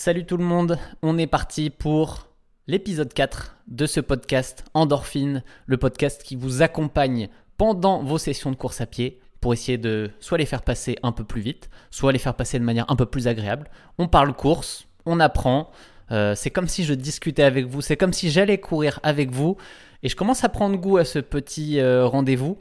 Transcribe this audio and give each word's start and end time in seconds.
Salut 0.00 0.24
tout 0.24 0.36
le 0.36 0.44
monde, 0.44 0.78
on 1.02 1.18
est 1.18 1.26
parti 1.26 1.70
pour 1.70 2.28
l'épisode 2.68 3.12
4 3.12 3.56
de 3.66 3.84
ce 3.84 3.98
podcast 3.98 4.64
Endorphine, 4.72 5.42
le 5.66 5.76
podcast 5.76 6.22
qui 6.22 6.36
vous 6.36 6.62
accompagne 6.62 7.28
pendant 7.56 8.04
vos 8.04 8.16
sessions 8.16 8.52
de 8.52 8.56
course 8.56 8.80
à 8.80 8.86
pied 8.86 9.18
pour 9.40 9.52
essayer 9.52 9.76
de 9.76 10.12
soit 10.20 10.38
les 10.38 10.46
faire 10.46 10.62
passer 10.62 10.96
un 11.02 11.10
peu 11.10 11.24
plus 11.24 11.40
vite, 11.40 11.68
soit 11.90 12.12
les 12.12 12.20
faire 12.20 12.34
passer 12.34 12.60
de 12.60 12.64
manière 12.64 12.88
un 12.88 12.94
peu 12.94 13.06
plus 13.06 13.26
agréable. 13.26 13.68
On 13.98 14.06
parle 14.06 14.32
course, 14.34 14.86
on 15.04 15.18
apprend, 15.18 15.72
euh, 16.12 16.36
c'est 16.36 16.50
comme 16.50 16.68
si 16.68 16.84
je 16.84 16.94
discutais 16.94 17.42
avec 17.42 17.66
vous, 17.66 17.80
c'est 17.80 17.96
comme 17.96 18.12
si 18.12 18.30
j'allais 18.30 18.58
courir 18.58 19.00
avec 19.02 19.32
vous 19.32 19.56
et 20.04 20.08
je 20.08 20.14
commence 20.14 20.44
à 20.44 20.48
prendre 20.48 20.76
goût 20.76 20.98
à 20.98 21.04
ce 21.04 21.18
petit 21.18 21.80
euh, 21.80 22.06
rendez-vous. 22.06 22.56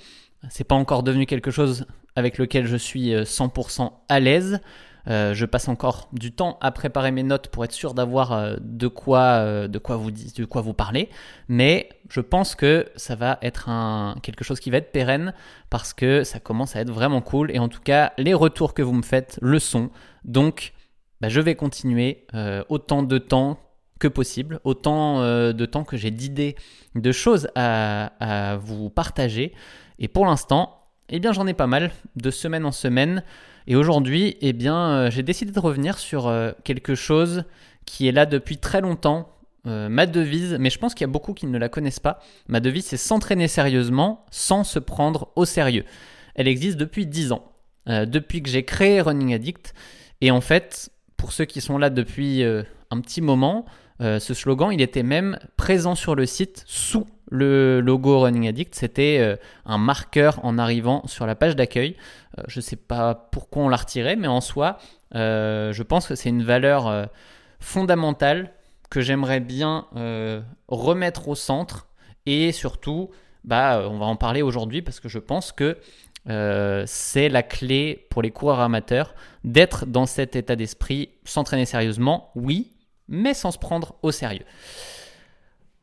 C'est 0.49 0.63
pas 0.63 0.73
encore 0.73 1.03
devenu 1.03 1.27
quelque 1.27 1.51
chose 1.51 1.85
avec 2.15 2.39
lequel 2.39 2.65
je 2.65 2.77
suis 2.77 3.11
100% 3.11 3.83
euh, 3.83 3.89
à 4.09 4.19
l'aise. 4.19 4.59
Euh, 5.07 5.33
je 5.33 5.45
passe 5.45 5.67
encore 5.67 6.09
du 6.11 6.31
temps 6.31 6.57
à 6.61 6.71
préparer 6.71 7.11
mes 7.11 7.23
notes 7.23 7.47
pour 7.47 7.63
être 7.63 7.71
sûr 7.71 7.93
d'avoir 7.93 8.33
euh, 8.33 8.55
de 8.59 8.87
quoi, 8.87 9.19
euh, 9.19 9.67
de 9.67 9.77
quoi 9.79 9.95
vous 9.95 10.11
de 10.11 10.45
quoi 10.45 10.61
vous 10.61 10.73
parler. 10.73 11.09
Mais 11.47 11.89
je 12.09 12.19
pense 12.19 12.55
que 12.55 12.87
ça 12.95 13.15
va 13.15 13.37
être 13.41 13.69
un, 13.69 14.15
quelque 14.21 14.43
chose 14.43 14.59
qui 14.59 14.69
va 14.69 14.77
être 14.77 14.91
pérenne 14.91 15.33
parce 15.69 15.93
que 15.93 16.23
ça 16.23 16.39
commence 16.39 16.75
à 16.75 16.81
être 16.81 16.91
vraiment 16.91 17.21
cool. 17.21 17.51
Et 17.51 17.59
en 17.59 17.69
tout 17.69 17.81
cas, 17.81 18.13
les 18.17 18.33
retours 18.33 18.73
que 18.73 18.81
vous 18.81 18.93
me 18.93 19.03
faites 19.03 19.39
le 19.41 19.59
sont. 19.59 19.89
Donc, 20.25 20.73
bah, 21.21 21.29
je 21.29 21.39
vais 21.39 21.55
continuer 21.55 22.25
autant 22.69 23.01
de 23.01 23.17
temps 23.17 23.59
que 23.99 24.07
possible, 24.07 24.59
autant 24.63 25.21
de 25.21 25.65
temps 25.65 25.83
que 25.83 25.97
j'ai 25.97 26.11
d'idées, 26.11 26.55
de 26.95 27.11
choses 27.11 27.49
à, 27.55 28.11
à 28.19 28.57
vous 28.57 28.89
partager. 28.89 29.53
Et 29.97 30.07
pour 30.07 30.25
l'instant, 30.25 30.77
eh 31.09 31.19
bien, 31.19 31.31
j'en 31.31 31.47
ai 31.47 31.53
pas 31.53 31.67
mal, 31.67 31.91
de 32.15 32.29
semaine 32.29 32.65
en 32.65 32.71
semaine. 32.71 33.23
Et 33.67 33.75
aujourd'hui, 33.75 34.37
eh 34.39 34.53
bien, 34.53 34.77
euh, 34.77 35.11
j'ai 35.11 35.23
décidé 35.23 35.51
de 35.51 35.59
revenir 35.59 35.99
sur 35.99 36.27
euh, 36.27 36.51
quelque 36.63 36.95
chose 36.95 37.43
qui 37.85 38.07
est 38.07 38.13
là 38.13 38.25
depuis 38.25 38.57
très 38.57 38.79
longtemps. 38.79 39.29
Euh, 39.65 39.89
ma 39.89 40.05
devise, 40.05 40.55
mais 40.57 40.69
je 40.69 40.79
pense 40.79 40.93
qu'il 40.93 41.01
y 41.01 41.09
a 41.09 41.11
beaucoup 41.11 41.33
qui 41.33 41.47
ne 41.47 41.57
la 41.57 41.67
connaissent 41.67 41.99
pas. 41.99 42.19
Ma 42.47 42.61
devise, 42.61 42.85
c'est 42.85 42.97
s'entraîner 42.97 43.49
sérieusement 43.49 44.25
sans 44.31 44.63
se 44.63 44.79
prendre 44.79 45.27
au 45.35 45.43
sérieux. 45.43 45.83
Elle 46.35 46.47
existe 46.47 46.77
depuis 46.77 47.05
10 47.05 47.33
ans, 47.33 47.51
depuis 47.87 48.43
que 48.43 48.49
j'ai 48.49 48.63
créé 48.63 49.01
Running 49.01 49.33
Addict. 49.33 49.73
Et 50.21 50.29
en 50.29 50.39
fait, 50.39 50.91
pour 51.17 51.33
ceux 51.33 51.45
qui 51.45 51.59
sont 51.61 51.79
là 51.79 51.89
depuis 51.89 52.43
un 52.43 53.01
petit 53.01 53.21
moment, 53.21 53.65
ce 53.99 54.33
slogan, 54.35 54.71
il 54.71 54.79
était 54.79 55.01
même 55.01 55.39
présent 55.57 55.95
sur 55.95 56.13
le 56.13 56.27
site 56.27 56.63
sous 56.67 57.07
le 57.29 57.81
logo 57.81 58.19
Running 58.19 58.47
Addict. 58.47 58.75
C'était 58.75 59.37
un 59.65 59.77
marqueur 59.77 60.39
en 60.43 60.57
arrivant 60.57 61.05
sur 61.07 61.25
la 61.25 61.35
page 61.35 61.55
d'accueil. 61.55 61.95
Euh, 62.37 62.43
je 62.47 62.59
ne 62.59 62.63
sais 62.63 62.75
pas 62.75 63.15
pourquoi 63.31 63.63
on 63.63 63.69
l'a 63.69 63.77
retiré, 63.77 64.15
mais 64.15 64.27
en 64.27 64.41
soi, 64.41 64.77
euh, 65.15 65.73
je 65.73 65.83
pense 65.83 66.07
que 66.07 66.15
c'est 66.15 66.29
une 66.29 66.43
valeur 66.43 66.87
euh, 66.87 67.05
fondamentale 67.59 68.51
que 68.89 69.01
j'aimerais 69.01 69.41
bien 69.41 69.85
remettre 70.69 71.27
au 71.27 71.35
centre 71.35 71.89
et 72.25 72.53
surtout, 72.53 73.09
bah, 73.43 73.85
on 73.89 73.97
va 73.97 74.05
en 74.05 74.15
parler 74.15 74.41
aujourd'hui 74.41 74.81
parce 74.81 75.01
que 75.01 75.09
je 75.09 75.19
pense 75.19 75.51
que 75.51 75.77
c'est 76.85 77.27
la 77.27 77.43
clé 77.43 78.07
pour 78.09 78.21
les 78.21 78.31
coureurs 78.31 78.61
amateurs 78.61 79.13
d'être 79.43 79.85
dans 79.85 80.05
cet 80.05 80.37
état 80.37 80.55
d'esprit, 80.55 81.09
s'entraîner 81.25 81.65
sérieusement, 81.65 82.31
oui, 82.35 82.71
mais 83.09 83.33
sans 83.33 83.51
se 83.51 83.57
prendre 83.57 83.95
au 84.03 84.11
sérieux. 84.11 84.45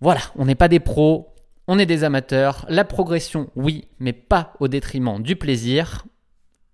Voilà, 0.01 0.21
on 0.37 0.47
n'est 0.47 0.55
pas 0.55 0.69
des 0.69 0.81
pros, 0.81 1.34
on 1.69 1.79
est 1.79 1.87
des 1.87 2.05
amateurs. 2.05 2.67
La 2.69 2.85
progression, 2.85 3.51
oui, 3.57 3.89
mais 3.99 4.13
pas 4.13 4.53
au 4.61 4.69
détriment 4.69 5.23
du 5.23 5.37
plaisir. 5.37 6.05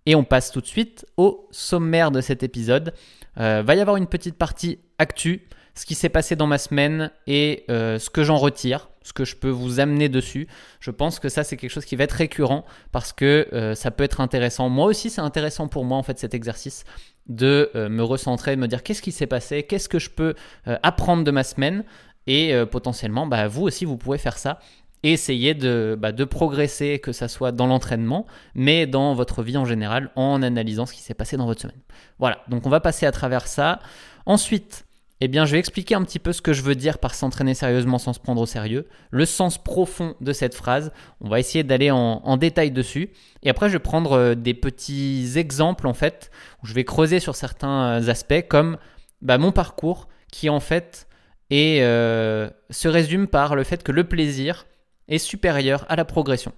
Et 0.07 0.15
on 0.15 0.25
passe 0.25 0.51
tout 0.51 0.61
de 0.61 0.67
suite 0.67 1.07
au 1.17 1.47
sommaire 1.51 2.11
de 2.11 2.21
cet 2.21 2.43
épisode. 2.43 2.95
Euh, 3.39 3.63
va 3.65 3.75
y 3.75 3.81
avoir 3.81 3.97
une 3.97 4.07
petite 4.07 4.37
partie 4.37 4.81
actu, 4.99 5.47
ce 5.75 5.87
qui 5.87 5.95
s'est 5.95 6.09
passé 6.09 6.37
dans 6.37 6.47
ma 6.47 6.59
semaine 6.59 7.11
et 7.27 7.65
euh, 7.71 7.99
ce 7.99 8.11
que 8.11 8.25
j'en 8.25 8.37
retire, 8.37 8.89
ce 9.03 9.13
que 9.13 9.25
je 9.25 9.37
peux 9.37 9.51
vous 9.51 9.79
amener 9.79 10.09
dessus. 10.09 10.49
Je 10.81 10.91
pense 10.91 11.21
que 11.21 11.29
ça 11.29 11.45
c'est 11.45 11.57
quelque 11.57 11.71
chose 11.71 11.85
qui 11.85 11.97
va 11.97 12.05
être 12.05 12.13
récurrent 12.13 12.65
parce 12.93 13.13
que 13.13 13.49
euh, 13.53 13.75
ça 13.75 13.91
peut 13.91 14.05
être 14.05 14.21
intéressant. 14.21 14.69
Moi 14.69 14.87
aussi 14.87 15.11
c'est 15.11 15.21
intéressant 15.21 15.69
pour 15.69 15.85
moi 15.85 15.97
en 15.97 16.03
fait 16.03 16.19
cet 16.19 16.35
exercice 16.35 16.85
de 17.29 17.71
me 17.75 18.03
recentrer, 18.03 18.57
de 18.57 18.61
me 18.61 18.67
dire 18.67 18.83
qu'est-ce 18.83 19.03
qui 19.03 19.13
s'est 19.13 19.29
passé, 19.29 19.63
qu'est-ce 19.63 19.89
que 19.89 20.01
je 20.01 20.11
peux 20.11 20.35
apprendre 20.65 21.23
de 21.23 21.31
ma 21.31 21.45
semaine 21.45 21.85
et 22.27 22.53
potentiellement 22.69 23.29
bah, 23.29 23.47
vous 23.47 23.63
aussi 23.63 23.85
vous 23.85 23.97
pouvez 23.97 24.19
faire 24.19 24.37
ça 24.37 24.59
essayer 25.03 25.55
de, 25.55 25.97
bah, 25.99 26.13
de 26.13 26.25
progresser, 26.25 26.99
que 26.99 27.13
ça 27.13 27.29
soit 27.29 27.53
dans 27.53 27.67
l'entraînement, 27.67 28.27
mais 28.55 28.87
dans 28.87 29.15
votre 29.15 29.43
vie 29.43 29.57
en 29.57 29.65
général, 29.65 30.11
en 30.17 30.43
analysant 30.43 30.87
ce 30.87 30.93
qui 30.93 31.01
s'est 31.01 31.15
passé 31.15 31.37
dans 31.37 31.47
votre 31.47 31.63
semaine. 31.63 31.81
Voilà, 32.19 32.39
donc 32.49 32.67
on 32.67 32.71
va 32.71 32.81
passer 32.81 33.07
à 33.07 33.13
travers 33.13 33.47
ça. 33.47 33.81
Ensuite, 34.27 34.85
eh 35.23 35.29
bien, 35.29 35.45
je 35.45 35.53
vais 35.53 35.59
expliquer 35.59 35.95
un 35.95 36.03
petit 36.03 36.19
peu 36.19 36.33
ce 36.33 36.41
que 36.41 36.55
je 36.55 36.63
veux 36.63 36.75
dire 36.75 36.99
par 36.99 37.15
s'entraîner 37.15 37.53
sérieusement 37.55 37.99
sans 37.99 38.15
se 38.15 38.21
prendre 38.21 38.41
au 38.41 38.47
sérieux, 38.47 38.87
le 39.11 39.27
sens 39.27 39.59
profond 39.59 40.15
de 40.21 40.33
cette 40.33 40.55
phrase. 40.55 40.93
On 41.21 41.29
va 41.29 41.39
essayer 41.39 41.63
d'aller 41.63 41.91
en, 41.91 42.37
détail 42.39 42.71
dessus. 42.71 43.11
Et 43.43 43.51
après, 43.51 43.69
je 43.69 43.75
vais 43.75 43.81
prendre 43.81 44.13
euh, 44.13 44.35
des 44.35 44.55
petits 44.55 45.33
exemples, 45.37 45.87
en 45.87 45.93
fait, 45.93 46.31
où 46.63 46.67
je 46.67 46.73
vais 46.73 46.85
creuser 46.85 47.21
sur 47.21 47.37
certains 47.37 48.09
aspects, 48.09 48.47
comme 48.49 48.79
bah, 49.21 49.37
mon 49.37 49.53
parcours, 49.53 50.09
qui 50.33 50.49
en 50.49 50.61
fait 50.61 51.07
et 51.51 51.81
euh, 51.83 52.49
se 52.71 52.89
résume 52.89 53.27
par 53.27 53.57
le 53.57 53.65
fait 53.65 53.83
que 53.83 53.93
le 53.93 54.05
plaisir, 54.05 54.67
est 55.11 55.19
supérieur 55.19 55.85
à 55.89 55.97
la 55.97 56.05
progression. 56.07 56.53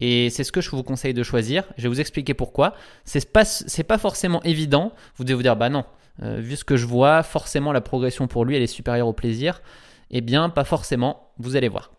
Et 0.00 0.28
c'est 0.30 0.44
ce 0.44 0.52
que 0.52 0.60
je 0.60 0.70
vous 0.70 0.82
conseille 0.82 1.14
de 1.14 1.22
choisir. 1.22 1.64
Je 1.78 1.84
vais 1.84 1.88
vous 1.88 2.00
expliquer 2.00 2.34
pourquoi. 2.34 2.74
C'est 3.04 3.32
pas, 3.32 3.44
pas 3.86 3.98
forcément 3.98 4.42
évident. 4.42 4.92
Vous 5.16 5.24
devez 5.24 5.34
vous 5.34 5.42
dire, 5.42 5.56
bah 5.56 5.68
non, 5.68 5.84
euh, 6.22 6.38
vu 6.40 6.56
ce 6.56 6.64
que 6.64 6.76
je 6.76 6.86
vois, 6.86 7.22
forcément 7.22 7.72
la 7.72 7.80
progression 7.80 8.26
pour 8.26 8.44
lui, 8.44 8.56
elle 8.56 8.62
est 8.62 8.66
supérieure 8.66 9.08
au 9.08 9.12
plaisir. 9.12 9.62
Eh 10.10 10.20
bien, 10.20 10.50
pas 10.50 10.64
forcément. 10.64 11.30
Vous 11.38 11.56
allez 11.56 11.68
voir. 11.68 11.92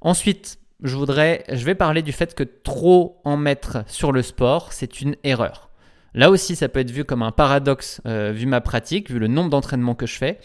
Ensuite, 0.00 0.58
je 0.82 0.96
voudrais, 0.96 1.44
je 1.50 1.64
vais 1.64 1.74
parler 1.74 2.02
du 2.02 2.12
fait 2.12 2.34
que 2.34 2.42
trop 2.42 3.20
en 3.24 3.36
mettre 3.36 3.84
sur 3.86 4.12
le 4.12 4.22
sport, 4.22 4.72
c'est 4.72 5.00
une 5.00 5.16
erreur. 5.24 5.70
Là 6.14 6.30
aussi, 6.30 6.56
ça 6.56 6.68
peut 6.68 6.80
être 6.80 6.90
vu 6.90 7.04
comme 7.04 7.22
un 7.22 7.32
paradoxe 7.32 8.00
euh, 8.06 8.32
vu 8.32 8.46
ma 8.46 8.60
pratique, 8.60 9.10
vu 9.10 9.18
le 9.18 9.28
nombre 9.28 9.50
d'entraînements 9.50 9.94
que 9.94 10.06
je 10.06 10.16
fais. 10.16 10.38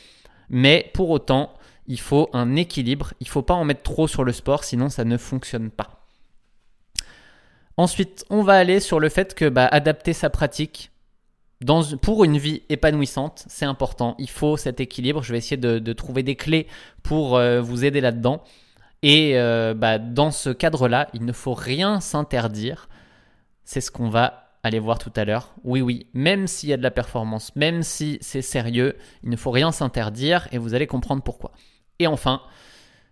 Mais 0.50 0.92
pour 0.94 1.10
autant, 1.10 1.54
il 1.92 2.00
faut 2.00 2.30
un 2.32 2.56
équilibre. 2.56 3.14
Il 3.20 3.26
ne 3.26 3.30
faut 3.30 3.42
pas 3.42 3.54
en 3.54 3.66
mettre 3.66 3.84
trop 3.84 4.08
sur 4.08 4.24
le 4.24 4.32
sport, 4.32 4.64
sinon 4.64 4.88
ça 4.88 5.04
ne 5.04 5.18
fonctionne 5.18 5.70
pas. 5.70 6.06
Ensuite, 7.76 8.26
on 8.30 8.44
va 8.44 8.54
aller 8.54 8.80
sur 8.80 9.02
le 9.02 9.10
fait 9.10 9.36
que 9.36 9.50
bah, 9.50 9.68
adapter 9.68 10.14
sa 10.14 10.30
pratique 10.30 10.92
pour 12.02 12.24
une 12.24 12.38
vie 12.38 12.64
épanouissante, 12.70 13.44
c'est 13.48 13.66
important. 13.66 14.16
Il 14.20 14.30
faut 14.30 14.56
cet 14.56 14.80
équilibre. 14.80 15.22
Je 15.22 15.34
vais 15.34 15.38
essayer 15.38 15.58
de, 15.58 15.94
trouver 15.94 16.24
des 16.24 16.36
clés 16.36 16.66
pour 17.04 17.36
euh, 17.36 17.62
vous 17.62 17.84
aider 17.84 18.00
là-dedans. 18.00 18.42
Et 19.04 19.38
euh, 19.38 19.74
bah, 19.74 19.98
dans 20.00 20.32
ce 20.32 20.50
cadre-là, 20.50 21.10
il 21.14 21.26
ne 21.26 21.34
faut 21.34 21.54
rien 21.54 22.00
s'interdire. 22.00 22.88
C'est 23.66 23.82
ce 23.82 23.92
qu'on 23.92 24.10
va 24.10 24.56
aller 24.64 24.80
voir 24.80 24.98
tout 24.98 25.12
à 25.16 25.26
l'heure. 25.26 25.54
Oui, 25.66 25.82
oui, 25.82 26.08
même 26.14 26.48
s'il 26.48 26.70
y 26.70 26.74
a 26.74 26.78
de 26.78 26.84
la 26.84 26.92
performance, 26.92 27.54
même 27.58 27.84
si 27.84 28.18
c'est 28.22 28.42
sérieux, 28.42 28.96
il 29.24 29.30
ne 29.30 29.36
faut 29.36 29.52
rien 29.52 29.72
s'interdire 29.72 30.48
et 30.52 30.58
vous 30.58 30.74
allez 30.74 30.88
comprendre 30.88 31.22
pourquoi. 31.22 31.52
Et 32.02 32.08
enfin, 32.08 32.42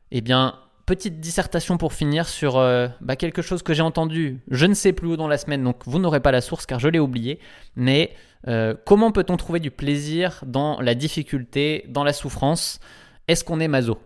eh 0.10 0.22
bien, 0.22 0.56
petite 0.88 1.20
dissertation 1.20 1.78
pour 1.78 1.94
finir 1.94 2.28
sur 2.28 2.58
euh, 2.58 2.88
bah, 3.02 3.16
quelque 3.16 3.44
chose 3.44 3.62
que 3.62 3.76
j'ai 3.76 3.84
entendu, 3.84 4.40
je 4.50 4.66
ne 4.66 4.74
sais 4.74 4.94
plus 4.94 5.10
où 5.10 5.16
dans 5.16 5.28
la 5.28 5.38
semaine, 5.38 5.64
donc 5.64 5.84
vous 5.86 6.00
n'aurez 6.00 6.22
pas 6.22 6.32
la 6.32 6.42
source 6.42 6.66
car 6.66 6.80
je 6.80 6.88
l'ai 6.88 6.98
oublié, 6.98 7.38
mais 7.76 8.16
euh, 8.48 8.74
comment 8.88 9.12
peut-on 9.12 9.38
trouver 9.38 9.60
du 9.60 9.70
plaisir 9.70 10.44
dans 10.44 10.82
la 10.82 10.96
difficulté, 10.96 11.86
dans 11.90 12.04
la 12.04 12.14
souffrance? 12.14 12.80
Est-ce 13.28 13.44
qu'on 13.44 13.60
est 13.60 13.68
maso? 13.68 14.00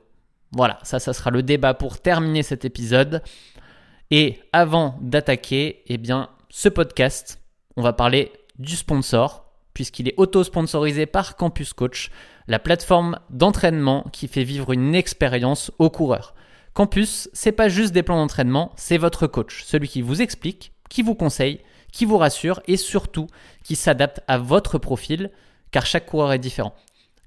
Voilà, 0.52 0.80
ça, 0.84 1.00
ça 1.00 1.14
sera 1.14 1.32
le 1.32 1.44
débat 1.44 1.74
pour 1.74 2.02
terminer 2.02 2.44
cet 2.44 2.66
épisode. 2.66 3.24
Et 4.12 4.42
avant 4.52 5.00
d'attaquer, 5.00 5.84
eh 5.88 5.98
bien, 5.98 6.28
ce 6.50 6.68
podcast, 6.68 7.40
on 7.78 7.82
va 7.82 7.94
parler 7.94 8.34
du 8.60 8.76
sponsor, 8.76 9.43
puisqu'il 9.74 10.08
est 10.08 10.14
auto-sponsorisé 10.18 11.06
par 11.06 11.36
Campus 11.36 11.74
Coach 11.74 12.12
la 12.48 12.60
plateforme 12.60 13.20
d'entraînement 13.30 14.06
qui 14.12 14.28
fait 14.28 14.44
vivre 14.44 14.72
une 14.72 14.96
expérience 14.96 15.72
aux 15.80 15.90
coureurs. 15.90 16.34
Campus, 16.74 17.30
c'est 17.34 17.52
pas 17.52 17.70
juste 17.70 17.94
des 17.94 18.04
plans 18.04 18.18
d'entraînement, 18.18 18.72
c'est 18.76 18.98
votre 18.98 19.28
coach, 19.28 19.64
celui 19.64 19.88
qui 19.88 20.02
vous 20.02 20.22
explique, 20.22 20.72
qui 20.90 21.04
vous 21.04 21.16
conseille, 21.16 21.60
qui 21.92 22.06
vous 22.06 22.18
rassure 22.18 22.62
et 22.68 22.78
surtout 22.78 23.28
qui 23.64 23.76
s'adapte 23.76 24.22
à 24.28 24.38
votre 24.38 24.78
profil 24.78 25.30
car 25.72 25.86
chaque 25.86 26.06
coureur 26.06 26.32
est 26.34 26.40
différent. 26.40 26.74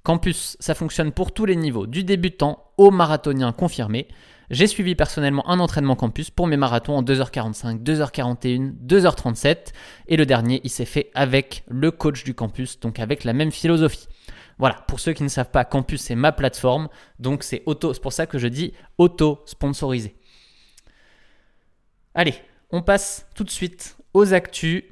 Campus, 0.03 0.56
ça 0.61 0.75
fonctionne 0.75 1.12
pour 1.12 1.32
tous 1.32 1.47
les 1.47 1.56
niveaux, 1.56 1.87
du 1.87 2.05
débutant 2.05 2.65
au 2.76 2.91
marathonien 2.91 3.53
confirmé. 3.53 4.06
J'ai 4.51 4.67
suivi 4.67 4.95
personnellement 4.95 5.49
un 5.49 5.59
entraînement 5.59 5.97
campus 5.97 6.31
pour 6.31 6.47
mes 6.47 6.57
marathons 6.57 6.97
en 6.97 7.03
2h45, 7.03 7.83
2h41, 7.83 8.75
2h37 8.87 9.73
et 10.09 10.17
le 10.17 10.25
dernier, 10.25 10.61
il 10.63 10.71
s'est 10.71 10.85
fait 10.85 11.11
avec 11.15 11.65
le 11.69 11.91
coach 11.91 12.23
du 12.25 12.35
campus, 12.35 12.79
donc 12.79 13.01
avec 13.01 13.25
la 13.25 13.33
même 13.33 13.51
philosophie. 13.51 14.07
Voilà, 14.59 14.77
pour 14.89 15.01
ceux 15.01 15.13
qui 15.13 15.23
ne 15.23 15.29
savent 15.29 15.51
pas, 15.51 15.65
Campus, 15.65 16.01
c'est 16.01 16.15
ma 16.15 16.33
plateforme. 16.33 16.89
Donc, 17.19 17.43
c'est 17.43 17.63
auto. 17.67 17.93
C'est 17.93 18.01
pour 18.01 18.13
ça 18.13 18.27
que 18.27 18.39
je 18.39 18.49
dis 18.49 18.73
auto-sponsorisé. 18.97 20.17
Allez, 22.15 22.35
on 22.71 22.81
passe 22.81 23.27
tout 23.35 23.45
de 23.45 23.51
suite 23.51 23.99
aux 24.15 24.33
actus 24.33 24.85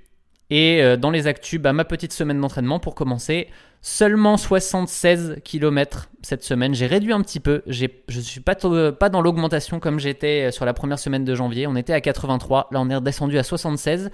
Et 0.51 0.83
euh, 0.83 0.97
dans 0.97 1.11
les 1.11 1.27
actus, 1.27 1.61
bah, 1.61 1.73
ma 1.73 1.85
petite 1.85 2.13
semaine 2.13 2.41
d'entraînement 2.41 2.79
pour 2.79 2.95
commencer. 2.95 3.49
Seulement 3.81 4.37
76 4.37 5.37
km 5.45 6.09
cette 6.23 6.43
semaine. 6.43 6.75
J'ai 6.75 6.87
réduit 6.87 7.13
un 7.13 7.21
petit 7.21 7.41
peu. 7.41 7.63
Je 7.67 7.87
ne 8.09 8.21
suis 8.21 8.41
pas, 8.41 8.55
pas 8.55 9.09
dans 9.11 9.21
l'augmentation 9.21 9.79
comme 9.79 9.99
j'étais 9.99 10.51
sur 10.53 10.65
la 10.65 10.73
première 10.73 10.99
semaine 10.99 11.25
de 11.25 11.35
janvier. 11.35 11.67
On 11.67 11.77
était 11.77 11.93
à 11.93 12.01
83. 12.01 12.69
Là, 12.73 12.81
on 12.81 12.89
est 12.89 12.97
redescendu 12.97 13.39
à 13.39 13.43
76. 13.43 14.11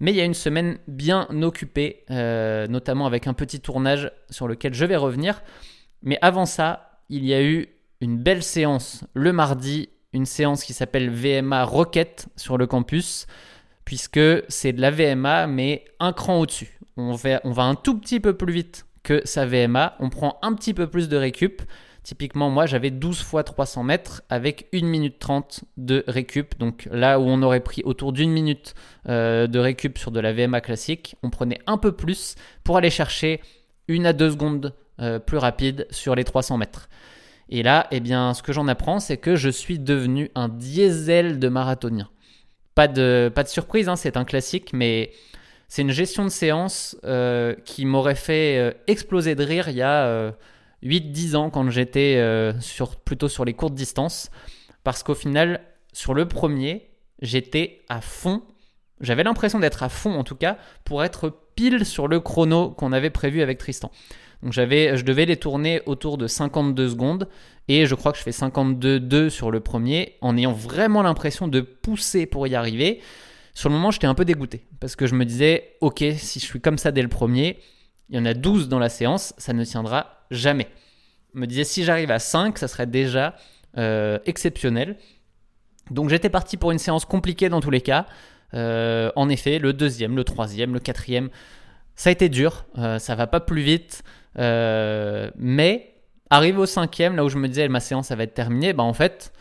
Mais 0.00 0.12
il 0.12 0.16
y 0.16 0.20
a 0.20 0.24
une 0.24 0.34
semaine 0.34 0.78
bien 0.86 1.26
occupée, 1.42 2.04
euh, 2.10 2.66
notamment 2.68 3.06
avec 3.06 3.26
un 3.26 3.34
petit 3.34 3.60
tournage 3.60 4.12
sur 4.30 4.46
lequel 4.46 4.74
je 4.74 4.84
vais 4.84 4.96
revenir. 4.96 5.42
Mais 6.02 6.18
avant 6.22 6.46
ça, 6.46 7.00
il 7.08 7.24
y 7.24 7.34
a 7.34 7.42
eu 7.42 7.68
une 8.00 8.16
belle 8.16 8.42
séance 8.42 9.04
le 9.14 9.32
mardi, 9.32 9.88
une 10.12 10.26
séance 10.26 10.62
qui 10.62 10.72
s'appelle 10.72 11.10
VMA 11.10 11.64
Rocket 11.64 12.28
sur 12.36 12.58
le 12.58 12.66
campus, 12.66 13.26
puisque 13.88 14.20
c'est 14.48 14.74
de 14.74 14.82
la 14.82 14.90
VMA, 14.90 15.46
mais 15.46 15.86
un 15.98 16.12
cran 16.12 16.40
au-dessus. 16.40 16.78
On 16.98 17.14
va, 17.14 17.40
un 17.62 17.74
tout 17.74 17.98
petit 17.98 18.20
peu 18.20 18.34
plus 18.34 18.52
vite 18.52 18.84
que 19.02 19.22
sa 19.24 19.46
VMA, 19.46 19.96
on 19.98 20.10
prend 20.10 20.38
un 20.42 20.52
petit 20.52 20.74
peu 20.74 20.88
plus 20.88 21.08
de 21.08 21.16
récup. 21.16 21.62
Typiquement, 22.02 22.50
moi, 22.50 22.66
j'avais 22.66 22.90
12 22.90 23.22
fois 23.22 23.44
300 23.44 23.84
mètres 23.84 24.20
avec 24.28 24.68
1 24.74 24.84
minute 24.84 25.18
30 25.18 25.64
de 25.78 26.04
récup. 26.06 26.58
Donc 26.58 26.86
là 26.92 27.18
où 27.18 27.22
on 27.22 27.40
aurait 27.40 27.60
pris 27.60 27.80
autour 27.86 28.12
d'une 28.12 28.30
minute 28.30 28.74
euh, 29.08 29.46
de 29.46 29.58
récup 29.58 29.96
sur 29.96 30.10
de 30.10 30.20
la 30.20 30.34
VMA 30.34 30.60
classique, 30.60 31.16
on 31.22 31.30
prenait 31.30 31.60
un 31.66 31.78
peu 31.78 31.92
plus 31.92 32.34
pour 32.64 32.76
aller 32.76 32.90
chercher 32.90 33.40
une 33.88 34.04
à 34.04 34.12
deux 34.12 34.32
secondes 34.32 34.74
euh, 35.00 35.18
plus 35.18 35.38
rapide 35.38 35.86
sur 35.88 36.14
les 36.14 36.24
300 36.24 36.58
mètres. 36.58 36.90
Et 37.48 37.62
là, 37.62 37.86
eh 37.90 38.00
bien, 38.00 38.34
ce 38.34 38.42
que 38.42 38.52
j'en 38.52 38.68
apprends, 38.68 39.00
c'est 39.00 39.16
que 39.16 39.34
je 39.34 39.48
suis 39.48 39.78
devenu 39.78 40.30
un 40.34 40.50
diesel 40.50 41.38
de 41.38 41.48
marathonien. 41.48 42.10
Pas 42.78 42.88
de, 42.88 43.32
surprise, 43.46 43.88
hein, 43.88 43.96
c'est 43.96 44.16
un 44.16 44.24
classique, 44.24 44.70
mais 44.72 45.10
c'est 45.66 45.82
une 45.82 45.90
gestion 45.90 46.24
de 46.24 46.28
séance 46.28 46.96
euh, 47.04 47.54
qui 47.64 47.84
m'aurait 47.84 48.14
fait 48.14 48.76
exploser 48.86 49.34
de 49.34 49.42
rire 49.42 49.68
il 49.68 49.76
y 49.76 49.82
a 49.82 50.32
8-10 50.82 51.36
ans 51.36 51.50
quand 51.50 51.68
j'étais 51.70 52.16
euh, 52.18 52.52
plutôt 53.04 53.28
sur 53.28 53.44
les 53.44 53.54
courtes 53.54 53.74
distances. 53.74 54.30
Parce 54.84 55.02
qu'au 55.02 55.14
final, 55.14 55.60
sur 55.92 56.14
le 56.14 56.26
premier, 56.26 56.90
j'étais 57.20 57.84
à 57.88 58.00
fond. 58.00 58.42
J'avais 59.00 59.24
l'impression 59.24 59.58
d'être 59.58 59.82
à 59.82 59.88
fond 59.88 60.14
en 60.14 60.24
tout 60.24 60.34
cas 60.34 60.58
pour 60.84 61.04
être 61.04 61.32
pile 61.54 61.84
sur 61.84 62.08
le 62.08 62.20
chrono 62.20 62.70
qu'on 62.70 62.92
avait 62.92 63.10
prévu 63.10 63.42
avec 63.42 63.58
Tristan. 63.58 63.90
Donc 64.42 64.52
j'avais, 64.52 64.96
je 64.96 65.04
devais 65.04 65.26
les 65.26 65.36
tourner 65.36 65.82
autour 65.86 66.16
de 66.16 66.26
52 66.26 66.90
secondes 66.90 67.28
et 67.68 67.86
je 67.86 67.94
crois 67.94 68.12
que 68.12 68.18
je 68.18 68.22
fais 68.22 68.30
52-2 68.30 69.28
sur 69.28 69.50
le 69.50 69.60
premier 69.60 70.16
en 70.22 70.36
ayant 70.36 70.52
vraiment 70.52 71.02
l'impression 71.02 71.48
de 71.48 71.60
pousser 71.60 72.26
pour 72.26 72.46
y 72.46 72.54
arriver. 72.54 73.00
Sur 73.54 73.68
le 73.68 73.74
moment, 73.74 73.90
j'étais 73.90 74.06
un 74.06 74.14
peu 74.14 74.24
dégoûté 74.24 74.64
parce 74.80 74.96
que 74.96 75.06
je 75.06 75.14
me 75.14 75.24
disais, 75.24 75.76
ok, 75.80 76.02
si 76.16 76.40
je 76.40 76.46
suis 76.46 76.60
comme 76.60 76.78
ça 76.78 76.92
dès 76.92 77.02
le 77.02 77.08
premier, 77.08 77.58
il 78.08 78.16
y 78.16 78.18
en 78.18 78.24
a 78.24 78.32
12 78.32 78.68
dans 78.68 78.78
la 78.78 78.88
séance, 78.88 79.34
ça 79.36 79.52
ne 79.52 79.64
tiendra 79.64 80.24
jamais. 80.30 80.68
Je 81.34 81.40
me 81.40 81.46
disais, 81.46 81.64
si 81.64 81.84
j'arrive 81.84 82.10
à 82.10 82.18
5, 82.18 82.56
ça 82.56 82.68
serait 82.68 82.86
déjà 82.86 83.36
euh, 83.76 84.18
exceptionnel. 84.24 84.96
Donc 85.90 86.08
j'étais 86.08 86.30
parti 86.30 86.56
pour 86.56 86.70
une 86.70 86.78
séance 86.78 87.04
compliquée 87.04 87.50
dans 87.50 87.60
tous 87.60 87.70
les 87.70 87.82
cas. 87.82 88.06
Euh, 88.54 89.10
en 89.14 89.28
effet, 89.28 89.58
le 89.58 89.74
deuxième, 89.74 90.16
le 90.16 90.24
troisième, 90.24 90.72
le 90.72 90.80
quatrième, 90.80 91.28
ça 91.94 92.08
a 92.08 92.12
été 92.12 92.30
dur, 92.30 92.64
euh, 92.78 92.98
ça 92.98 93.14
va 93.14 93.26
pas 93.26 93.40
plus 93.40 93.62
vite. 93.62 94.02
mais 94.36 95.97
arrivé 96.30 96.58
au 96.58 96.66
cinquième, 96.66 97.16
là 97.16 97.24
où 97.24 97.28
je 97.28 97.38
me 97.38 97.48
disais 97.48 97.68
ma 97.68 97.80
séance 97.80 98.08
ça 98.08 98.16
va 98.16 98.24
être 98.24 98.34
terminée, 98.34 98.72
bah 98.72 98.82
en 98.82 98.92
fait, 98.92 99.32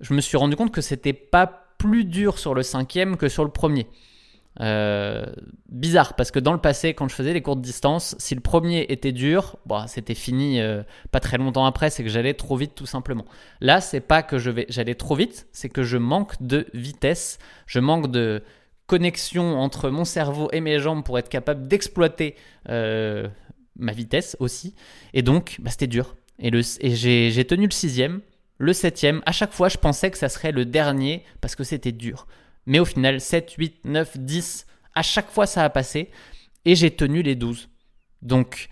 je 0.00 0.14
me 0.14 0.20
suis 0.20 0.36
rendu 0.36 0.56
compte 0.56 0.72
que 0.72 0.80
c'était 0.80 1.12
pas 1.12 1.46
plus 1.78 2.04
dur 2.04 2.38
sur 2.38 2.54
le 2.54 2.62
cinquième 2.62 3.16
que 3.16 3.28
sur 3.28 3.44
le 3.44 3.50
premier. 3.50 3.86
Euh, 4.60 5.26
bizarre 5.68 6.14
parce 6.14 6.30
que 6.30 6.38
dans 6.38 6.52
le 6.52 6.60
passé, 6.60 6.94
quand 6.94 7.08
je 7.08 7.14
faisais 7.14 7.32
les 7.32 7.42
courtes 7.42 7.60
distances, 7.60 8.14
si 8.18 8.34
le 8.34 8.40
premier 8.40 8.86
était 8.88 9.10
dur, 9.10 9.56
bah, 9.66 9.86
c'était 9.88 10.14
fini 10.14 10.60
euh, 10.60 10.82
pas 11.10 11.18
très 11.20 11.38
longtemps 11.38 11.66
après, 11.66 11.90
c'est 11.90 12.04
que 12.04 12.08
j'allais 12.08 12.34
trop 12.34 12.56
vite 12.56 12.74
tout 12.74 12.86
simplement. 12.86 13.24
Là, 13.60 13.80
c'est 13.80 14.00
pas 14.00 14.22
que 14.22 14.38
j'allais 14.38 14.94
trop 14.94 15.16
vite, 15.16 15.48
c'est 15.52 15.68
que 15.68 15.82
je 15.82 15.96
manque 15.96 16.40
de 16.40 16.66
vitesse, 16.72 17.38
je 17.66 17.80
manque 17.80 18.10
de 18.10 18.42
connexion 18.86 19.58
entre 19.58 19.90
mon 19.90 20.04
cerveau 20.04 20.48
et 20.52 20.60
mes 20.60 20.78
jambes 20.78 21.04
pour 21.04 21.18
être 21.18 21.28
capable 21.28 21.66
d'exploiter 21.66 22.36
euh, 22.68 23.28
ma 23.76 23.92
vitesse 23.92 24.36
aussi. 24.38 24.74
Et 25.14 25.22
donc, 25.22 25.56
bah, 25.58 25.70
c'était 25.70 25.86
dur. 25.88 26.14
Et, 26.38 26.50
et 26.80 26.94
j'ai 26.94 27.44
tenu 27.44 27.66
le 27.66 27.72
sixième, 27.72 28.20
le 28.58 28.72
septième. 28.72 29.22
À 29.26 29.32
chaque 29.32 29.52
fois, 29.52 29.68
je 29.68 29.78
pensais 29.78 30.10
que 30.10 30.18
ça 30.18 30.28
serait 30.28 30.52
le 30.52 30.64
dernier 30.64 31.24
parce 31.40 31.54
que 31.54 31.64
c'était 31.64 31.92
dur. 31.92 32.26
Mais 32.66 32.78
au 32.78 32.84
final, 32.84 33.20
7, 33.20 33.52
8, 33.52 33.84
9, 33.84 34.18
10, 34.18 34.66
à 34.94 35.02
chaque 35.02 35.30
fois 35.30 35.46
ça 35.46 35.64
a 35.64 35.70
passé. 35.70 36.10
Et 36.64 36.74
j'ai 36.74 36.90
tenu 36.90 37.22
les 37.22 37.34
12. 37.34 37.68
Donc, 38.22 38.68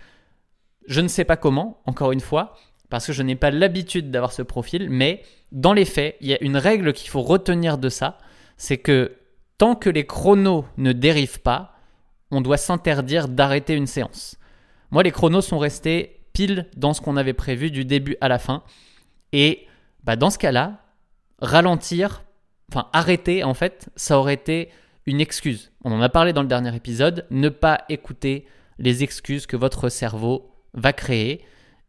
je 0.87 1.01
ne 1.01 1.07
sais 1.07 1.25
pas 1.25 1.37
comment, 1.37 1.81
encore 1.85 2.11
une 2.11 2.19
fois, 2.19 2.55
parce 2.89 3.07
que 3.07 3.13
je 3.13 3.23
n'ai 3.23 3.35
pas 3.35 3.51
l'habitude 3.51 4.11
d'avoir 4.11 4.33
ce 4.33 4.41
profil, 4.41 4.89
mais 4.89 5.21
dans 5.51 5.73
les 5.73 5.85
faits, 5.85 6.17
il 6.21 6.27
y 6.27 6.33
a 6.33 6.43
une 6.43 6.57
règle 6.57 6.93
qu'il 6.93 7.09
faut 7.09 7.21
retenir 7.21 7.77
de 7.77 7.89
ça, 7.89 8.17
c'est 8.57 8.77
que 8.77 9.15
tant 9.57 9.75
que 9.75 9.89
les 9.89 10.05
chronos 10.05 10.65
ne 10.77 10.91
dérivent 10.91 11.41
pas, 11.41 11.77
on 12.31 12.41
doit 12.41 12.57
s'interdire 12.57 13.27
d'arrêter 13.27 13.75
une 13.75 13.87
séance. 13.87 14.37
Moi, 14.91 15.03
les 15.03 15.11
chronos 15.11 15.41
sont 15.41 15.59
restés 15.59 16.22
pile 16.33 16.67
dans 16.75 16.93
ce 16.93 17.01
qu'on 17.01 17.17
avait 17.17 17.33
prévu 17.33 17.71
du 17.71 17.85
début 17.85 18.17
à 18.21 18.27
la 18.27 18.39
fin. 18.39 18.63
Et 19.31 19.67
bah, 20.03 20.15
dans 20.15 20.29
ce 20.29 20.37
cas-là, 20.37 20.81
ralentir 21.39 22.23
enfin 22.71 22.89
arrêter 22.93 23.43
en 23.43 23.53
fait, 23.53 23.89
ça 23.95 24.17
aurait 24.17 24.33
été 24.33 24.69
une 25.05 25.21
excuse. 25.21 25.71
On 25.83 25.91
en 25.91 26.01
a 26.01 26.09
parlé 26.09 26.33
dans 26.33 26.41
le 26.41 26.47
dernier 26.47 26.75
épisode, 26.75 27.25
ne 27.29 27.49
pas 27.49 27.83
écouter 27.89 28.45
les 28.79 29.03
excuses 29.03 29.45
que 29.45 29.57
votre 29.57 29.89
cerveau 29.89 30.51
va 30.73 30.93
créer. 30.93 31.43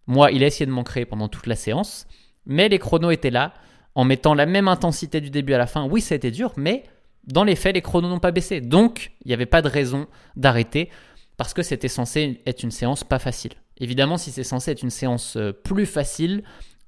Moi, 0.07 0.33
il 0.33 0.43
a 0.45 0.47
essayé 0.47 0.67
de 0.67 0.71
m'en 0.71 0.83
créer 0.83 1.07
pendant 1.07 1.29
toute 1.29 1.47
la 1.47 1.57
séance, 1.57 2.07
mais 2.45 2.69
les 2.69 2.79
chronos 2.79 3.11
étaient 3.11 3.31
là, 3.31 3.55
en 3.95 4.05
mettant 4.05 4.35
la 4.35 4.47
même 4.47 4.69
intensité 4.69 5.21
du 5.21 5.31
début 5.31 5.55
à 5.55 5.59
la 5.59 5.67
fin. 5.67 5.87
Oui, 5.89 6.01
ça 6.01 6.15
a 6.15 6.17
été 6.17 6.31
dur, 6.31 6.53
mais 6.57 6.83
dans 7.27 7.45
les 7.45 7.57
faits, 7.57 7.75
les 7.75 7.83
chronos 7.83 8.09
n'ont 8.09 8.19
pas 8.19 8.33
baissé. 8.33 8.61
Donc, 8.61 9.13
il 9.25 9.29
n'y 9.29 9.35
avait 9.35 9.47
pas 9.47 9.63
de 9.63 9.69
raison 9.69 10.09
d'arrêter, 10.37 10.91
parce 11.37 11.55
que 11.55 11.63
c'était 11.63 11.89
censé 11.89 12.43
être 12.45 12.63
une 12.63 12.73
séance 12.73 13.05
pas 13.05 13.19
facile. 13.19 13.53
Évidemment, 13.79 14.19
si 14.19 14.31
c'est 14.31 14.45
censé 14.45 14.71
être 14.71 14.83
une 14.83 14.91
séance 14.91 15.37
euh, 15.37 15.53
plus 15.53 15.87
facile, 15.87 16.43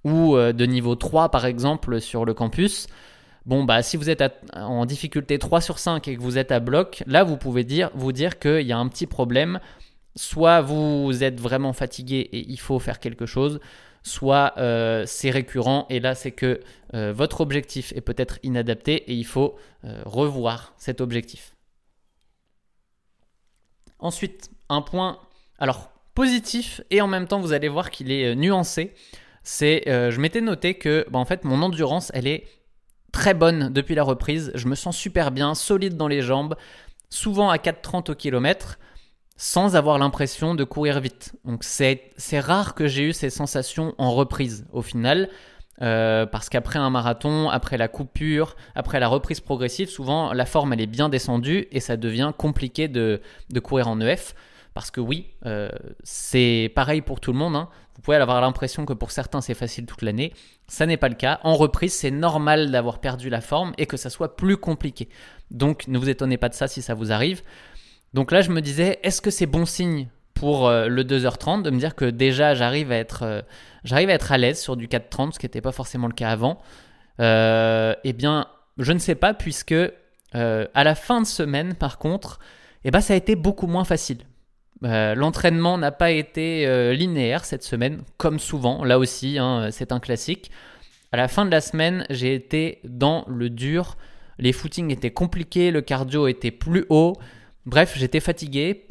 ou 0.05 0.37
euh, 0.37 0.53
de 0.53 0.67
niveau 0.67 0.95
3 0.95 1.31
par 1.31 1.47
exemple 1.47 2.01
sur 2.01 2.25
le 2.25 2.35
campus, 2.35 2.87
Bon, 3.45 3.63
bah, 3.63 3.81
si 3.85 3.97
vous 3.97 4.11
êtes 4.11 4.25
en 4.55 4.87
difficulté 4.87 5.39
3 5.39 5.61
sur 5.61 5.79
5 5.79 6.09
et 6.09 6.17
que 6.17 6.21
vous 6.21 6.37
êtes 6.37 6.51
à 6.51 6.59
bloc, 6.59 7.05
là, 7.07 7.23
vous 7.23 7.37
pouvez 7.37 7.65
vous 7.95 8.11
dire 8.11 8.41
qu'il 8.41 8.67
y 8.67 8.73
a 8.73 8.77
un 8.77 8.89
petit 8.89 9.07
problème. 9.07 9.61
Soit 10.17 10.63
vous 10.63 11.23
êtes 11.23 11.41
vraiment 11.41 11.73
fatigué 11.73 12.29
et 12.33 12.41
il 12.41 12.59
faut 12.59 12.81
faire 12.81 12.99
quelque 12.99 13.25
chose, 13.25 13.61
soit 14.03 14.55
euh, 14.59 15.05
c'est 15.07 15.31
récurrent 15.31 15.87
et 15.91 16.01
là, 16.01 16.17
c'est 16.17 16.33
que 16.33 16.61
votre 16.93 17.41
objectif 17.41 17.93
est 17.95 18.01
peut-être 18.01 18.41
inadapté 18.43 18.95
et 18.95 19.15
il 19.15 19.27
faut 19.27 19.55
revoir 20.05 20.75
cet 20.77 21.01
objectif. 21.01 21.55
Ensuite, 24.01 24.51
un 24.69 24.83
point, 24.83 25.21
alors 25.61 25.93
positif 26.17 26.81
et 26.91 27.01
en 27.01 27.07
même 27.07 27.29
temps, 27.29 27.39
vous 27.39 27.53
allez 27.53 27.69
voir 27.69 27.93
qu'il 27.93 28.11
est 28.11 28.35
nuancé. 28.35 28.95
C'est, 29.45 29.85
je 29.87 30.21
m'étais 30.21 30.41
noté 30.41 30.75
que, 30.75 31.07
bah, 31.09 31.21
en 31.21 31.25
fait, 31.25 31.45
mon 31.45 31.63
endurance, 31.63 32.11
elle 32.13 32.27
est 32.27 32.49
très 33.13 33.33
bonne 33.33 33.73
depuis 33.73 33.95
la 33.95 34.03
reprise. 34.03 34.51
Je 34.55 34.67
me 34.67 34.75
sens 34.75 34.97
super 34.97 35.31
bien, 35.31 35.55
solide 35.55 35.97
dans 35.97 36.09
les 36.09 36.21
jambes, 36.21 36.57
souvent 37.09 37.49
à 37.49 37.57
4,30 37.57 38.11
au 38.11 38.15
kilomètre, 38.15 38.79
sans 39.37 39.77
avoir 39.77 39.99
l'impression 39.99 40.55
de 40.55 40.65
courir 40.65 41.01
vite. 41.01 41.35
Donc 41.45 41.65
c'est 41.65 42.41
rare 42.41 42.75
que 42.75 42.87
j'ai 42.87 43.05
eu 43.05 43.13
ces 43.13 43.31
sensations 43.31 43.95
en 43.99 44.13
reprise 44.13 44.67
au 44.73 44.83
final. 44.83 45.29
Euh, 45.83 46.25
parce 46.25 46.49
qu'après 46.49 46.79
un 46.79 46.89
marathon, 46.89 47.51
après 47.51 47.77
la 47.77 47.89
coupure, 47.89 48.57
après 48.75 48.99
la 48.99 49.09
reprise 49.09 49.41
progressive, 49.41 49.91
souvent 49.91 50.33
la 50.33 50.47
forme 50.47 50.73
elle 50.73 50.81
est 50.81 50.87
bien 50.87 51.11
descendue 51.11 51.69
et 51.71 51.81
ça 51.81 51.99
devient 51.99 52.33
compliqué 52.37 52.89
de, 52.89 53.21
de 53.51 53.61
courir 53.61 53.89
en 53.89 54.01
EF. 54.01 54.35
Parce 54.77 54.91
que 54.91 55.01
oui, 55.01 55.29
euh, 55.47 55.71
c'est 56.05 56.71
pareil 56.75 57.01
pour 57.01 57.19
tout 57.19 57.33
le 57.33 57.39
monde. 57.39 57.57
Hein. 57.57 57.71
Vous 57.95 58.03
pouvez 58.03 58.19
avoir 58.19 58.43
l'impression 58.43 58.85
que 58.85 58.93
pour 58.93 59.11
certains 59.11 59.41
c'est 59.41 59.55
facile 59.55 59.87
toute 59.87 60.03
l'année. 60.03 60.35
Ça 60.69 60.85
n'est 60.85 60.99
pas 60.99 61.09
le 61.09 61.15
cas. 61.15 61.41
En 61.45 61.55
reprise, 61.55 61.95
c'est 61.95 62.11
normal 62.11 62.71
d'avoir 62.71 62.99
perdu 62.99 63.31
la 63.31 63.41
forme 63.41 63.73
et 63.79 63.87
que 63.87 63.97
ça 63.97 64.11
soit 64.11 64.37
plus 64.37 64.59
compliqué. 64.59 65.09
Donc 65.51 65.89
ne 65.89 65.99
vous 65.99 66.11
étonnez 66.11 66.37
pas 66.37 66.51
de 66.51 66.55
ça 66.55 66.69
si 66.69 66.83
ça 66.83 66.93
vous 66.93 67.11
arrive. 67.11 67.41
Donc 68.13 68.31
là, 68.31 68.43
je 68.43 68.51
me 68.51 68.61
disais, 68.61 68.99
est-ce 69.03 69.23
que 69.23 69.31
c'est 69.31 69.47
bon 69.47 69.65
signe 69.65 70.09
pour 70.35 70.69
euh, 70.69 70.89
le 70.89 71.05
2h30 71.05 71.63
de 71.63 71.71
me 71.71 71.79
dire 71.79 71.95
que 71.95 72.05
déjà 72.05 72.53
j'arrive 72.53 72.93
à 72.93 72.97
être, 72.97 73.23
euh, 73.23 73.41
j'arrive 73.83 74.11
à, 74.11 74.13
être 74.13 74.31
à 74.31 74.37
l'aise 74.37 74.61
sur 74.61 74.77
du 74.77 74.89
4h30, 74.89 75.33
ce 75.33 75.39
qui 75.39 75.47
n'était 75.47 75.63
pas 75.63 75.73
forcément 75.73 76.07
le 76.07 76.13
cas 76.13 76.29
avant 76.29 76.61
Eh 77.19 78.13
bien, 78.13 78.47
je 78.77 78.93
ne 78.93 78.99
sais 78.99 79.15
pas 79.15 79.33
puisque 79.33 79.75
à 80.35 80.85
la 80.85 80.95
fin 80.95 81.23
de 81.23 81.27
semaine, 81.27 81.73
par 81.77 81.97
contre, 81.97 82.41
eh 82.85 82.91
ben, 82.91 83.01
ça 83.01 83.15
a 83.15 83.17
été 83.17 83.37
beaucoup 83.37 83.69
moins 83.69 83.85
facile. 83.85 84.19
Euh, 84.85 85.15
l'entraînement 85.15 85.79
n'a 85.79 85.93
pas 85.93 86.11
été 86.11 86.67
euh, 86.67 86.93
linéaire 86.93 87.45
cette 87.45 87.63
semaine, 87.63 88.03
comme 88.19 88.39
souvent, 88.39 88.85
là 88.85 88.99
aussi, 88.99 89.39
hein, 89.39 89.69
c'est 89.71 89.93
un 89.93 90.01
classique. 90.01 90.51
À 91.13 91.17
la 91.17 91.29
fin 91.29 91.47
de 91.47 91.51
la 91.51 91.61
semaine, 91.61 92.05
j'ai 92.11 92.35
été 92.35 92.81
dans 92.85 93.25
le 93.27 93.49
dur. 93.49 93.97
Les 94.39 94.53
footings 94.53 94.91
étaient 94.91 95.13
compliqués, 95.13 95.71
le 95.71 95.81
cardio 95.81 96.27
était 96.27 96.51
plus 96.51 96.85
haut. 96.91 97.15
Bref, 97.65 97.95
j'étais 97.97 98.21
fatigué. 98.21 98.87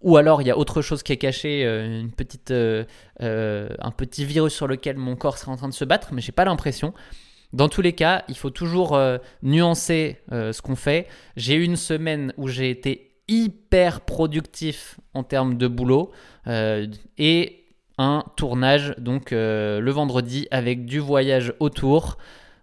Ou 0.00 0.16
alors 0.16 0.42
il 0.42 0.46
y 0.46 0.50
a 0.52 0.56
autre 0.56 0.80
chose 0.80 1.02
qui 1.02 1.12
est 1.12 1.16
caché, 1.16 1.64
euh, 1.64 2.02
une 2.02 2.12
petite, 2.12 2.52
un 2.52 3.90
petit 3.90 4.24
virus 4.24 4.54
sur 4.54 4.68
lequel 4.68 4.96
mon 4.96 5.16
corps 5.16 5.38
serait 5.38 5.50
en 5.50 5.56
train 5.56 5.68
de 5.68 5.74
se 5.74 5.84
battre, 5.84 6.10
mais 6.12 6.20
j'ai 6.20 6.30
pas 6.30 6.44
l'impression. 6.44 6.94
Dans 7.52 7.68
tous 7.68 7.82
les 7.82 7.94
cas, 7.94 8.22
il 8.28 8.36
faut 8.36 8.50
toujours 8.50 8.96
nuancer 9.42 10.20
ce 10.30 10.62
qu'on 10.62 10.76
fait. 10.76 11.08
J'ai 11.36 11.54
eu 11.54 11.64
une 11.64 11.76
semaine 11.76 12.32
où 12.36 12.46
j'ai 12.46 12.70
été 12.70 13.07
hyper 13.28 14.00
productif 14.00 14.98
en 15.14 15.22
termes 15.22 15.56
de 15.58 15.68
boulot 15.68 16.10
et 16.46 17.64
un 17.98 18.24
tournage 18.36 18.94
donc 18.98 19.32
le 19.32 19.90
vendredi 19.90 20.48
avec 20.50 20.86
du 20.86 20.98
voyage 20.98 21.52
autour. 21.60 22.16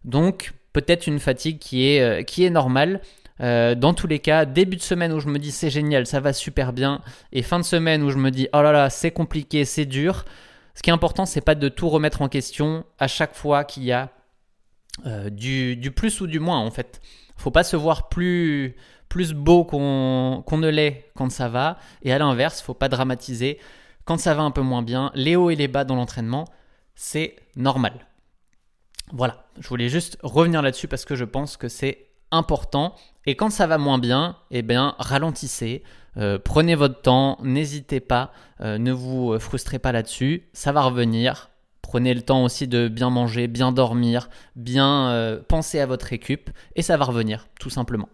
Donc 0.03 0.53
peut-être 0.73 1.07
une 1.07 1.19
fatigue 1.19 1.59
qui 1.59 1.85
est, 1.85 2.39
est 2.39 2.49
normale. 2.49 3.01
Euh, 3.41 3.75
dans 3.75 3.93
tous 3.93 4.07
les 4.07 4.19
cas, 4.19 4.45
début 4.45 4.77
de 4.77 4.81
semaine 4.81 5.11
où 5.11 5.19
je 5.19 5.27
me 5.27 5.39
dis 5.39 5.51
c'est 5.51 5.69
génial, 5.69 6.05
ça 6.05 6.19
va 6.19 6.31
super 6.31 6.71
bien, 6.71 7.01
et 7.33 7.41
fin 7.41 7.59
de 7.59 7.65
semaine 7.65 8.01
où 8.03 8.09
je 8.09 8.17
me 8.17 8.31
dis 8.31 8.47
oh 8.53 8.61
là 8.61 8.71
là, 8.71 8.89
c'est 8.89 9.11
compliqué, 9.11 9.65
c'est 9.65 9.85
dur. 9.85 10.25
Ce 10.73 10.81
qui 10.81 10.89
est 10.89 10.93
important, 10.93 11.25
c'est 11.25 11.41
pas 11.41 11.55
de 11.55 11.69
tout 11.69 11.89
remettre 11.89 12.21
en 12.21 12.29
question 12.29 12.85
à 12.99 13.07
chaque 13.07 13.35
fois 13.35 13.63
qu'il 13.63 13.83
y 13.83 13.91
a 13.91 14.09
euh, 15.05 15.29
du, 15.29 15.91
plus 15.95 16.21
ou 16.21 16.27
du 16.27 16.39
moins 16.39 16.59
en 16.59 16.71
fait. 16.71 17.01
Faut 17.37 17.51
pas 17.51 17.63
se 17.65 17.75
voir 17.75 18.07
plus, 18.07 18.75
plus 19.15 19.31
beau 19.31 19.63
qu'on 19.63 20.57
ne 20.57 20.67
l'est 20.67 21.09
quand 21.15 21.31
ça 21.31 21.47
va, 21.47 21.77
et 22.01 22.11
à 22.11 22.17
l'inverse, 22.17 22.61
faut 22.61 22.73
pas 22.73 22.89
dramatiser 22.89 23.59
quand 24.03 24.17
ça 24.19 24.33
va 24.33 24.43
un 24.43 24.51
peu 24.51 24.59
moins 24.59 24.81
bien. 24.81 25.09
Les 25.15 25.37
hauts 25.37 25.49
et 25.49 25.55
les 25.55 25.69
bas 25.69 25.85
dans 25.85 25.95
l'entraînement, 25.95 26.43
c'est 26.95 27.37
normal. 27.55 27.93
Voilà, 29.13 29.45
je 29.57 29.69
voulais 29.69 29.87
juste 29.87 30.17
revenir 30.21 30.61
là-dessus 30.61 30.89
parce 30.89 31.05
que 31.05 31.15
je 31.15 31.23
pense 31.23 31.55
que 31.55 31.69
c'est 31.69 32.07
important. 32.29 32.93
Et 33.25 33.37
quand 33.37 33.49
ça 33.51 33.67
va 33.67 33.77
moins 33.77 33.99
bien, 33.99 34.35
eh 34.51 34.63
bien, 34.63 34.95
ralentissez, 34.99 35.83
euh, 36.17 36.37
prenez 36.37 36.75
votre 36.75 37.01
temps, 37.01 37.37
n'hésitez 37.41 38.01
pas, 38.01 38.33
euh, 38.59 38.77
ne 38.77 38.91
vous 38.91 39.31
euh, 39.31 39.39
frustrez 39.39 39.79
pas 39.79 39.93
là-dessus, 39.93 40.49
ça 40.51 40.73
va 40.73 40.81
revenir. 40.81 41.51
Prenez 41.81 42.13
le 42.13 42.21
temps 42.21 42.43
aussi 42.43 42.67
de 42.67 42.89
bien 42.89 43.11
manger, 43.11 43.47
bien 43.47 43.71
dormir, 43.71 44.27
bien 44.57 45.39
penser 45.47 45.79
à 45.79 45.85
votre 45.85 46.07
récup, 46.07 46.49
et 46.75 46.81
ça 46.81 46.97
va 46.97 47.05
revenir, 47.05 47.47
tout 47.61 47.69
simplement. 47.69 48.09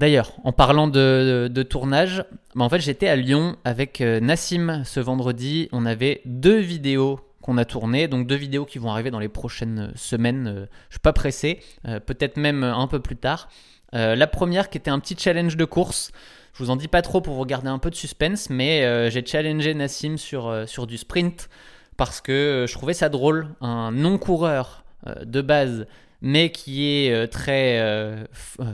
D'ailleurs, 0.00 0.32
en 0.44 0.52
parlant 0.52 0.88
de, 0.88 1.62
tournage, 1.68 2.24
bah, 2.54 2.64
en 2.64 2.70
fait 2.70 2.80
j'étais 2.80 3.06
à 3.06 3.16
Lyon 3.16 3.56
avec 3.66 4.00
Nassim 4.00 4.82
ce 4.86 4.98
vendredi. 4.98 5.68
On 5.72 5.84
avait 5.84 6.22
deux 6.24 6.56
vidéos 6.56 7.20
qu'on 7.42 7.58
a 7.58 7.66
tourné, 7.66 8.08
donc 8.08 8.26
deux 8.26 8.36
vidéos 8.36 8.64
qui 8.64 8.78
vont 8.78 8.90
arriver 8.90 9.10
dans 9.10 9.18
les 9.18 9.28
prochaines 9.28 9.92
semaines. 9.96 10.46
Euh, 10.46 10.66
je 10.88 10.94
suis 10.94 11.00
pas 11.00 11.12
pressé, 11.12 11.60
euh, 11.86 12.00
peut-être 12.00 12.38
même 12.38 12.64
un 12.64 12.86
peu 12.86 13.00
plus 13.00 13.16
tard. 13.16 13.50
Euh, 13.94 14.16
la 14.16 14.26
première 14.26 14.70
qui 14.70 14.78
était 14.78 14.90
un 14.90 15.00
petit 15.00 15.16
challenge 15.18 15.58
de 15.58 15.66
course. 15.66 16.12
Je 16.54 16.64
vous 16.64 16.70
en 16.70 16.76
dis 16.76 16.88
pas 16.88 17.02
trop 17.02 17.20
pour 17.20 17.34
vous 17.34 17.44
garder 17.44 17.68
un 17.68 17.78
peu 17.78 17.90
de 17.90 17.94
suspense, 17.94 18.48
mais 18.48 19.10
j'ai 19.10 19.24
challengé 19.26 19.74
Nassim 19.74 20.16
sur 20.16 20.86
du 20.86 20.96
sprint 20.96 21.50
parce 21.98 22.22
que 22.22 22.64
je 22.66 22.72
trouvais 22.72 22.94
ça 22.94 23.10
drôle. 23.10 23.48
Un 23.60 23.92
non-coureur 23.92 24.84
de 25.22 25.42
base, 25.42 25.86
mais 26.22 26.50
qui 26.52 26.86
est 26.86 27.28
très 27.28 28.26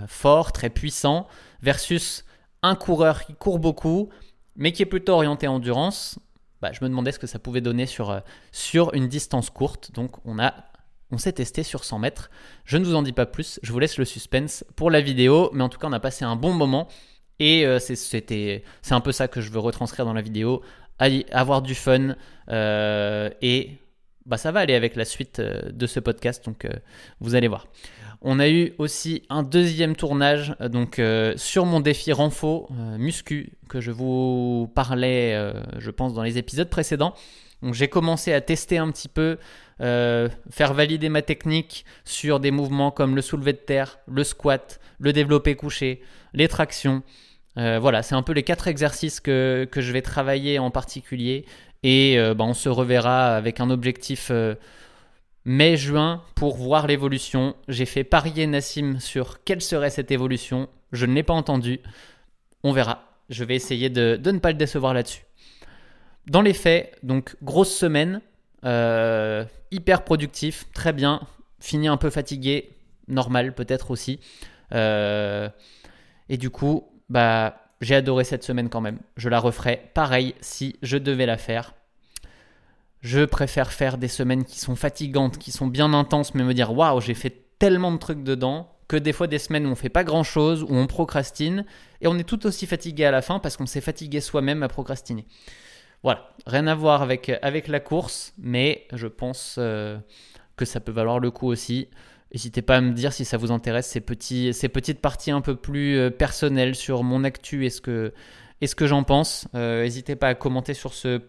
fort, 0.09 0.53
très 0.53 0.71
puissant, 0.71 1.27
versus 1.63 2.25
un 2.63 2.75
coureur 2.75 3.25
qui 3.25 3.35
court 3.35 3.59
beaucoup, 3.59 4.11
mais 4.57 4.73
qui 4.73 4.83
est 4.83 4.87
plutôt 4.87 5.13
orienté 5.13 5.47
endurance. 5.47 6.19
Bah, 6.63 6.73
je 6.73 6.83
me 6.83 6.89
demandais 6.89 7.13
ce 7.13 7.19
que 7.19 7.27
ça 7.27 7.39
pouvait 7.39 7.61
donner 7.61 7.87
sur, 7.87 8.11
euh, 8.11 8.21
sur 8.51 8.95
une 8.95 9.09
distance 9.09 9.51
courte. 9.51 9.93
Donc 9.93 10.17
on 10.25 10.39
on 11.13 11.19
s'est 11.19 11.33
testé 11.33 11.63
sur 11.63 11.85
100 11.85 11.99
mètres. 12.01 12.31
Je 12.65 12.79
ne 12.79 12.85
vous 12.85 12.95
en 12.95 13.03
dis 13.03 13.13
pas 13.13 13.27
plus, 13.27 13.61
je 13.63 13.73
vous 13.73 13.79
laisse 13.79 13.99
le 13.99 14.05
suspense 14.05 14.65
pour 14.75 14.91
la 14.91 15.01
vidéo, 15.01 15.51
mais 15.53 15.63
en 15.63 15.69
tout 15.69 15.79
cas 15.79 15.87
on 15.87 15.93
a 15.93 16.01
passé 16.01 16.25
un 16.25 16.37
bon 16.37 16.53
moment 16.53 16.89
et 17.39 17.67
euh, 17.67 17.79
c'est 17.79 18.65
un 18.91 19.01
peu 19.01 19.13
ça 19.13 19.29
que 19.29 19.41
je 19.41 19.51
veux 19.51 19.61
retranscrire 19.61 20.07
dans 20.07 20.15
la 20.15 20.23
vidéo, 20.23 20.63
avoir 21.31 21.61
du 21.61 21.75
fun 21.75 22.17
euh, 22.49 23.31
et 23.43 23.79
bah, 24.27 24.37
ça 24.37 24.53
va 24.53 24.61
aller 24.61 24.75
avec 24.75 24.97
la 24.97 25.05
suite 25.05 25.41
de 25.41 25.87
ce 25.87 26.01
podcast, 26.01 26.45
donc 26.45 26.67
vous 27.21 27.35
allez 27.35 27.49
voir. 27.49 27.67
On 28.23 28.41
a 28.41 28.49
eu 28.49 28.73
aussi 28.79 29.23
un 29.29 29.43
deuxième 29.43 29.95
tournage 29.95 30.55
euh, 30.61 30.69
donc 30.69 30.99
euh, 30.99 31.35
sur 31.37 31.67
mon 31.67 31.81
défi 31.81 32.13
renfo 32.13 32.69
euh, 32.71 32.99
muscu 32.99 33.53
que 33.69 33.81
je 33.81 33.91
vous 33.91 34.71
parlais, 34.75 35.53
je 35.79 35.91
pense, 35.91 36.15
dans 36.15 36.23
les 36.23 36.39
épisodes 36.39 36.69
précédents. 36.69 37.15
J'ai 37.73 37.89
commencé 37.89 38.33
à 38.33 38.41
tester 38.41 38.79
un 38.79 38.93
petit 38.93 39.09
peu, 39.09 39.39
faire 39.79 40.73
valider 40.73 41.09
ma 41.09 41.23
technique 41.23 41.85
sur 42.05 42.39
des 42.39 42.53
mouvements 42.53 42.93
comme 42.93 43.17
le 43.17 43.23
soulevé 43.23 43.55
de 43.55 43.59
terre, 43.59 43.99
le 44.07 44.23
squat, 44.23 44.79
le 45.01 45.13
développé 45.13 45.57
couché, 45.57 46.01
les 46.33 46.47
tractions. 46.47 47.03
voilà, 47.57 48.05
c'est 48.05 48.15
un 48.15 48.23
peu 48.23 48.35
les 48.35 48.45
quatre 48.45 48.69
exercices 48.69 49.19
que, 49.19 49.69
je 49.75 49.93
vais 49.93 50.03
travailler 50.03 50.61
en 50.61 50.71
particulier. 50.71 51.45
Et 51.83 52.19
bah, 52.37 52.45
on 52.45 52.55
se 52.55 52.69
reverra 52.69 53.37
avec 53.37 53.61
un 53.61 53.71
objectif 53.71 54.31
mai-juin 55.47 56.23
pour 56.35 56.57
voir 56.57 56.87
l'évolution. 56.87 57.55
J'ai 57.69 57.87
fait 57.87 58.05
parier 58.05 58.47
Nassim 58.47 58.99
sur 58.99 59.45
quelle 59.45 59.63
serait 59.63 59.91
cette 59.91 60.11
évolution. 60.11 60.69
Je 60.93 61.07
ne 61.07 61.15
l'ai 61.15 61.23
pas 61.23 61.35
entendu. 61.35 61.81
On 62.63 62.73
verra. 62.73 63.05
Je 63.31 63.45
vais 63.45 63.55
essayer 63.55 63.89
de, 63.89 64.21
ne 64.23 64.39
pas 64.39 64.51
le 64.51 64.59
décevoir 64.59 64.93
là-dessus. 64.93 65.23
Dans 66.27 66.43
les 66.43 66.53
faits, 66.53 66.99
donc 67.05 67.37
grosse 67.43 67.75
semaine, 67.75 68.21
euh, 68.65 69.45
hyper 69.71 70.03
productif, 70.03 70.67
très 70.75 70.93
bien, 70.93 71.21
fini 71.61 71.87
un 71.87 71.97
peu 71.97 72.11
fatigué, 72.11 72.71
normal 73.07 73.55
peut-être 73.55 73.93
aussi. 73.93 74.19
Euh, 74.73 75.49
et 76.29 76.37
du 76.37 76.51
coup, 76.51 76.89
bah, 77.09 77.66
j'ai 77.81 77.95
adoré 77.95 78.25
cette 78.25 78.45
semaine 78.45 78.69
quand 78.69 78.81
même. 78.81 78.99
Je 79.17 79.29
la 79.29 79.39
referai 79.39 79.91
pareil 79.95 80.35
si 80.41 80.77
je 80.83 80.97
devais 80.97 81.27
la 81.27 81.39
faire. 81.39 81.75
Je 83.03 83.25
préfère 83.25 83.73
faire 83.73 83.99
des 83.99 84.09
semaines 84.09 84.45
qui 84.45 84.59
sont 84.59 84.77
fatigantes, 84.77 85.39
qui 85.39 85.53
sont 85.53 85.67
bien 85.67 85.93
intenses, 85.93 86.35
mais 86.35 86.43
me 86.43 86.55
dire 86.55 86.73
waouh, 86.73 87.01
j'ai 87.01 87.15
fait 87.15 87.45
tellement 87.59 87.93
de 87.93 87.99
trucs 87.99 88.23
dedans 88.23 88.73
que 88.89 88.97
des 88.97 89.13
fois 89.13 89.27
des 89.27 89.39
semaines 89.39 89.67
où 89.67 89.71
on 89.71 89.75
fait 89.75 89.89
pas 89.89 90.05
grand 90.05 90.23
chose, 90.23 90.63
où 90.63 90.75
on 90.75 90.87
procrastine 90.87 91.65
et 92.01 92.07
on 92.07 92.19
est 92.19 92.25
tout 92.25 92.47
aussi 92.47 92.67
fatigué 92.67 93.05
à 93.05 93.11
la 93.11 93.23
fin 93.23 93.39
parce 93.39 93.57
qu'on 93.57 93.67
s'est 93.67 93.81
fatigué 93.81 94.21
soi-même 94.21 94.63
à 94.63 94.69
procrastiner. 94.69 95.27
Voilà, 96.03 96.31
rien 96.47 96.67
à 96.67 96.75
voir 96.75 97.03
avec, 97.03 97.33
avec 97.43 97.69
la 97.69 97.81
course, 97.81 98.33
mais 98.39 98.87
je 98.93 99.07
pense 99.07 99.57
euh, 99.59 99.99
que 100.57 100.65
ça 100.65 100.79
peut 100.81 100.93
valoir 100.93 101.19
le 101.19 101.31
coup 101.31 101.49
aussi. 101.49 101.89
N'hésitez 102.33 102.63
pas 102.63 102.77
à 102.77 102.81
me 102.81 102.93
dire 102.93 103.13
si 103.13 103.25
ça 103.25 103.37
vous 103.37 103.53
intéresse 103.53 103.87
ces, 103.87 104.01
petits, 104.01 104.53
ces 104.53 104.69
petites 104.69 105.01
parties 105.01 105.31
un 105.31 105.41
peu 105.41 105.55
plus 105.55 105.97
euh, 105.97 106.11
personnelles 106.11 106.75
sur 106.75 107.05
mon 107.05 107.25
actu 107.25 107.65
et 107.65 107.71
ce 107.71 107.81
que, 107.81 108.13
ce 108.65 108.75
que 108.75 108.87
j'en 108.87 109.05
pense. 109.05 109.47
Euh, 109.55 109.83
n'hésitez 109.83 110.17
pas 110.17 110.29
à 110.29 110.35
commenter 110.35 110.75
sur 110.75 110.93
ce 110.93 111.21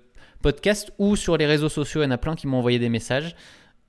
podcast 0.41 0.91
ou 0.97 1.15
sur 1.15 1.37
les 1.37 1.45
réseaux 1.45 1.69
sociaux. 1.69 2.01
Il 2.01 2.05
y 2.05 2.07
en 2.07 2.11
a 2.11 2.17
plein 2.17 2.35
qui 2.35 2.47
m'ont 2.47 2.57
envoyé 2.57 2.79
des 2.79 2.89
messages 2.89 3.35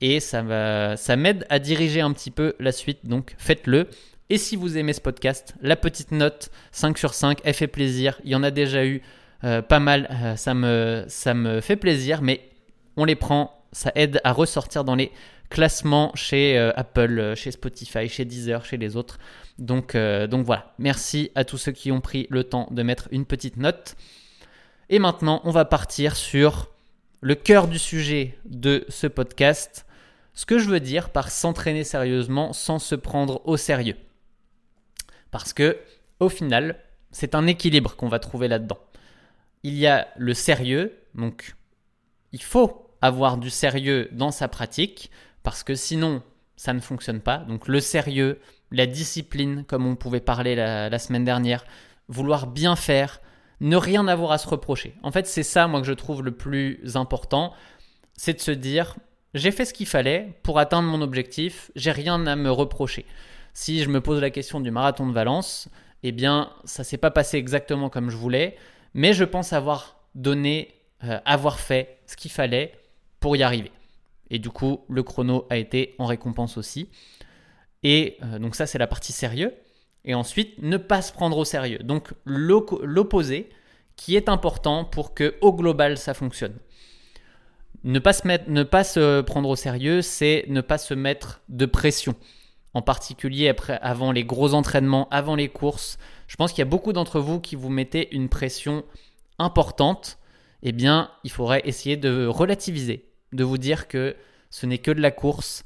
et 0.00 0.20
ça, 0.20 0.42
va, 0.42 0.96
ça 0.96 1.16
m'aide 1.16 1.46
à 1.48 1.58
diriger 1.58 2.02
un 2.02 2.12
petit 2.12 2.30
peu 2.30 2.54
la 2.60 2.72
suite. 2.72 3.06
Donc 3.06 3.34
faites-le. 3.38 3.88
Et 4.30 4.36
si 4.36 4.56
vous 4.56 4.76
aimez 4.76 4.92
ce 4.92 5.00
podcast, 5.00 5.54
la 5.62 5.76
petite 5.76 6.12
note 6.12 6.50
5 6.72 6.98
sur 6.98 7.14
5, 7.14 7.38
elle 7.44 7.54
fait 7.54 7.66
plaisir. 7.66 8.20
Il 8.24 8.30
y 8.30 8.34
en 8.34 8.42
a 8.42 8.50
déjà 8.50 8.84
eu 8.84 9.00
euh, 9.44 9.62
pas 9.62 9.80
mal, 9.80 10.34
ça, 10.36 10.52
me, 10.52 11.06
ça 11.08 11.32
me 11.32 11.62
fait 11.62 11.76
plaisir, 11.76 12.20
mais 12.20 12.42
on 12.98 13.06
les 13.06 13.14
prend, 13.14 13.64
ça 13.72 13.90
aide 13.94 14.20
à 14.24 14.32
ressortir 14.32 14.84
dans 14.84 14.96
les 14.96 15.10
classements 15.48 16.12
chez 16.14 16.58
euh, 16.58 16.72
Apple, 16.76 17.34
chez 17.36 17.50
Spotify, 17.50 18.08
chez 18.08 18.24
Deezer, 18.24 18.64
chez 18.64 18.76
les 18.76 18.96
autres. 18.96 19.18
Donc, 19.58 19.96
donc 19.96 20.46
voilà, 20.46 20.72
merci 20.78 21.32
à 21.34 21.44
tous 21.44 21.58
ceux 21.58 21.72
qui 21.72 21.90
ont 21.90 22.00
pris 22.00 22.28
le 22.30 22.44
temps 22.44 22.68
de 22.70 22.80
mettre 22.84 23.08
une 23.10 23.24
petite 23.24 23.56
note. 23.56 23.96
Et 24.88 25.00
maintenant, 25.00 25.40
on 25.42 25.50
va 25.50 25.64
partir 25.64 26.14
sur 26.14 26.70
le 27.20 27.34
cœur 27.34 27.66
du 27.66 27.78
sujet 27.78 28.38
de 28.44 28.84
ce 28.88 29.06
podcast. 29.06 29.84
Ce 30.34 30.46
que 30.46 30.58
je 30.58 30.68
veux 30.68 30.80
dire 30.80 31.10
par 31.10 31.30
s'entraîner 31.30 31.82
sérieusement 31.82 32.52
sans 32.52 32.78
se 32.78 32.94
prendre 32.94 33.42
au 33.44 33.56
sérieux. 33.56 33.96
Parce 35.30 35.52
que, 35.52 35.76
au 36.20 36.28
final, 36.28 36.78
c'est 37.10 37.34
un 37.34 37.46
équilibre 37.46 37.96
qu'on 37.96 38.08
va 38.08 38.18
trouver 38.18 38.48
là-dedans. 38.48 38.78
Il 39.62 39.76
y 39.76 39.86
a 39.86 40.08
le 40.16 40.34
sérieux, 40.34 40.96
donc 41.14 41.56
il 42.32 42.42
faut 42.42 42.86
avoir 43.02 43.36
du 43.36 43.50
sérieux 43.50 44.08
dans 44.12 44.30
sa 44.30 44.48
pratique, 44.48 45.10
parce 45.48 45.64
que 45.64 45.74
sinon, 45.74 46.22
ça 46.56 46.74
ne 46.74 46.80
fonctionne 46.80 47.20
pas. 47.20 47.38
Donc 47.38 47.68
le 47.68 47.80
sérieux, 47.80 48.38
la 48.70 48.84
discipline, 48.84 49.64
comme 49.64 49.86
on 49.86 49.96
pouvait 49.96 50.20
parler 50.20 50.54
la, 50.54 50.98
semaine 50.98 51.24
dernière, 51.24 51.64
vouloir 52.06 52.46
bien 52.46 52.76
faire, 52.76 53.22
ne 53.62 53.74
rien 53.74 54.08
avoir 54.08 54.32
à 54.32 54.36
se 54.36 54.46
reprocher. 54.46 54.94
En 55.02 55.10
fait, 55.10 55.26
c'est 55.26 55.42
ça, 55.42 55.66
moi, 55.66 55.80
que 55.80 55.86
je 55.86 55.94
trouve 55.94 56.22
le 56.22 56.32
plus 56.32 56.82
important, 56.96 57.54
c'est 58.12 58.34
de 58.34 58.40
se 58.40 58.50
dire, 58.50 58.96
j'ai 59.32 59.50
fait 59.50 59.64
ce 59.64 59.72
qu'il 59.72 59.86
fallait 59.86 60.38
pour 60.42 60.58
atteindre 60.58 60.86
mon 60.86 61.00
objectif, 61.00 61.70
j'ai 61.74 61.92
rien 61.92 62.26
à 62.26 62.36
me 62.36 62.50
reprocher. 62.50 63.06
Si 63.54 63.82
je 63.82 63.88
me 63.88 64.02
pose 64.02 64.20
la 64.20 64.28
question 64.28 64.60
du 64.60 64.70
marathon 64.70 65.06
de 65.06 65.14
Valence, 65.14 65.70
eh 66.02 66.12
bien, 66.12 66.50
ça 66.64 66.84
s'est 66.84 66.98
pas 66.98 67.10
passé 67.10 67.38
exactement 67.38 67.88
comme 67.88 68.10
je 68.10 68.18
voulais, 68.18 68.58
mais 68.92 69.14
je 69.14 69.24
pense 69.24 69.54
avoir 69.54 70.02
donné, 70.14 70.74
euh, 71.04 71.18
avoir 71.24 71.58
fait 71.58 72.00
ce 72.04 72.18
qu'il 72.18 72.30
fallait 72.30 72.72
pour 73.18 73.34
y 73.34 73.42
arriver. 73.42 73.72
Et 74.30 74.38
du 74.38 74.50
coup, 74.50 74.80
le 74.88 75.02
chrono 75.02 75.46
a 75.50 75.56
été 75.56 75.94
en 75.98 76.06
récompense 76.06 76.58
aussi. 76.58 76.88
Et 77.82 78.16
euh, 78.22 78.38
donc 78.38 78.54
ça, 78.54 78.66
c'est 78.66 78.78
la 78.78 78.86
partie 78.86 79.12
sérieux. 79.12 79.54
Et 80.04 80.14
ensuite, 80.14 80.60
ne 80.62 80.76
pas 80.76 81.02
se 81.02 81.12
prendre 81.12 81.36
au 81.36 81.44
sérieux. 81.44 81.78
Donc 81.78 82.12
l'opposé 82.24 83.48
qui 83.96 84.16
est 84.16 84.28
important 84.28 84.84
pour 84.84 85.12
que 85.12 85.34
au 85.40 85.52
global 85.52 85.98
ça 85.98 86.14
fonctionne. 86.14 86.54
Ne 87.84 87.98
pas 87.98 88.12
se, 88.12 88.26
mettre, 88.26 88.48
ne 88.48 88.62
pas 88.62 88.84
se 88.84 89.20
prendre 89.20 89.48
au 89.48 89.56
sérieux, 89.56 90.02
c'est 90.02 90.44
ne 90.48 90.60
pas 90.60 90.78
se 90.78 90.94
mettre 90.94 91.42
de 91.48 91.66
pression. 91.66 92.14
En 92.74 92.82
particulier 92.82 93.48
après, 93.48 93.78
avant 93.82 94.12
les 94.12 94.24
gros 94.24 94.54
entraînements, 94.54 95.08
avant 95.10 95.34
les 95.36 95.48
courses. 95.48 95.98
Je 96.26 96.36
pense 96.36 96.52
qu'il 96.52 96.60
y 96.60 96.62
a 96.62 96.70
beaucoup 96.70 96.92
d'entre 96.92 97.20
vous 97.20 97.40
qui 97.40 97.56
vous 97.56 97.70
mettez 97.70 98.14
une 98.14 98.28
pression 98.28 98.84
importante. 99.38 100.18
Eh 100.62 100.72
bien, 100.72 101.10
il 101.24 101.30
faudrait 101.30 101.62
essayer 101.64 101.96
de 101.96 102.26
relativiser, 102.26 103.07
de 103.32 103.44
vous 103.44 103.58
dire 103.58 103.88
que 103.88 104.16
ce 104.50 104.66
n'est 104.66 104.78
que 104.78 104.90
de 104.90 105.00
la 105.00 105.10
course, 105.10 105.64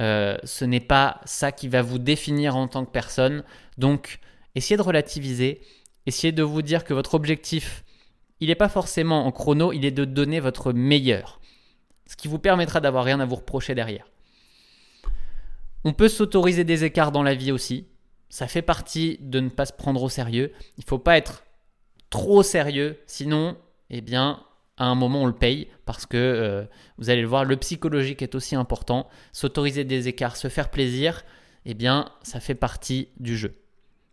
euh, 0.00 0.38
ce 0.44 0.64
n'est 0.64 0.80
pas 0.80 1.20
ça 1.24 1.52
qui 1.52 1.68
va 1.68 1.82
vous 1.82 1.98
définir 1.98 2.56
en 2.56 2.68
tant 2.68 2.84
que 2.84 2.90
personne. 2.90 3.44
Donc, 3.78 4.18
essayez 4.54 4.76
de 4.76 4.82
relativiser, 4.82 5.60
essayez 6.06 6.32
de 6.32 6.42
vous 6.42 6.62
dire 6.62 6.84
que 6.84 6.94
votre 6.94 7.14
objectif, 7.14 7.84
il 8.40 8.48
n'est 8.48 8.54
pas 8.54 8.68
forcément 8.68 9.26
en 9.26 9.32
chrono, 9.32 9.72
il 9.72 9.84
est 9.84 9.90
de 9.90 10.04
donner 10.04 10.40
votre 10.40 10.72
meilleur. 10.72 11.40
Ce 12.06 12.16
qui 12.16 12.28
vous 12.28 12.38
permettra 12.38 12.80
d'avoir 12.80 13.04
rien 13.04 13.20
à 13.20 13.26
vous 13.26 13.36
reprocher 13.36 13.74
derrière. 13.74 14.06
On 15.84 15.92
peut 15.92 16.08
s'autoriser 16.08 16.64
des 16.64 16.84
écarts 16.84 17.12
dans 17.12 17.22
la 17.22 17.34
vie 17.34 17.52
aussi. 17.52 17.86
Ça 18.28 18.46
fait 18.46 18.62
partie 18.62 19.18
de 19.20 19.40
ne 19.40 19.48
pas 19.48 19.66
se 19.66 19.72
prendre 19.72 20.02
au 20.02 20.08
sérieux. 20.08 20.52
Il 20.76 20.82
ne 20.84 20.88
faut 20.88 20.98
pas 20.98 21.16
être 21.16 21.44
trop 22.10 22.42
sérieux, 22.42 22.98
sinon, 23.06 23.56
eh 23.90 24.00
bien, 24.00 24.42
à 24.80 24.86
un 24.86 24.94
moment 24.94 25.22
on 25.22 25.26
le 25.26 25.32
paye 25.32 25.68
parce 25.84 26.06
que 26.06 26.16
euh, 26.16 26.64
vous 26.98 27.10
allez 27.10 27.20
le 27.20 27.28
voir, 27.28 27.44
le 27.44 27.56
psychologique 27.56 28.22
est 28.22 28.34
aussi 28.34 28.56
important. 28.56 29.08
S'autoriser 29.30 29.84
des 29.84 30.08
écarts, 30.08 30.36
se 30.36 30.48
faire 30.48 30.70
plaisir, 30.70 31.22
eh 31.66 31.74
bien, 31.74 32.08
ça 32.22 32.40
fait 32.40 32.54
partie 32.54 33.08
du 33.20 33.36
jeu. 33.36 33.52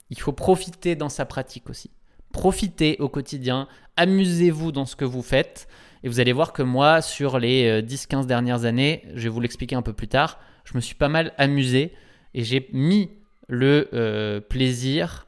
Il 0.09 0.19
faut 0.19 0.33
profiter 0.33 0.95
dans 0.95 1.09
sa 1.09 1.25
pratique 1.25 1.69
aussi. 1.69 1.89
Profitez 2.33 2.97
au 2.99 3.07
quotidien, 3.07 3.69
amusez-vous 3.95 4.73
dans 4.73 4.85
ce 4.85 4.97
que 4.97 5.05
vous 5.05 5.23
faites. 5.23 5.69
Et 6.03 6.09
vous 6.09 6.19
allez 6.19 6.33
voir 6.33 6.51
que 6.51 6.63
moi, 6.63 7.01
sur 7.01 7.39
les 7.39 7.81
10-15 7.81 8.23
euh, 8.23 8.25
dernières 8.25 8.65
années, 8.65 9.03
je 9.15 9.23
vais 9.23 9.29
vous 9.29 9.39
l'expliquer 9.39 9.75
un 9.75 9.81
peu 9.81 9.93
plus 9.93 10.09
tard, 10.09 10.37
je 10.65 10.75
me 10.75 10.81
suis 10.81 10.95
pas 10.95 11.09
mal 11.09 11.33
amusé 11.37 11.93
et 12.33 12.43
j'ai 12.43 12.69
mis 12.73 13.09
le 13.47 13.87
euh, 13.93 14.41
plaisir 14.41 15.27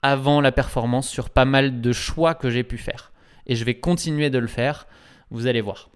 avant 0.00 0.40
la 0.40 0.50
performance 0.50 1.08
sur 1.08 1.28
pas 1.28 1.44
mal 1.44 1.82
de 1.82 1.92
choix 1.92 2.34
que 2.34 2.48
j'ai 2.48 2.64
pu 2.64 2.78
faire 2.78 3.12
et 3.48 3.56
je 3.56 3.64
vais 3.64 3.78
continuer 3.78 4.30
de 4.30 4.38
le 4.38 4.46
faire. 4.46 4.86
Vous 5.30 5.46
allez 5.46 5.60
voir. 5.60 5.90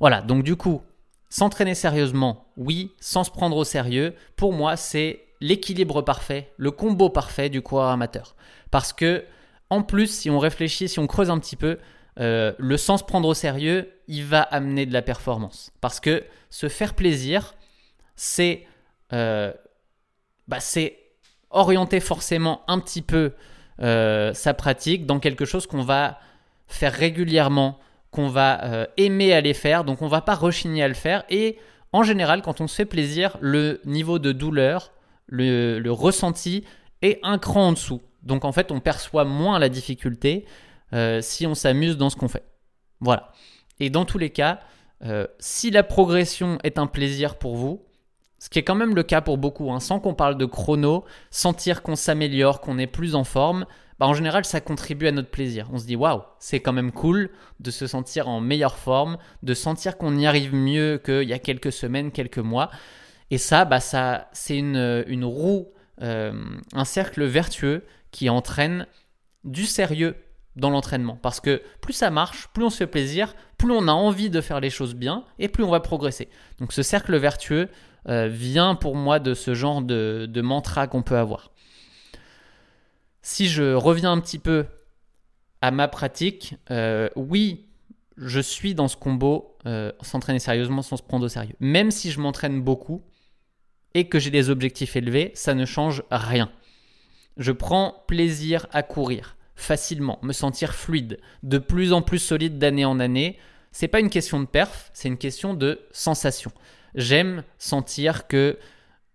Voilà, 0.00 0.22
donc 0.22 0.44
du 0.44 0.56
coup, 0.56 0.82
s'entraîner 1.28 1.74
sérieusement, 1.74 2.52
oui, 2.56 2.92
sans 3.00 3.24
se 3.24 3.30
prendre 3.30 3.56
au 3.56 3.64
sérieux, 3.64 4.14
pour 4.36 4.52
moi, 4.52 4.76
c'est 4.76 5.24
l'équilibre 5.40 6.02
parfait, 6.02 6.52
le 6.56 6.70
combo 6.70 7.10
parfait 7.10 7.48
du 7.48 7.62
coureur 7.62 7.90
amateur. 7.90 8.36
Parce 8.70 8.92
que, 8.92 9.24
en 9.70 9.82
plus, 9.82 10.08
si 10.08 10.30
on 10.30 10.38
réfléchit, 10.38 10.88
si 10.88 10.98
on 10.98 11.06
creuse 11.06 11.30
un 11.30 11.38
petit 11.38 11.56
peu, 11.56 11.78
euh, 12.20 12.52
le 12.58 12.76
sans 12.76 12.96
se 12.96 13.04
prendre 13.04 13.28
au 13.28 13.34
sérieux, 13.34 13.90
il 14.06 14.24
va 14.24 14.42
amener 14.42 14.86
de 14.86 14.92
la 14.92 15.02
performance. 15.02 15.72
Parce 15.80 16.00
que 16.00 16.24
se 16.50 16.68
faire 16.68 16.94
plaisir, 16.94 17.54
c'est 18.16 18.66
euh, 19.12 19.52
bah, 20.48 20.58
orienter 21.50 22.00
forcément 22.00 22.62
un 22.68 22.78
petit 22.78 23.02
peu 23.02 23.32
euh, 23.80 24.32
sa 24.34 24.54
pratique 24.54 25.04
dans 25.04 25.18
quelque 25.18 25.44
chose 25.44 25.66
qu'on 25.66 25.82
va 25.82 26.20
faire 26.68 26.92
régulièrement, 26.92 27.78
qu'on 28.10 28.28
va 28.28 28.62
euh, 28.64 28.86
aimer 28.96 29.32
aller 29.32 29.54
faire, 29.54 29.84
donc 29.84 30.00
on 30.00 30.06
va 30.06 30.20
pas 30.20 30.34
rechigner 30.34 30.82
à 30.82 30.88
le 30.88 30.94
faire. 30.94 31.24
Et 31.28 31.58
en 31.92 32.02
général, 32.02 32.42
quand 32.42 32.60
on 32.60 32.68
se 32.68 32.76
fait 32.76 32.84
plaisir, 32.84 33.36
le 33.40 33.80
niveau 33.84 34.18
de 34.18 34.32
douleur, 34.32 34.92
le, 35.26 35.82
ressenti 35.90 36.64
est 37.02 37.18
un 37.22 37.38
cran 37.38 37.68
en 37.68 37.72
dessous. 37.72 38.00
Donc 38.22 38.44
en 38.44 38.52
fait, 38.52 38.70
on 38.70 38.80
perçoit 38.80 39.24
moins 39.24 39.58
la 39.58 39.68
difficulté 39.68 40.44
euh, 40.92 41.20
si 41.20 41.46
on 41.46 41.54
s'amuse 41.54 41.96
dans 41.96 42.10
ce 42.10 42.16
qu'on 42.16 42.28
fait. 42.28 42.44
Voilà. 43.00 43.32
Et 43.80 43.90
dans 43.90 44.04
tous 44.04 44.18
les 44.18 44.30
cas, 44.30 44.60
si 45.38 45.70
la 45.70 45.82
progression 45.82 46.58
est 46.62 46.78
un 46.78 46.86
plaisir 46.86 47.36
pour 47.36 47.56
vous, 47.56 47.84
ce 48.38 48.48
qui 48.48 48.58
est 48.58 48.62
quand 48.62 48.74
même 48.74 48.94
le 48.94 49.02
cas 49.02 49.20
pour 49.20 49.38
beaucoup, 49.38 49.72
hein. 49.72 49.80
sans 49.80 50.00
qu'on 50.00 50.14
parle 50.14 50.36
de 50.36 50.44
chrono, 50.44 51.04
sentir 51.30 51.82
qu'on 51.82 51.96
s'améliore, 51.96 52.60
qu'on 52.60 52.78
est 52.78 52.86
plus 52.86 53.14
en 53.14 53.24
forme, 53.24 53.66
bah 53.98 54.06
en 54.06 54.14
général 54.14 54.44
ça 54.44 54.60
contribue 54.60 55.06
à 55.06 55.12
notre 55.12 55.30
plaisir. 55.30 55.68
On 55.72 55.78
se 55.78 55.86
dit 55.86 55.96
waouh, 55.96 56.22
c'est 56.38 56.60
quand 56.60 56.72
même 56.72 56.92
cool 56.92 57.30
de 57.60 57.70
se 57.70 57.86
sentir 57.86 58.28
en 58.28 58.40
meilleure 58.40 58.76
forme, 58.76 59.18
de 59.42 59.54
sentir 59.54 59.96
qu'on 59.96 60.16
y 60.16 60.26
arrive 60.26 60.54
mieux 60.54 61.00
qu'il 61.04 61.28
y 61.28 61.32
a 61.32 61.38
quelques 61.38 61.72
semaines, 61.72 62.10
quelques 62.10 62.38
mois. 62.38 62.70
Et 63.30 63.38
ça, 63.38 63.64
bah 63.64 63.80
ça 63.80 64.28
c'est 64.32 64.58
une, 64.58 65.24
roue, 65.24 65.68
euh, 66.02 66.32
un 66.72 66.84
cercle 66.84 67.24
vertueux 67.24 67.84
qui 68.10 68.28
entraîne 68.28 68.86
du 69.44 69.64
sérieux 69.64 70.16
dans 70.56 70.70
l'entraînement. 70.70 71.18
Parce 71.20 71.40
que 71.40 71.62
plus 71.80 71.92
ça 71.92 72.10
marche, 72.10 72.48
plus 72.52 72.64
on 72.64 72.70
se 72.70 72.78
fait 72.78 72.86
plaisir, 72.86 73.34
plus 73.58 73.72
on 73.72 73.88
a 73.88 73.92
envie 73.92 74.30
de 74.30 74.40
faire 74.40 74.60
les 74.60 74.70
choses 74.70 74.94
bien 74.94 75.24
et 75.38 75.48
plus 75.48 75.64
on 75.64 75.70
va 75.70 75.80
progresser. 75.80 76.28
Donc 76.58 76.72
ce 76.72 76.82
cercle 76.82 77.16
vertueux, 77.16 77.68
euh, 78.08 78.28
vient 78.28 78.74
pour 78.74 78.96
moi 78.96 79.18
de 79.18 79.34
ce 79.34 79.54
genre 79.54 79.82
de, 79.82 80.40
mantra 80.42 80.86
qu'on 80.86 81.02
peut 81.02 81.16
avoir. 81.16 81.50
Si 83.22 83.48
je 83.48 83.74
reviens 83.74 84.12
un 84.12 84.20
petit 84.20 84.38
peu 84.38 84.66
à 85.62 85.70
ma 85.70 85.88
pratique, 85.88 86.56
euh, 86.70 87.08
oui, 87.16 87.66
je 88.16 88.40
suis 88.40 88.74
dans 88.74 88.88
ce 88.88 88.96
combo 88.96 89.56
euh, 89.66 89.92
s'entraîner 90.02 90.38
sérieusement 90.38 90.82
sans 90.82 90.98
se 90.98 91.02
prendre 91.02 91.24
au 91.24 91.28
sérieux. 91.28 91.56
Même 91.60 91.90
si 91.90 92.10
je 92.10 92.20
m'entraîne 92.20 92.60
beaucoup 92.60 93.02
et 93.94 94.08
que 94.08 94.18
j'ai 94.18 94.30
des 94.30 94.50
objectifs 94.50 94.96
élevés, 94.96 95.32
ça 95.34 95.54
ne 95.54 95.64
change 95.64 96.02
rien. 96.10 96.50
Je 97.38 97.52
prends 97.52 98.04
plaisir 98.06 98.66
à 98.72 98.82
courir 98.82 99.36
facilement, 99.56 100.18
me 100.22 100.32
sentir 100.32 100.74
fluide, 100.74 101.18
de 101.42 101.58
plus 101.58 101.92
en 101.92 102.02
plus 102.02 102.18
solide 102.18 102.58
d'année 102.58 102.84
en 102.84 103.00
année. 103.00 103.38
C'est 103.72 103.88
pas 103.88 104.00
une 104.00 104.10
question 104.10 104.40
de 104.40 104.46
perf, 104.46 104.90
c'est 104.92 105.08
une 105.08 105.18
question 105.18 105.54
de 105.54 105.80
sensation. 105.90 106.52
J'aime 106.94 107.42
sentir 107.58 108.26
que 108.26 108.58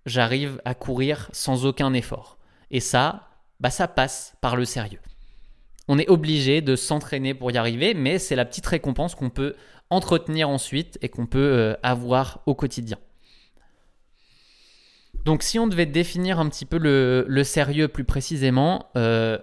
j'arrive 0.06 0.62
à 0.66 0.74
courir 0.74 1.30
sans 1.32 1.66
aucun 1.66 1.94
effort. 1.94 2.38
Et 2.72 2.80
ça, 2.80 3.30
bah 3.60 3.70
ça 3.70 3.88
passe 3.88 4.36
par 4.42 4.56
le 4.56 4.66
sérieux. 4.66 5.00
On 5.88 5.98
est 5.98 6.10
obligé 6.10 6.62
de 6.62 6.76
s'entraîner 6.76 7.34
pour 7.34 7.52
y 7.52 7.58
arriver, 7.58 7.94
mais 7.94 8.20
c'est 8.20 8.36
la 8.36 8.46
petite 8.46 8.68
récompense 8.68 9.16
qu'on 9.16 9.30
peut 9.30 9.56
entretenir 9.90 10.50
ensuite 10.50 11.00
et 11.02 11.10
qu'on 11.10 11.26
peut 11.26 11.40
euh, 11.40 11.76
avoir 11.82 12.42
au 12.46 12.54
quotidien. 12.54 12.98
Donc 15.26 15.44
si 15.44 15.60
on 15.60 15.68
devait 15.68 15.86
définir 15.86 16.40
un 16.40 16.48
petit 16.48 16.66
peu 16.66 16.78
le, 16.78 17.44
sérieux 17.44 17.88
plus 17.88 18.04
précisément, 18.04 18.90
euh, 18.96 19.38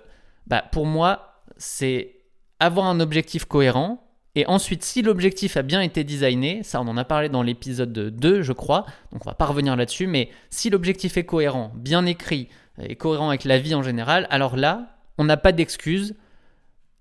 bah 0.47 0.63
pour 0.63 0.87
moi, 0.87 1.43
c'est 1.57 2.17
avoir 2.61 2.87
un 2.87 3.01
objectif 3.01 3.45
cohérent, 3.45 4.06
et 4.37 4.47
ensuite, 4.47 4.85
si 4.85 5.01
l'objectif 5.01 5.57
a 5.57 5.63
bien 5.63 5.81
été 5.81 6.05
designé, 6.05 6.63
ça 6.63 6.83
on 6.83 6.89
en 6.89 6.99
a 6.99 7.05
parlé 7.05 7.31
dans 7.31 7.43
l'épisode 7.43 7.91
2, 7.91 8.43
je 8.43 8.53
crois, 8.53 8.85
donc 9.11 9.25
on 9.25 9.31
va 9.31 9.35
pas 9.35 9.47
revenir 9.47 9.75
là-dessus, 9.77 10.07
mais 10.07 10.29
si 10.51 10.69
l'objectif 10.69 11.17
est 11.17 11.25
cohérent, 11.25 11.73
bien 11.75 12.05
écrit 12.05 12.51
et 12.79 12.97
cohérent 12.97 13.31
avec 13.31 13.45
la 13.45 13.59
vie 13.59 13.75
en 13.75 13.83
général, 13.83 14.27
alors 14.29 14.59
là, 14.59 14.99
on 15.17 15.25
n'a 15.25 15.39
pas 15.39 15.53
d'excuse. 15.53 16.15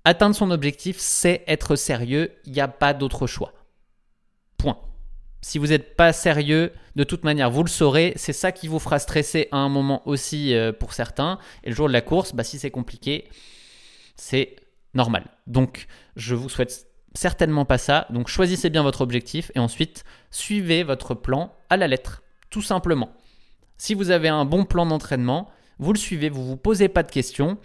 Atteindre 0.05 0.33
son 0.33 0.49
objectif, 0.49 0.95
c'est 0.97 1.43
être 1.45 1.75
sérieux, 1.75 2.31
il 2.45 2.53
n'y 2.53 2.61
a 2.61 2.69
pas 2.69 2.93
d'autre 2.93 3.27
choix. 3.27 3.51
Point. 4.57 4.77
Si 5.41 5.57
vous 5.57 5.67
n'êtes 5.67 5.97
pas 5.97 6.13
sérieux, 6.13 6.71
de 6.95 7.03
toute 7.03 7.25
manière, 7.25 7.51
vous 7.51 7.63
le 7.63 7.69
saurez, 7.69 8.13
c'est 8.15 8.31
ça 8.31 8.53
qui 8.53 8.69
vous 8.69 8.79
fera 8.79 8.97
stresser 8.97 9.49
à 9.51 9.57
un 9.57 9.67
moment 9.67 10.07
aussi 10.07 10.53
euh, 10.53 10.71
pour 10.71 10.93
certains. 10.93 11.37
Et 11.65 11.69
le 11.69 11.75
jour 11.75 11.87
de 11.87 11.93
la 11.93 12.01
course, 12.01 12.33
bah, 12.33 12.45
si 12.45 12.59
c'est 12.59 12.71
compliqué, 12.71 13.27
c'est 14.15 14.55
normal. 14.93 15.25
Donc, 15.47 15.87
je 16.15 16.33
vous 16.33 16.47
souhaite 16.47 16.94
certainement 17.15 17.65
pas 17.65 17.77
ça. 17.77 18.05
Donc 18.09 18.27
choisissez 18.27 18.69
bien 18.69 18.83
votre 18.83 19.01
objectif 19.01 19.51
et 19.55 19.59
ensuite 19.59 20.03
suivez 20.31 20.83
votre 20.83 21.15
plan 21.15 21.53
à 21.69 21.77
la 21.77 21.87
lettre, 21.87 22.23
tout 22.49 22.61
simplement. 22.61 23.09
Si 23.77 23.93
vous 23.93 24.11
avez 24.11 24.29
un 24.29 24.45
bon 24.45 24.65
plan 24.65 24.85
d'entraînement, 24.85 25.49
vous 25.79 25.91
le 25.91 25.99
suivez, 25.99 26.29
vous 26.29 26.45
vous 26.45 26.57
posez 26.57 26.87
pas 26.87 27.03
de 27.03 27.11
questions. 27.11 27.57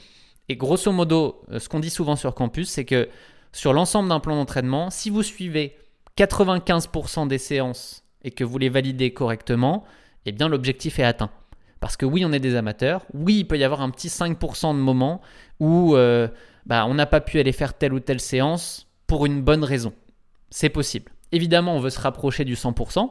Et 0.48 0.56
grosso 0.56 0.90
modo, 0.90 1.42
euh, 1.50 1.60
ce 1.60 1.68
qu'on 1.68 1.78
dit 1.78 1.90
souvent 1.90 2.16
sur 2.16 2.34
campus, 2.34 2.68
c'est 2.70 2.84
que 2.84 3.08
sur 3.52 3.72
l'ensemble 3.72 4.08
d'un 4.08 4.20
plan 4.20 4.36
d'entraînement, 4.36 4.90
si 4.90 5.10
vous 5.10 5.22
suivez 5.22 5.76
95% 6.16 7.28
des 7.28 7.38
séances 7.38 8.04
et 8.22 8.30
que 8.30 8.44
vous 8.44 8.58
les 8.58 8.68
validez 8.68 9.12
correctement, 9.12 9.84
eh 10.26 10.32
bien 10.32 10.48
l'objectif 10.48 10.98
est 10.98 11.04
atteint. 11.04 11.30
Parce 11.78 11.96
que 11.96 12.04
oui, 12.04 12.24
on 12.24 12.32
est 12.32 12.40
des 12.40 12.56
amateurs. 12.56 13.06
Oui, 13.14 13.38
il 13.38 13.44
peut 13.44 13.58
y 13.58 13.64
avoir 13.64 13.80
un 13.80 13.90
petit 13.90 14.08
5% 14.08 14.74
de 14.74 14.80
moments 14.80 15.20
où 15.60 15.96
euh, 15.96 16.28
bah, 16.66 16.84
on 16.86 16.94
n'a 16.94 17.06
pas 17.06 17.20
pu 17.20 17.38
aller 17.38 17.52
faire 17.52 17.74
telle 17.74 17.94
ou 17.94 18.00
telle 18.00 18.20
séance 18.20 18.89
pour 19.11 19.27
une 19.27 19.42
bonne 19.42 19.64
raison. 19.64 19.92
C'est 20.51 20.68
possible. 20.68 21.11
Évidemment, 21.33 21.75
on 21.75 21.81
veut 21.81 21.90
se 21.90 21.99
rapprocher 21.99 22.44
du 22.44 22.55
100%. 22.55 23.11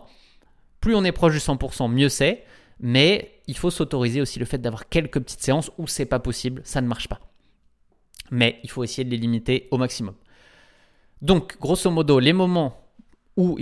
Plus 0.79 0.95
on 0.95 1.03
est 1.03 1.11
proche 1.11 1.33
du 1.33 1.39
100%, 1.39 1.91
mieux 1.91 2.07
c'est. 2.07 2.45
Mais 2.79 3.41
il 3.47 3.57
faut 3.57 3.69
s'autoriser 3.69 4.21
aussi 4.21 4.39
le 4.39 4.45
fait 4.45 4.59
d'avoir 4.59 4.87
quelques 4.87 5.19
petites 5.19 5.41
séances 5.41 5.71
où 5.77 5.87
c'est 5.87 6.05
pas 6.05 6.19
possible, 6.19 6.61
ça 6.63 6.79
ne 6.79 6.87
marche 6.87 7.09
pas. 7.09 7.19
Mais 8.31 8.61
il 8.63 8.69
faut 8.69 8.85
essayer 8.85 9.03
de 9.03 9.09
les 9.09 9.17
limiter 9.17 9.67
au 9.71 9.77
maximum. 9.77 10.15
Donc, 11.21 11.59
grosso 11.59 11.91
modo, 11.91 12.19
les 12.19 12.31
moments 12.31 12.81
où, 13.35 13.57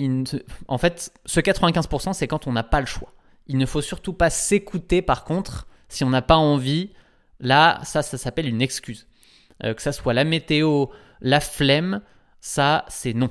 en 0.68 0.78
fait, 0.78 1.12
ce 1.26 1.40
95%, 1.40 2.14
c'est 2.14 2.28
quand 2.28 2.46
on 2.46 2.52
n'a 2.52 2.62
pas 2.62 2.82
le 2.82 2.86
choix. 2.86 3.14
Il 3.48 3.58
ne 3.58 3.66
faut 3.66 3.82
surtout 3.82 4.14
pas 4.14 4.30
s'écouter, 4.30 5.02
par 5.02 5.24
contre, 5.24 5.68
Si 5.90 6.04
on 6.04 6.12
n'a 6.12 6.22
pas 6.22 6.38
envie, 6.38 6.92
là, 7.40 7.80
ça, 7.84 8.04
ça 8.04 8.20
s'appelle 8.20 8.48
une 8.48 8.62
excuse. 8.62 9.08
Euh, 9.64 9.74
que 9.74 9.82
ça 9.82 9.92
soit 9.92 10.14
la 10.14 10.24
météo, 10.24 10.88
la 11.22 11.40
flemme, 11.40 12.02
ça, 12.48 12.86
c'est 12.88 13.14
non. 13.14 13.30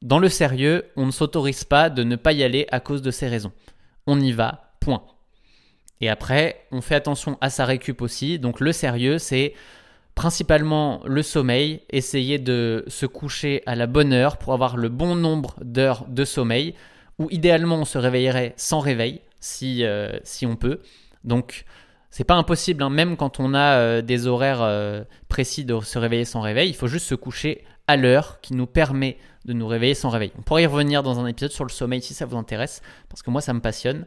Dans 0.00 0.18
le 0.18 0.30
sérieux, 0.30 0.86
on 0.96 1.04
ne 1.04 1.10
s'autorise 1.10 1.64
pas 1.64 1.90
de 1.90 2.02
ne 2.04 2.16
pas 2.16 2.32
y 2.32 2.42
aller 2.42 2.66
à 2.70 2.80
cause 2.80 3.02
de 3.02 3.10
ces 3.10 3.28
raisons. 3.28 3.52
On 4.06 4.18
y 4.18 4.32
va, 4.32 4.72
point. 4.80 5.04
Et 6.00 6.08
après, 6.08 6.66
on 6.72 6.80
fait 6.80 6.94
attention 6.94 7.36
à 7.42 7.50
sa 7.50 7.66
récup 7.66 8.00
aussi. 8.00 8.38
Donc 8.38 8.60
le 8.60 8.72
sérieux, 8.72 9.18
c'est 9.18 9.52
principalement 10.14 11.02
le 11.04 11.22
sommeil, 11.22 11.82
essayer 11.90 12.38
de 12.38 12.82
se 12.88 13.04
coucher 13.04 13.62
à 13.66 13.74
la 13.76 13.86
bonne 13.86 14.14
heure 14.14 14.38
pour 14.38 14.54
avoir 14.54 14.78
le 14.78 14.88
bon 14.88 15.16
nombre 15.16 15.54
d'heures 15.60 16.06
de 16.08 16.24
sommeil, 16.24 16.74
ou 17.18 17.28
idéalement 17.30 17.76
on 17.76 17.84
se 17.84 17.98
réveillerait 17.98 18.54
sans 18.56 18.80
réveil, 18.80 19.20
si, 19.38 19.84
euh, 19.84 20.18
on 20.44 20.56
peut. 20.56 20.80
Donc 21.24 21.66
c'est 22.10 22.24
pas 22.24 22.36
impossible, 22.36 22.82
hein. 22.82 22.90
même 22.90 23.18
quand 23.18 23.38
on 23.38 23.52
a 23.52 23.76
euh, 23.76 24.02
des 24.02 24.26
horaires 24.26 24.62
euh, 24.62 25.04
précis 25.28 25.66
de 25.66 25.78
se 25.80 25.98
réveiller 25.98 26.24
sans 26.24 26.40
réveil, 26.40 26.70
il 26.70 26.74
faut 26.74 26.88
juste 26.88 27.06
se 27.06 27.14
coucher 27.14 27.64
l'heure 27.96 28.40
qui 28.40 28.54
nous 28.54 28.66
permet 28.66 29.18
de 29.44 29.52
nous 29.52 29.66
réveiller 29.66 29.94
sans 29.94 30.10
réveil. 30.10 30.32
On 30.38 30.42
pourrait 30.42 30.64
y 30.64 30.66
revenir 30.66 31.02
dans 31.02 31.18
un 31.18 31.26
épisode 31.26 31.52
sur 31.52 31.64
le 31.64 31.70
sommeil 31.70 32.02
si 32.02 32.14
ça 32.14 32.26
vous 32.26 32.36
intéresse, 32.36 32.82
parce 33.08 33.22
que 33.22 33.30
moi 33.30 33.40
ça 33.40 33.52
me 33.52 33.60
passionne. 33.60 34.06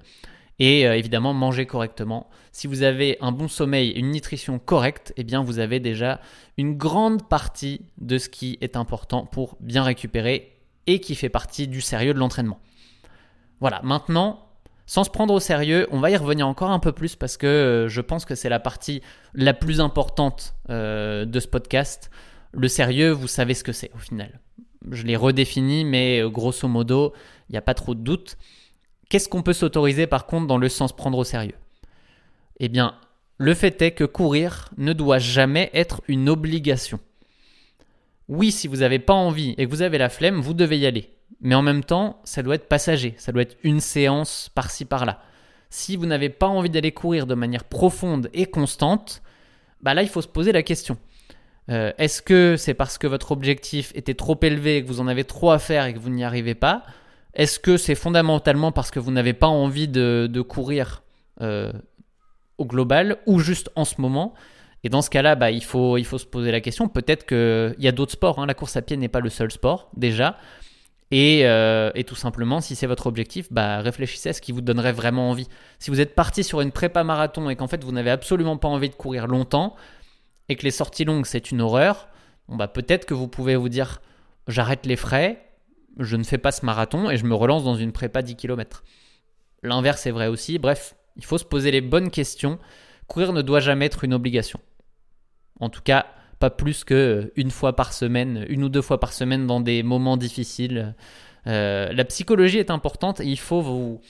Et 0.60 0.88
euh, 0.88 0.96
évidemment, 0.96 1.34
manger 1.34 1.66
correctement. 1.66 2.30
Si 2.52 2.68
vous 2.68 2.84
avez 2.84 3.18
un 3.22 3.32
bon 3.32 3.48
sommeil, 3.48 3.90
une 3.92 4.12
nutrition 4.12 4.60
correcte, 4.60 5.12
eh 5.18 5.24
bien 5.24 5.42
vous 5.42 5.58
avez 5.58 5.80
déjà 5.80 6.20
une 6.58 6.78
grande 6.78 7.28
partie 7.28 7.82
de 7.98 8.20
ce 8.20 8.30
qui 8.30 8.60
est 8.62 8.78
important 8.78 9.26
pour 9.26 9.58
bien 9.60 9.84
récupérer 9.84 10.60
et 10.86 11.00
qui 11.00 11.16
fait 11.16 11.30
partie 11.30 11.68
du 11.68 11.82
sérieux 11.82 12.14
de 12.14 12.20
l'entraînement. 12.20 12.60
Voilà, 13.60 13.82
maintenant, 13.84 14.44
sans 14.86 15.04
se 15.04 15.10
prendre 15.10 15.34
au 15.34 15.40
sérieux, 15.40 15.88
on 15.92 16.00
va 16.00 16.12
y 16.12 16.18
revenir 16.18 16.48
encore 16.48 16.70
un 16.70 16.80
peu 16.80 16.92
plus 16.92 17.16
parce 17.16 17.38
que 17.38 17.48
euh, 17.48 17.88
je 17.88 18.02
pense 18.02 18.26
que 18.26 18.36
c'est 18.36 18.50
la 18.50 18.60
partie 18.60 19.02
la 19.34 19.54
plus 19.54 19.80
importante 19.80 20.56
euh, 20.70 21.26
de 21.26 21.40
ce 21.40 21.48
podcast. 21.48 22.12
Le 22.54 22.68
sérieux, 22.68 23.12
vous 23.12 23.28
savez 23.28 23.56
ce 23.56 23.64
que 23.64 23.72
c'est 23.72 23.92
au 23.96 23.98
final. 23.98 24.40
Je 24.92 25.04
l'ai 25.04 25.16
redéfini, 25.16 25.86
mais 25.86 26.22
euh, 26.22 26.30
grosso 26.30 26.68
modo, 26.68 27.14
il 27.50 27.54
n'y 27.54 27.58
a 27.58 27.62
pas 27.62 27.74
trop 27.74 27.96
de 27.96 28.02
doute. 28.02 28.38
Qu'est-ce 29.10 29.28
qu'on 29.28 29.42
peut 29.42 29.54
s'autoriser 29.54 30.08
par 30.08 30.28
contre 30.28 30.48
dans 30.48 30.58
le 30.58 30.70
sens 30.70 30.96
prendre 30.96 31.18
au 31.18 31.24
sérieux? 31.24 31.56
Eh 32.60 32.70
bien, 32.70 32.96
le 33.38 33.56
fait 33.56 33.82
est 33.82 33.92
que 33.92 34.04
courir 34.04 34.70
ne 34.78 34.94
doit 34.94 35.18
jamais 35.18 35.72
être 35.74 36.02
une 36.08 36.30
obligation. 36.30 37.00
Oui, 38.30 38.52
si 38.52 38.68
vous 38.68 38.78
n'avez 38.78 39.00
pas 39.00 39.14
envie 39.14 39.56
et 39.58 39.66
que 39.66 39.70
vous 39.72 39.82
avez 39.82 39.98
la 39.98 40.10
flemme, 40.10 40.40
vous 40.40 40.54
devez 40.54 40.78
y 40.78 40.86
aller. 40.86 41.10
Mais 41.42 41.56
en 41.56 41.62
même 41.62 41.84
temps, 41.84 42.22
ça 42.24 42.44
doit 42.44 42.56
être 42.56 42.70
passager, 42.70 43.16
ça 43.18 43.32
doit 43.32 43.42
être 43.42 43.58
une 43.64 43.80
séance 43.80 44.50
par-ci 44.54 44.86
par-là. 44.86 45.22
Si 45.70 45.96
vous 45.96 46.06
n'avez 46.06 46.30
pas 46.30 46.48
envie 46.48 46.70
d'aller 46.70 46.92
courir 46.92 47.26
de 47.26 47.34
manière 47.34 47.64
profonde 47.64 48.30
et 48.34 48.46
constante, 48.46 49.24
bah 49.82 49.94
là, 49.94 50.04
il 50.04 50.10
faut 50.10 50.22
se 50.22 50.28
poser 50.28 50.52
la 50.52 50.64
question. 50.64 50.98
Euh, 51.70 51.92
est-ce 51.98 52.22
que 52.22 52.58
c'est 52.58 52.74
parce 52.74 52.98
que 52.98 53.08
votre 53.08 53.32
objectif 53.32 53.92
était 53.96 54.14
trop 54.14 54.38
élevé, 54.42 54.84
que 54.84 54.88
vous 54.88 55.00
en 55.00 55.08
avez 55.08 55.24
trop 55.24 55.52
à 55.52 55.60
faire 55.60 55.86
et 55.86 55.94
que 55.94 56.00
vous 56.00 56.10
n'y 56.10 56.24
arrivez 56.24 56.56
pas? 56.56 56.84
Est-ce 57.34 57.60
que 57.60 57.78
c'est 57.78 57.96
fondamentalement 57.96 58.72
parce 58.72 58.92
que 58.92 59.00
vous 59.00 59.12
n'avez 59.12 59.34
pas 59.34 59.48
envie 59.48 59.88
de, 59.88 60.42
courir 60.42 61.04
euh, 61.42 61.72
au 62.58 62.66
global 62.66 63.18
ou 63.26 63.40
juste 63.40 63.70
en 63.76 63.86
ce 63.86 64.00
moment? 64.00 64.34
Et 64.84 64.90
dans 64.90 65.02
ce 65.02 65.10
cas-là, 65.10 65.36
bah, 65.36 65.50
il, 65.50 65.64
faut, 65.64 65.98
il 65.98 66.04
faut 66.04 66.18
se 66.18 66.26
poser 66.26 66.52
la 66.52 66.60
question. 66.60 66.90
Peut-être 66.90 67.26
qu'il 67.26 67.82
y 67.82 67.88
a 67.88 67.94
d'autres 67.94 68.12
sports. 68.12 68.40
Hein. 68.40 68.46
La 68.46 68.54
course 68.54 68.76
à 68.76 68.82
pied 68.82 68.98
n'est 68.98 69.08
pas 69.08 69.22
le 69.22 69.30
seul 69.30 69.50
sport, 69.50 69.90
déjà. 69.96 70.38
Euh, 71.14 71.92
et, 71.96 72.04
tout 72.04 72.16
simplement, 72.16 72.62
si 72.62 72.76
c'est 72.76 72.88
votre 72.88 73.08
objectif, 73.08 73.52
bah, 73.52 73.80
réfléchissez 73.80 74.30
à 74.30 74.34
ce 74.34 74.42
qui 74.42 74.52
vous 74.52 74.62
donnerait 74.62 74.94
vraiment 74.94 75.30
envie. 75.30 75.48
Si 75.80 75.92
vous 75.92 76.02
êtes 76.02 76.16
parti 76.16 76.44
sur 76.44 76.62
une 76.62 76.72
prépa 76.72 77.04
marathon 77.04 77.50
et 77.50 77.56
qu'en 77.56 77.68
fait 77.68 77.84
vous 77.84 77.92
n'avez 77.92 78.10
absolument 78.10 78.58
pas 78.58 78.68
envie 78.68 78.90
de 78.90 78.96
courir 78.96 79.28
longtemps 79.28 79.76
et 80.50 80.56
que 80.56 80.64
les 80.64 80.72
sorties 80.72 81.06
longues 81.06 81.26
c'est 81.26 81.52
une 81.52 81.62
horreur, 81.62 82.08
bon, 82.48 82.56
bah, 82.56 82.68
peut-être 82.68 83.06
que 83.06 83.14
vous 83.14 83.28
pouvez 83.28 83.56
vous 83.56 83.70
dire 83.70 84.02
j'arrête 84.48 84.86
les 84.86 84.96
frais, 84.96 85.44
je 86.00 86.16
ne 86.16 86.24
fais 86.24 86.38
pas 86.38 86.52
ce 86.52 86.66
marathon 86.66 87.10
et 87.10 87.18
je 87.18 87.26
me 87.26 87.36
relance 87.36 87.64
dans 87.64 87.76
une 87.76 87.92
prépa 87.92 88.22
10 88.22 88.36
km. 88.36 88.84
L'inverse 89.62 90.06
est 90.06 90.12
vrai 90.12 90.28
aussi. 90.28 90.60
Bref, 90.60 90.96
il 91.16 91.26
faut 91.26 91.38
se 91.38 91.46
poser 91.46 91.72
les 91.72 91.82
bonnes 91.82 92.10
questions. 92.10 92.60
Courir 93.08 93.34
ne 93.34 93.42
doit 93.42 93.60
jamais 93.60 93.86
être 93.86 94.04
une 94.04 94.14
obligation. 94.14 94.60
En 95.60 95.70
tout 95.70 95.82
cas, 95.82 96.08
pas 96.40 96.50
plus 96.50 96.84
que 96.84 96.94
euh, 96.94 97.32
une 97.36 97.52
fois 97.52 97.76
par 97.76 97.94
semaine, 97.94 98.46
une 98.50 98.64
ou 98.64 98.70
deux 98.70 98.82
fois 98.82 99.00
par 99.00 99.14
semaine 99.14 99.48
dans 99.48 99.62
des 99.62 99.84
moments 99.84 100.18
difficiles. 100.18 100.96
Euh, 101.48 101.94
la 101.94 102.06
psychologie 102.06 102.58
est 102.58 102.72
importante 102.72 103.20
et 103.22 103.26
il 103.26 103.40
faut 103.40 103.62
vous. 103.62 104.02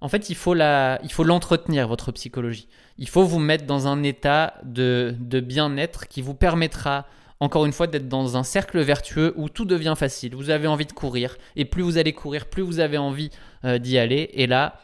En 0.00 0.08
fait, 0.08 0.30
il 0.30 0.36
faut 0.36 0.54
la, 0.54 1.00
il 1.02 1.12
faut 1.12 1.24
l'entretenir 1.24 1.88
votre 1.88 2.12
psychologie. 2.12 2.68
Il 2.98 3.08
faut 3.08 3.24
vous 3.24 3.38
mettre 3.38 3.64
dans 3.64 3.86
un 3.86 4.02
état 4.02 4.54
de, 4.64 5.14
de 5.18 5.40
bien-être 5.40 6.08
qui 6.08 6.20
vous 6.20 6.34
permettra, 6.34 7.06
encore 7.40 7.64
une 7.64 7.72
fois, 7.72 7.86
d'être 7.86 8.08
dans 8.08 8.36
un 8.36 8.42
cercle 8.42 8.80
vertueux 8.80 9.32
où 9.36 9.48
tout 9.48 9.64
devient 9.64 9.94
facile. 9.96 10.34
Vous 10.34 10.50
avez 10.50 10.66
envie 10.66 10.86
de 10.86 10.92
courir 10.92 11.36
et 11.56 11.64
plus 11.64 11.82
vous 11.82 11.96
allez 11.98 12.12
courir, 12.12 12.46
plus 12.46 12.62
vous 12.62 12.80
avez 12.80 12.98
envie 12.98 13.30
euh, 13.64 13.78
d'y 13.78 13.98
aller. 13.98 14.30
Et 14.32 14.46
là, 14.46 14.80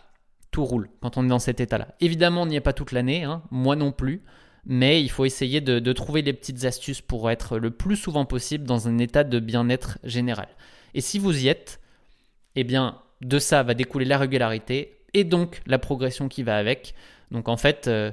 tout 0.50 0.64
roule 0.64 0.88
quand 1.00 1.16
on 1.16 1.24
est 1.24 1.28
dans 1.28 1.38
cet 1.38 1.60
état-là. 1.60 1.88
Évidemment, 2.00 2.42
on 2.42 2.46
n'y 2.46 2.56
est 2.56 2.60
pas 2.60 2.72
toute 2.72 2.92
l'année, 2.92 3.24
hein, 3.24 3.42
moi 3.50 3.76
non 3.76 3.92
plus 3.92 4.22
mais 4.66 5.02
il 5.02 5.10
faut 5.10 5.24
essayer 5.24 5.60
de, 5.60 5.92
trouver 5.92 6.22
des 6.22 6.32
petites 6.32 6.64
astuces 6.64 7.00
pour 7.00 7.30
être 7.30 7.58
le 7.58 7.70
plus 7.70 7.96
souvent 7.96 8.24
possible 8.24 8.64
dans 8.64 8.88
un 8.88 8.98
état 8.98 9.24
de 9.24 9.38
bien-être 9.38 9.98
général. 10.04 10.48
Et 10.94 11.00
si 11.00 11.18
vous 11.18 11.44
y 11.44 11.48
êtes, 11.48 11.80
eh 12.56 12.64
bien, 12.64 12.98
de 13.20 13.38
ça 13.38 13.62
va 13.62 13.74
découler 13.74 14.04
la 14.04 14.18
régularité 14.18 14.98
et 15.12 15.24
donc 15.24 15.60
la 15.66 15.78
progression 15.78 16.28
qui 16.28 16.42
va 16.42 16.56
avec. 16.56 16.94
Donc 17.30 17.48
en 17.48 17.56
fait, 17.56 17.88
euh, 17.88 18.10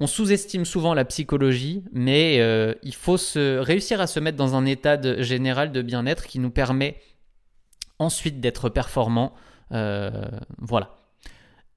on 0.00 0.06
sous-estime 0.06 0.64
souvent 0.64 0.94
la 0.94 1.04
psychologie, 1.04 1.84
mais 1.92 2.40
euh, 2.40 2.74
il 2.82 2.94
faut 2.94 3.16
se, 3.16 3.58
réussir 3.58 4.00
à 4.00 4.06
se 4.06 4.20
mettre 4.20 4.36
dans 4.36 4.54
un 4.54 4.66
état 4.66 5.00
général 5.22 5.72
de 5.72 5.82
bien-être 5.82 6.26
qui 6.26 6.38
nous 6.38 6.50
permet 6.50 7.00
ensuite 7.98 8.40
d'être 8.40 8.68
performant. 8.68 9.34
Euh, 9.72 10.10
voilà. 10.58 10.96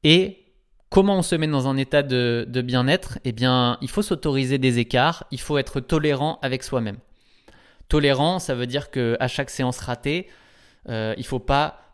Et 0.04 0.46
Comment 0.92 1.20
on 1.20 1.22
se 1.22 1.36
met 1.36 1.46
dans 1.46 1.68
un 1.68 1.78
état 1.78 2.02
de, 2.02 2.62
bien-être? 2.66 3.20
Eh 3.24 3.32
bien, 3.32 3.78
il 3.80 3.92
faut 3.92 4.02
s'autoriser 4.02 4.58
des 4.58 4.80
écarts, 4.80 5.24
il 5.30 5.40
faut 5.40 5.60
être 5.60 5.82
tolérant 5.82 6.40
avec 6.42 6.64
soi-même. 6.64 6.98
Tolérant, 7.90 8.40
ça 8.40 8.56
veut 8.56 8.66
dire 8.66 8.90
qu'à 8.90 9.28
chaque 9.28 9.52
séance 9.52 9.78
ratée, 9.82 10.30
il 10.88 11.14
ne 11.16 11.24
faut 11.24 11.38
pas 11.38 11.90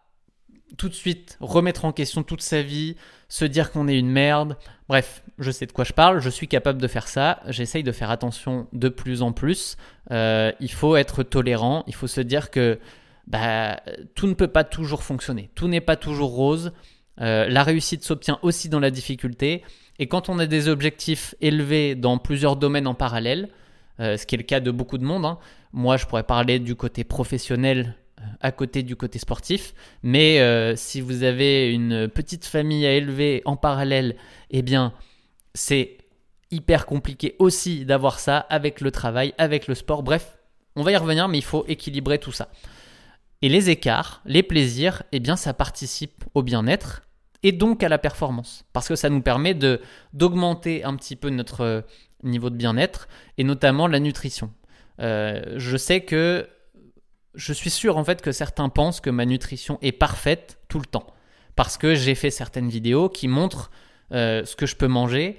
tout 0.78 0.90
de 0.90 0.94
suite 0.94 1.38
remettre 1.40 1.86
en 1.86 1.92
question 1.92 2.24
toute 2.24 2.42
sa 2.42 2.62
vie, 2.62 2.96
se 3.28 3.46
dire 3.46 3.72
qu'on 3.72 3.88
est 3.88 3.98
une 3.98 4.10
merde. 4.10 4.58
Bref, 4.88 5.24
je 5.40 5.52
sais 5.52 5.66
de 5.66 5.72
quoi 5.72 5.84
je 5.84 5.94
parle, 5.94 6.20
je 6.20 6.30
suis 6.30 6.48
capable 6.48 6.82
de 6.82 6.88
faire 6.88 7.08
ça, 7.08 7.40
j'essaye 7.48 7.84
de 7.84 7.92
faire 7.92 8.12
attention 8.12 8.68
de 8.74 8.90
plus 8.90 9.22
en 9.22 9.32
plus. 9.32 9.78
Euh, 10.12 10.52
il 10.60 10.72
faut 10.72 10.96
être 10.96 11.24
tolérant, 11.24 11.84
il 11.88 11.96
faut 11.96 12.08
se 12.08 12.22
dire 12.22 12.52
que 12.52 12.80
bah, 13.28 13.80
tout 14.14 14.28
ne 14.28 14.34
peut 14.34 14.48
pas 14.48 14.64
toujours 14.64 15.04
fonctionner, 15.04 15.50
tout 15.56 15.68
n'est 15.68 15.82
pas 15.82 15.96
toujours 15.96 16.32
rose. 16.32 16.72
Euh, 17.22 17.48
la 17.48 17.64
réussite 17.64 18.04
s'obtient 18.04 18.40
aussi 18.42 18.70
dans 18.70 18.80
la 18.80 18.92
difficulté. 18.92 19.64
Et 20.00 20.08
quand 20.08 20.30
on 20.30 20.40
a 20.40 20.46
des 20.46 20.68
objectifs 20.68 21.34
élevés 21.42 21.96
dans 21.96 22.18
plusieurs 22.18 22.58
domaines 22.58 22.88
en 22.88 22.94
parallèle, 22.94 23.50
euh, 24.00 24.18
ce 24.18 24.26
qui 24.26 24.36
est 24.36 24.38
le 24.38 24.44
cas 24.44 24.60
de 24.60 24.72
beaucoup 24.72 24.98
de 24.98 25.06
monde, 25.06 25.26
hein, 25.26 25.40
moi 25.72 25.98
je 25.98 26.06
pourrais 26.06 26.24
parler 26.24 26.60
du 26.60 26.76
côté 26.76 27.04
professionnel 27.04 27.96
à 28.42 28.52
côté 28.52 28.84
du 28.84 28.96
côté 28.96 29.20
sportif, 29.20 29.74
mais 30.04 30.76
si 30.76 31.02
vous 31.02 31.24
avez 31.24 31.72
une 31.72 32.08
petite 32.08 32.46
famille 32.46 32.86
à 32.86 32.94
élever 32.94 33.42
en 33.46 33.56
parallèle, 33.56 34.16
eh 34.52 34.62
bien 34.62 34.94
c'est 35.54 35.98
hyper 36.52 36.86
compliqué 36.86 37.36
aussi 37.40 37.86
d'avoir 37.86 38.20
ça 38.20 38.38
avec 38.38 38.82
le 38.82 38.92
travail, 38.92 39.34
avec 39.38 39.68
le 39.68 39.76
sport. 39.76 40.04
Bref, 40.04 40.38
on 40.76 40.84
va 40.84 40.92
y 40.92 40.98
revenir, 40.98 41.28
mais 41.28 41.38
il 41.38 41.44
faut 41.44 41.66
équilibrer 41.68 42.20
tout 42.20 42.32
ça. 42.32 42.50
Et 43.42 43.50
les 43.50 43.70
écarts, 43.70 44.22
les 44.26 44.44
plaisirs, 44.44 45.04
eh 45.12 45.20
bien 45.20 45.36
ça 45.36 45.54
participe 45.54 46.24
au 46.34 46.44
bien-être 46.44 47.04
et 47.44 47.52
donc 47.52 47.84
à 47.84 47.90
la 47.90 47.98
performance. 47.98 48.66
Parce 48.74 48.88
que 48.88 48.96
ça 48.96 49.10
nous 49.10 49.22
permet 49.22 49.54
de, 49.54 49.82
d'augmenter 50.14 50.84
un 50.84 50.96
petit 50.96 51.16
peu 51.16 51.30
notre 51.30 51.62
euh, 51.62 51.82
niveau 52.24 52.50
de 52.50 52.56
bien-être 52.56 53.08
et 53.38 53.44
notamment 53.44 53.88
la 53.88 54.00
nutrition. 54.00 54.52
Euh, 55.02 55.56
je 55.58 55.78
sais 55.78 56.02
que 56.02 56.48
je 57.36 57.54
suis 57.54 57.70
sûr 57.70 57.98
en 57.98 58.04
fait 58.04 58.22
que 58.22 58.32
certains 58.32 58.70
pensent 58.70 59.02
que 59.02 59.10
ma 59.10 59.26
nutrition 59.26 59.78
est 59.82 59.92
parfaite 59.92 60.60
tout 60.68 60.80
le 60.80 60.86
temps. 60.86 61.08
Parce 61.56 61.78
que 61.78 61.96
j'ai 61.96 62.16
fait 62.16 62.32
certaines 62.32 62.70
vidéos 62.70 63.10
qui 63.10 63.28
montrent 63.28 63.72
euh, 64.12 64.44
ce 64.46 64.56
que 64.56 64.66
je 64.66 64.76
peux 64.76 64.88
manger 64.88 65.38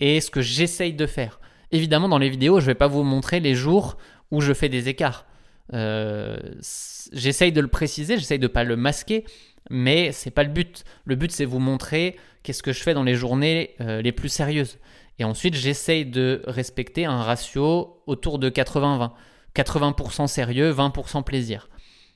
et 0.00 0.20
ce 0.20 0.30
que 0.30 0.40
j'essaye 0.40 0.94
de 0.94 1.06
faire. 1.06 1.40
Évidemment, 1.72 2.08
dans 2.08 2.18
les 2.18 2.30
vidéos, 2.30 2.60
je 2.60 2.64
ne 2.64 2.70
vais 2.70 2.74
pas 2.76 2.86
vous 2.86 3.02
montrer 3.02 3.40
les 3.40 3.54
jours 3.54 3.96
où 4.30 4.40
je 4.40 4.52
fais 4.52 4.68
des 4.68 4.88
écarts. 4.88 5.26
j'essaye 5.72 7.52
de 7.52 7.60
le 7.60 7.68
préciser, 7.68 8.16
j'essaye 8.16 8.38
de 8.38 8.46
ne 8.46 8.52
pas 8.52 8.64
le 8.64 8.76
masquer, 8.76 9.24
mais 9.70 10.12
c'est 10.12 10.30
pas 10.30 10.44
le 10.44 10.50
but. 10.50 10.84
Le 11.04 11.16
but, 11.16 11.32
c'est 11.32 11.44
vous 11.44 11.58
montrer 11.58 12.16
qu'est-ce 12.42 12.62
que 12.62 12.72
je 12.72 12.82
fais 12.82 12.94
dans 12.94 13.02
les 13.02 13.14
journées 13.14 13.74
euh, 13.80 14.02
les 14.02 14.12
plus 14.12 14.28
sérieuses. 14.28 14.78
Et 15.18 15.24
ensuite, 15.24 15.54
j'essaye 15.54 16.04
de 16.04 16.42
respecter 16.46 17.04
un 17.04 17.22
ratio 17.22 18.02
autour 18.06 18.38
de 18.38 18.50
80-20. 18.50 19.10
80%, 19.54 20.26
sérieux, 20.26 20.72
20% 20.72 21.22
plaisir. 21.24 21.68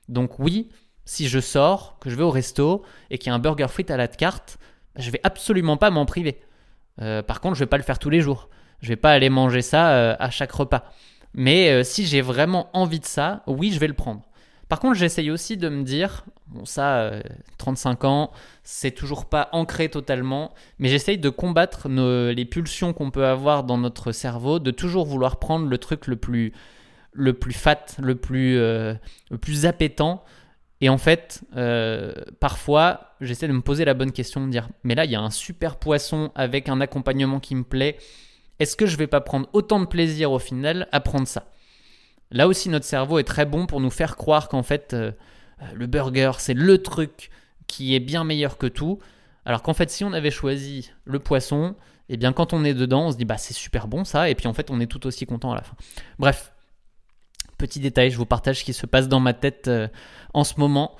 Donc 0.08 0.38
oui, 0.38 0.70
si 1.04 1.28
je 1.28 1.40
sors, 1.40 1.98
que 2.00 2.10
je 2.10 2.16
vais 2.16 2.22
au 2.22 2.30
resto 2.30 2.82
et 3.10 3.18
qu'il 3.18 3.28
y 3.28 3.30
a 3.30 3.34
un 3.34 3.38
burger 3.38 3.68
frites 3.68 3.90
à 3.90 3.96
la 3.96 4.08
carte, 4.08 4.58
je 4.96 5.10
vais 5.10 5.20
absolument 5.22 5.76
pas 5.76 5.90
m'en 5.90 6.06
priver. 6.06 6.40
par 7.26 7.40
contre, 7.40 7.54
je 7.54 7.60
vais 7.60 7.68
pas 7.68 7.76
le 7.76 7.82
faire 7.82 7.98
tous 7.98 8.10
les 8.10 8.20
jours. 8.20 8.48
Je 8.80 8.88
vais 8.88 8.96
pas 8.96 9.12
aller 9.12 9.30
manger 9.30 9.62
ça 9.62 10.12
à 10.14 10.30
chaque 10.30 10.52
repas. 10.52 10.84
Mais 11.34 11.84
si 11.84 12.06
j'ai 12.06 12.20
vraiment 12.20 12.70
envie 12.72 13.00
de 13.00 13.04
ça, 13.04 13.42
oui, 13.46 13.70
je 13.72 13.78
vais 13.78 13.88
le 13.88 13.94
prendre. 13.94 14.22
Par 14.68 14.80
contre, 14.80 14.96
j'essaye 14.96 15.30
aussi 15.30 15.56
de 15.56 15.68
me 15.68 15.82
dire, 15.82 16.26
bon 16.48 16.64
ça, 16.64 17.10
35 17.56 18.04
ans, 18.04 18.30
c'est 18.64 18.90
toujours 18.90 19.26
pas 19.26 19.48
ancré 19.52 19.88
totalement, 19.88 20.52
mais 20.78 20.88
j'essaye 20.88 21.16
de 21.16 21.30
combattre 21.30 21.88
les 21.88 22.44
pulsions 22.44 22.92
qu'on 22.92 23.10
peut 23.10 23.26
avoir 23.26 23.64
dans 23.64 23.78
notre 23.78 24.12
cerveau, 24.12 24.58
de 24.58 24.70
toujours 24.70 25.06
vouloir 25.06 25.38
prendre 25.38 25.66
le 25.66 25.78
truc 25.78 26.06
le 26.06 26.16
plus, 26.16 26.52
le 27.12 27.32
plus 27.32 27.52
fat, 27.52 27.86
le 27.98 28.14
plus, 28.14 28.58
euh, 28.58 28.94
le 29.30 29.38
plus 29.38 29.66
appétant. 29.66 30.24
Et 30.80 30.88
en 30.88 30.98
fait, 30.98 31.42
euh, 31.56 32.14
parfois, 32.38 33.14
j'essaie 33.20 33.48
de 33.48 33.52
me 33.52 33.62
poser 33.62 33.84
la 33.84 33.94
bonne 33.94 34.12
question, 34.12 34.46
de 34.46 34.50
dire, 34.50 34.68
mais 34.84 34.94
là, 34.94 35.04
il 35.04 35.10
y 35.10 35.16
a 35.16 35.20
un 35.20 35.30
super 35.30 35.76
poisson 35.76 36.30
avec 36.34 36.68
un 36.68 36.80
accompagnement 36.80 37.40
qui 37.40 37.54
me 37.54 37.64
plaît. 37.64 37.98
Est-ce 38.60 38.76
que 38.76 38.86
je 38.86 38.96
vais 38.96 39.06
pas 39.06 39.20
prendre 39.20 39.48
autant 39.52 39.80
de 39.80 39.86
plaisir 39.86 40.30
au 40.30 40.38
final 40.38 40.88
à 40.92 41.00
prendre 41.00 41.26
ça? 41.26 41.50
Là 42.30 42.46
aussi, 42.46 42.68
notre 42.68 42.84
cerveau 42.84 43.18
est 43.18 43.24
très 43.24 43.46
bon 43.46 43.66
pour 43.66 43.80
nous 43.80 43.90
faire 43.90 44.16
croire 44.16 44.48
qu'en 44.48 44.62
fait, 44.62 44.94
euh, 44.94 45.12
le 45.74 45.86
burger, 45.86 46.32
c'est 46.38 46.54
le 46.54 46.78
truc 46.78 47.30
qui 47.66 47.94
est 47.94 48.00
bien 48.00 48.24
meilleur 48.24 48.58
que 48.58 48.66
tout. 48.66 48.98
Alors 49.44 49.62
qu'en 49.62 49.74
fait, 49.74 49.90
si 49.90 50.04
on 50.04 50.12
avait 50.12 50.30
choisi 50.30 50.90
le 51.04 51.18
poisson, 51.18 51.74
eh 52.08 52.16
bien 52.16 52.32
quand 52.32 52.52
on 52.52 52.64
est 52.64 52.74
dedans, 52.74 53.06
on 53.06 53.12
se 53.12 53.16
dit 53.16 53.24
bah 53.24 53.38
c'est 53.38 53.54
super 53.54 53.86
bon 53.88 54.04
ça, 54.04 54.28
et 54.28 54.34
puis 54.34 54.46
en 54.46 54.52
fait 54.52 54.70
on 54.70 54.80
est 54.80 54.86
tout 54.86 55.06
aussi 55.06 55.26
content 55.26 55.52
à 55.52 55.56
la 55.56 55.62
fin. 55.62 55.74
Bref, 56.18 56.52
petit 57.58 57.80
détail, 57.80 58.10
je 58.10 58.16
vous 58.16 58.26
partage 58.26 58.60
ce 58.60 58.64
qui 58.64 58.72
se 58.72 58.86
passe 58.86 59.08
dans 59.08 59.20
ma 59.20 59.34
tête 59.34 59.68
euh, 59.68 59.88
en 60.34 60.44
ce 60.44 60.54
moment, 60.58 60.96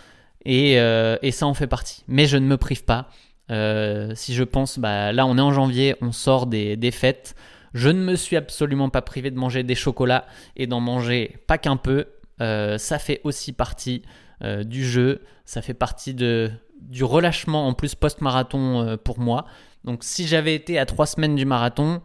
euh, 0.47 1.17
et, 1.23 1.31
ça 1.31 1.47
en 1.47 1.55
fait 1.55 1.67
partie. 1.67 2.05
Mais 2.09 2.27
je 2.27 2.37
ne 2.37 2.47
me 2.47 2.57
prive 2.57 2.85
pas. 2.85 3.09
si 3.49 4.35
je 4.35 4.45
pense, 4.45 4.79
bah 4.79 5.13
là 5.13 5.27
on 5.27 5.39
est 5.39 5.43
en 5.43 5.53
janvier, 5.53 5.97
on 6.01 6.13
sort 6.13 6.47
des, 6.47 6.91
fêtes. 6.93 7.35
Je 7.75 7.89
ne 7.89 8.01
me 8.01 8.17
suis 8.17 8.37
absolument 8.37 8.89
pas 8.89 9.03
privé 9.03 9.31
de 9.31 9.39
manger 9.39 9.63
des 9.63 9.75
chocolats 9.75 10.27
et 10.57 10.67
d'en 10.67 10.81
manger 10.81 11.39
pas 11.47 11.59
qu'un 11.59 11.77
peu. 11.77 12.07
Euh, 12.41 12.79
ça 12.79 12.99
fait 12.99 13.21
aussi 13.25 13.53
partie 13.53 14.03
euh, 14.43 14.63
du 14.63 14.87
jeu, 14.87 15.23
ça 15.45 15.63
fait 15.63 15.75
partie 15.75 16.15
du 16.15 17.05
relâchement 17.05 17.67
en 17.67 17.75
plus 17.75 17.95
post-marathon 17.95 18.81
euh, 18.81 18.97
pour 18.97 19.19
moi. 19.19 19.45
Donc 19.85 20.05
si 20.05 20.27
j'avais 20.27 20.55
été 20.55 20.79
à 20.79 20.87
trois 20.87 21.07
semaines 21.07 21.35
du 21.35 21.45
marathon, 21.45 22.01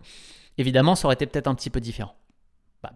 évidemment 0.57 0.95
ça 0.95 1.07
aurait 1.07 1.15
été 1.15 1.25
peut-être 1.27 1.47
un 1.47 1.55
petit 1.55 1.69
peu 1.69 1.79
différent. 1.79 2.15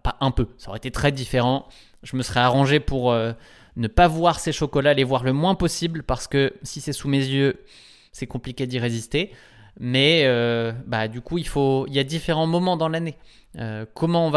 Pas 0.02 0.16
un 0.20 0.30
peu, 0.30 0.48
ça 0.58 0.68
aurait 0.68 0.78
été 0.78 0.90
très 0.90 1.12
différent. 1.12 1.66
Je 2.02 2.16
me 2.16 2.22
serais 2.22 2.40
arrangé 2.40 2.78
pour 2.80 3.12
ne 3.12 3.88
pas 3.88 4.08
voir 4.08 4.40
ces 4.40 4.52
chocolats, 4.52 4.92
les 4.92 5.04
voir 5.04 5.24
le 5.24 5.32
moins 5.32 5.54
possible 5.54 6.02
parce 6.02 6.26
que 6.26 6.52
si 6.62 6.80
c'est 6.80 6.92
sous 6.92 7.08
mes 7.08 7.24
yeux, 7.24 7.64
c'est 8.12 8.26
compliqué 8.26 8.66
d'y 8.66 8.78
résister. 8.78 9.32
Mais 9.78 10.22
euh, 10.24 10.72
bah, 10.86 11.06
du 11.06 11.20
coup, 11.20 11.38
il, 11.38 11.46
y 11.94 11.98
a 11.98 12.04
différents 12.04 12.48
moments 12.48 12.76
dans 12.76 12.88
l'année. 12.88 13.16
Euh, 13.56 13.86
comment 13.94 14.26
on 14.26 14.30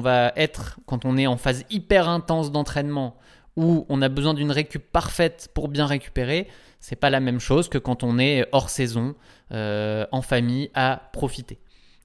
va, 0.00 0.32
être 0.36 0.78
quand 0.86 1.04
on 1.04 1.16
est 1.16 1.26
en 1.26 1.36
phase 1.36 1.64
hyper 1.70 2.08
intense 2.08 2.52
d'entraînement 2.52 3.16
où 3.56 3.86
on 3.88 4.02
a 4.02 4.08
besoin 4.08 4.34
d'une 4.34 4.50
récup 4.50 4.82
parfaite 4.90 5.50
pour 5.54 5.68
bien 5.68 5.86
récupérer, 5.86 6.48
c'est 6.80 6.96
pas 6.96 7.10
la 7.10 7.20
même 7.20 7.38
chose 7.38 7.68
que 7.68 7.78
quand 7.78 8.02
on 8.02 8.18
est 8.18 8.46
hors 8.52 8.68
saison, 8.68 9.14
euh, 9.52 10.06
en 10.10 10.22
famille, 10.22 10.70
à 10.74 11.10
profiter. 11.12 11.58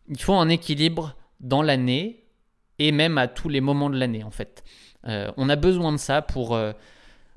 Il 0.09 0.21
faut 0.21 0.35
un 0.35 0.49
équilibre 0.49 1.15
dans 1.39 1.61
l'année 1.61 2.23
et 2.79 2.91
même 2.91 3.17
à 3.17 3.27
tous 3.27 3.49
les 3.49 3.61
moments 3.61 3.89
de 3.89 3.97
l'année 3.97 4.23
en 4.23 4.31
fait. 4.31 4.63
on 5.05 5.49
a 5.49 5.55
besoin 5.55 5.91
de 5.91 5.97
ça 5.97 6.21
pour 6.21 6.57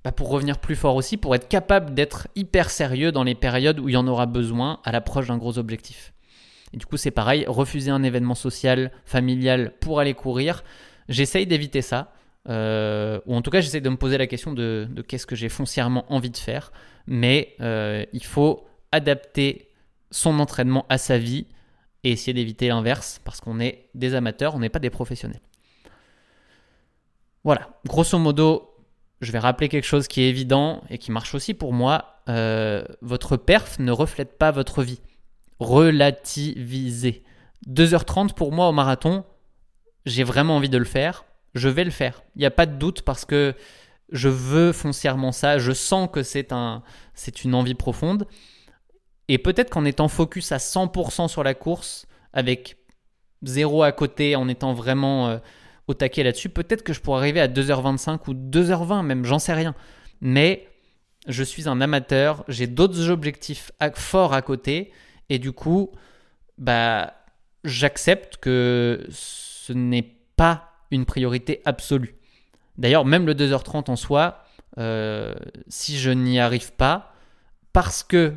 bah, 0.04 0.10
pour 0.10 0.30
revenir 0.30 0.58
plus 0.58 0.74
fort 0.74 0.96
aussi, 0.96 1.16
pour 1.16 1.34
être 1.36 1.48
capable 1.48 1.94
d'être 1.94 2.26
hyper 2.34 2.70
sérieux 2.70 3.12
dans 3.12 3.22
les 3.22 3.36
périodes 3.36 3.78
où 3.78 3.88
il 3.88 3.92
y 3.92 3.96
en 3.96 4.08
aura 4.08 4.26
besoin 4.26 4.80
à 4.84 4.90
l'approche 4.90 5.28
d'un 5.28 5.38
gros 5.38 5.58
objectif. 5.58 6.12
Et 6.74 6.76
du 6.76 6.86
coup, 6.86 6.96
c'est 6.96 7.12
pareil, 7.12 7.44
refuser 7.46 7.90
un 7.90 8.02
événement 8.02 8.34
social, 8.34 8.90
familial 9.04 9.72
pour 9.80 10.00
aller 10.00 10.14
courir, 10.14 10.64
j'essaye 11.08 11.46
d'éviter 11.46 11.82
ça. 11.82 12.12
Euh, 12.48 13.20
ou 13.26 13.36
en 13.36 13.42
tout 13.42 13.50
cas, 13.50 13.60
j'essaye 13.60 13.82
de 13.82 13.88
me 13.88 13.96
poser 13.96 14.18
la 14.18 14.26
question 14.26 14.52
de, 14.52 14.88
qu'est-ce 15.06 15.26
que 15.26 15.36
j'ai 15.36 15.48
foncièrement 15.48 16.04
envie 16.12 16.30
de 16.30 16.36
faire. 16.36 16.72
Mais 17.06 17.54
euh, 17.60 18.04
il 18.12 18.24
faut 18.24 18.66
adapter 18.90 19.68
son 20.10 20.40
entraînement 20.40 20.84
à 20.88 20.98
sa 20.98 21.18
vie 21.18 21.46
et 22.04 22.12
essayer 22.12 22.34
d'éviter 22.34 22.68
l'inverse 22.68 23.20
parce 23.24 23.40
qu'on 23.40 23.60
est 23.60 23.88
des 23.94 24.14
amateurs, 24.14 24.54
on 24.54 24.58
n'est 24.58 24.68
pas 24.68 24.78
des 24.78 24.90
professionnels. 24.90 25.40
Voilà, 27.44 27.70
grosso 27.86 28.18
modo, 28.18 28.72
je 29.20 29.32
vais 29.32 29.38
rappeler 29.38 29.68
quelque 29.68 29.86
chose 29.86 30.08
qui 30.08 30.22
est 30.22 30.28
évident 30.28 30.82
et 30.90 30.98
qui 30.98 31.10
marche 31.10 31.34
aussi 31.34 31.54
pour 31.54 31.72
moi. 31.72 32.22
Euh, 32.28 32.84
votre 33.00 33.36
perf 33.36 33.78
ne 33.78 33.92
reflète 33.92 34.38
pas 34.38 34.50
votre 34.50 34.82
vie. 34.82 35.00
Relativisez. 35.58 37.24
2h30 37.68 38.34
pour 38.34 38.52
moi 38.52 38.68
au 38.68 38.72
marathon, 38.72 39.24
j'ai 40.06 40.24
vraiment 40.24 40.56
envie 40.56 40.68
de 40.68 40.78
le 40.78 40.84
faire. 40.84 41.24
Je 41.54 41.68
vais 41.68 41.84
le 41.84 41.90
faire. 41.90 42.22
Il 42.34 42.40
n'y 42.40 42.46
a 42.46 42.50
pas 42.50 42.66
de 42.66 42.74
doute 42.74 43.02
parce 43.02 43.24
que 43.24 43.54
je 44.10 44.28
veux 44.28 44.72
foncièrement 44.72 45.32
ça. 45.32 45.58
Je 45.58 45.72
sens 45.72 46.08
que 46.12 46.22
c'est 46.22 46.52
un, 46.52 46.82
c'est 47.14 47.44
une 47.44 47.54
envie 47.54 47.74
profonde. 47.74 48.26
Et 49.28 49.38
peut-être 49.38 49.70
qu'en 49.70 49.84
étant 49.84 50.08
focus 50.08 50.52
à 50.52 50.58
100% 50.58 51.28
sur 51.28 51.42
la 51.42 51.54
course, 51.54 52.06
avec 52.32 52.76
zéro 53.42 53.82
à 53.82 53.92
côté, 53.92 54.36
en 54.36 54.48
étant 54.48 54.72
vraiment 54.74 55.28
euh, 55.28 55.38
au 55.88 55.94
taquet 55.94 56.22
là-dessus. 56.22 56.48
Peut-être 56.48 56.82
que 56.82 56.92
je 56.92 57.00
pourrais 57.00 57.20
arriver 57.20 57.40
à 57.40 57.48
2h25 57.48 58.20
ou 58.28 58.34
2h20 58.34 59.02
même, 59.04 59.24
j'en 59.24 59.38
sais 59.38 59.52
rien. 59.52 59.74
Mais 60.20 60.68
je 61.28 61.42
suis 61.42 61.68
un 61.68 61.80
amateur, 61.80 62.44
j'ai 62.48 62.66
d'autres 62.66 63.10
objectifs 63.10 63.72
forts 63.94 64.34
à 64.34 64.42
côté 64.42 64.92
et 65.28 65.38
du 65.38 65.52
coup, 65.52 65.90
bah, 66.58 67.14
j'accepte 67.64 68.36
que 68.38 69.06
ce 69.10 69.72
n'est 69.72 70.16
pas 70.36 70.70
une 70.90 71.04
priorité 71.04 71.62
absolue. 71.64 72.16
D'ailleurs, 72.78 73.04
même 73.04 73.26
le 73.26 73.34
2h30 73.34 73.90
en 73.90 73.96
soi, 73.96 74.44
euh, 74.78 75.34
si 75.68 75.98
je 75.98 76.10
n'y 76.10 76.40
arrive 76.40 76.72
pas, 76.72 77.14
parce 77.72 78.02
que 78.02 78.34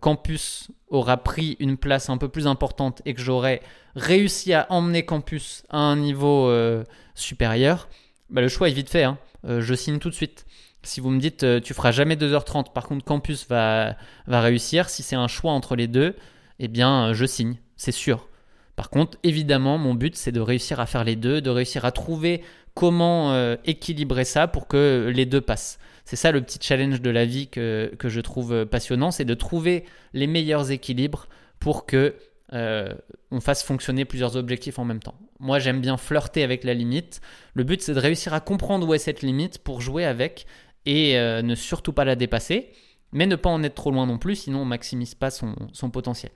Campus 0.00 0.68
aura 0.88 1.16
pris 1.16 1.56
une 1.58 1.76
place 1.76 2.10
un 2.10 2.18
peu 2.18 2.28
plus 2.28 2.46
importante 2.46 3.00
et 3.06 3.14
que 3.14 3.20
j'aurai 3.20 3.62
réussi 3.96 4.52
à 4.52 4.66
emmener 4.70 5.04
Campus 5.04 5.64
à 5.70 5.78
un 5.78 5.96
niveau 5.96 6.48
euh, 6.48 6.84
supérieur, 7.14 7.88
bah, 8.30 8.40
le 8.40 8.48
choix 8.48 8.68
est 8.68 8.72
vite 8.72 8.90
fait. 8.90 9.04
Hein. 9.04 9.18
Euh, 9.46 9.60
je 9.60 9.74
signe 9.74 9.98
tout 9.98 10.10
de 10.10 10.14
suite. 10.14 10.44
Si 10.82 11.00
vous 11.00 11.10
me 11.10 11.20
dites 11.20 11.46
tu 11.62 11.74
feras 11.74 11.92
jamais 11.92 12.16
2h30, 12.16 12.72
par 12.72 12.88
contre 12.88 13.04
Campus 13.04 13.46
va, 13.48 13.96
va 14.26 14.40
réussir, 14.40 14.88
si 14.88 15.04
c'est 15.04 15.14
un 15.14 15.28
choix 15.28 15.52
entre 15.52 15.76
les 15.76 15.86
deux, 15.86 16.16
eh 16.58 16.66
bien 16.66 17.12
je 17.12 17.24
signe, 17.24 17.56
c'est 17.76 17.92
sûr. 17.92 18.28
Par 18.74 18.90
contre, 18.90 19.16
évidemment, 19.22 19.78
mon 19.78 19.94
but 19.94 20.16
c'est 20.16 20.32
de 20.32 20.40
réussir 20.40 20.80
à 20.80 20.86
faire 20.86 21.04
les 21.04 21.14
deux, 21.14 21.40
de 21.40 21.50
réussir 21.50 21.84
à 21.84 21.92
trouver 21.92 22.42
comment 22.74 23.54
équilibrer 23.64 24.24
ça 24.24 24.48
pour 24.48 24.66
que 24.66 25.10
les 25.14 25.26
deux 25.26 25.40
passent. 25.40 25.78
C'est 26.04 26.16
ça 26.16 26.32
le 26.32 26.40
petit 26.40 26.58
challenge 26.60 27.00
de 27.00 27.10
la 27.10 27.24
vie 27.24 27.48
que, 27.48 27.90
je 28.02 28.20
trouve 28.20 28.66
passionnant, 28.66 29.10
c'est 29.10 29.24
de 29.24 29.34
trouver 29.34 29.84
les 30.14 30.26
meilleurs 30.26 30.70
équilibres 30.70 31.28
pour 31.58 31.86
que 31.86 32.16
euh, 32.52 32.92
on 33.30 33.40
fasse 33.40 33.62
fonctionner 33.62 34.04
plusieurs 34.04 34.36
objectifs 34.36 34.78
en 34.78 34.84
même 34.84 35.00
temps. 35.00 35.14
Moi, 35.38 35.58
j'aime 35.58 35.80
bien 35.80 35.96
flirter 35.96 36.42
avec 36.42 36.64
la 36.64 36.74
limite. 36.74 37.20
Le 37.54 37.64
but, 37.64 37.80
c'est 37.80 37.94
de 37.94 37.98
réussir 37.98 38.34
à 38.34 38.40
comprendre 38.40 38.86
où 38.86 38.94
est 38.94 38.98
cette 38.98 39.22
limite 39.22 39.58
pour 39.58 39.80
jouer 39.80 40.04
avec 40.04 40.46
et 40.84 41.18
euh, 41.18 41.42
ne 41.42 41.54
surtout 41.54 41.92
pas 41.92 42.04
la 42.04 42.16
dépasser, 42.16 42.72
mais 43.12 43.26
ne 43.26 43.36
pas 43.36 43.50
en 43.50 43.62
être 43.62 43.74
trop 43.74 43.90
loin 43.90 44.06
non 44.06 44.18
plus, 44.18 44.36
sinon 44.36 44.62
on 44.62 44.64
maximise 44.64 45.14
pas 45.14 45.30
son, 45.30 45.54
potentiel. 45.90 46.32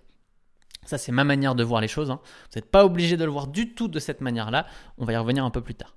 Ça, 0.85 0.99
c'est 0.99 1.13
ma 1.13 1.25
manière 1.25 1.55
de 1.55 1.65
voir 1.65 1.81
les 1.81 1.89
choses. 1.89 2.11
Hein. 2.11 2.21
Vous 2.51 2.59
n'êtes 2.59 2.71
pas 2.71 2.85
obligé 2.85 3.17
de 3.17 3.25
le 3.25 3.31
voir 3.31 3.49
du 3.49 3.75
tout 3.75 3.89
de 3.89 3.99
cette 3.99 4.21
manière-là. 4.21 4.67
On 4.99 5.05
va 5.05 5.13
y 5.13 5.17
revenir 5.17 5.45
un 5.45 5.51
peu 5.51 5.61
plus 5.61 5.75
tard. 5.75 5.96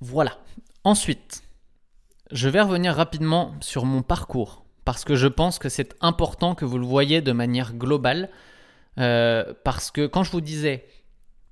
Voilà. 0.00 0.38
Ensuite, 0.84 1.42
je 2.32 2.48
vais 2.48 2.60
revenir 2.60 2.94
rapidement 2.94 3.54
sur 3.60 3.84
mon 3.84 4.02
parcours, 4.02 4.64
parce 4.84 5.04
que 5.04 5.14
je 5.14 5.26
pense 5.26 5.58
que 5.58 5.68
c'est 5.68 5.94
important 6.00 6.54
que 6.54 6.64
vous 6.64 6.78
le 6.78 6.86
voyez 6.86 7.20
de 7.20 7.32
manière 7.32 7.74
globale, 7.74 8.30
euh, 8.98 9.52
parce 9.64 9.90
que 9.90 10.06
quand 10.06 10.22
je 10.22 10.30
vous 10.30 10.40
disais 10.40 10.86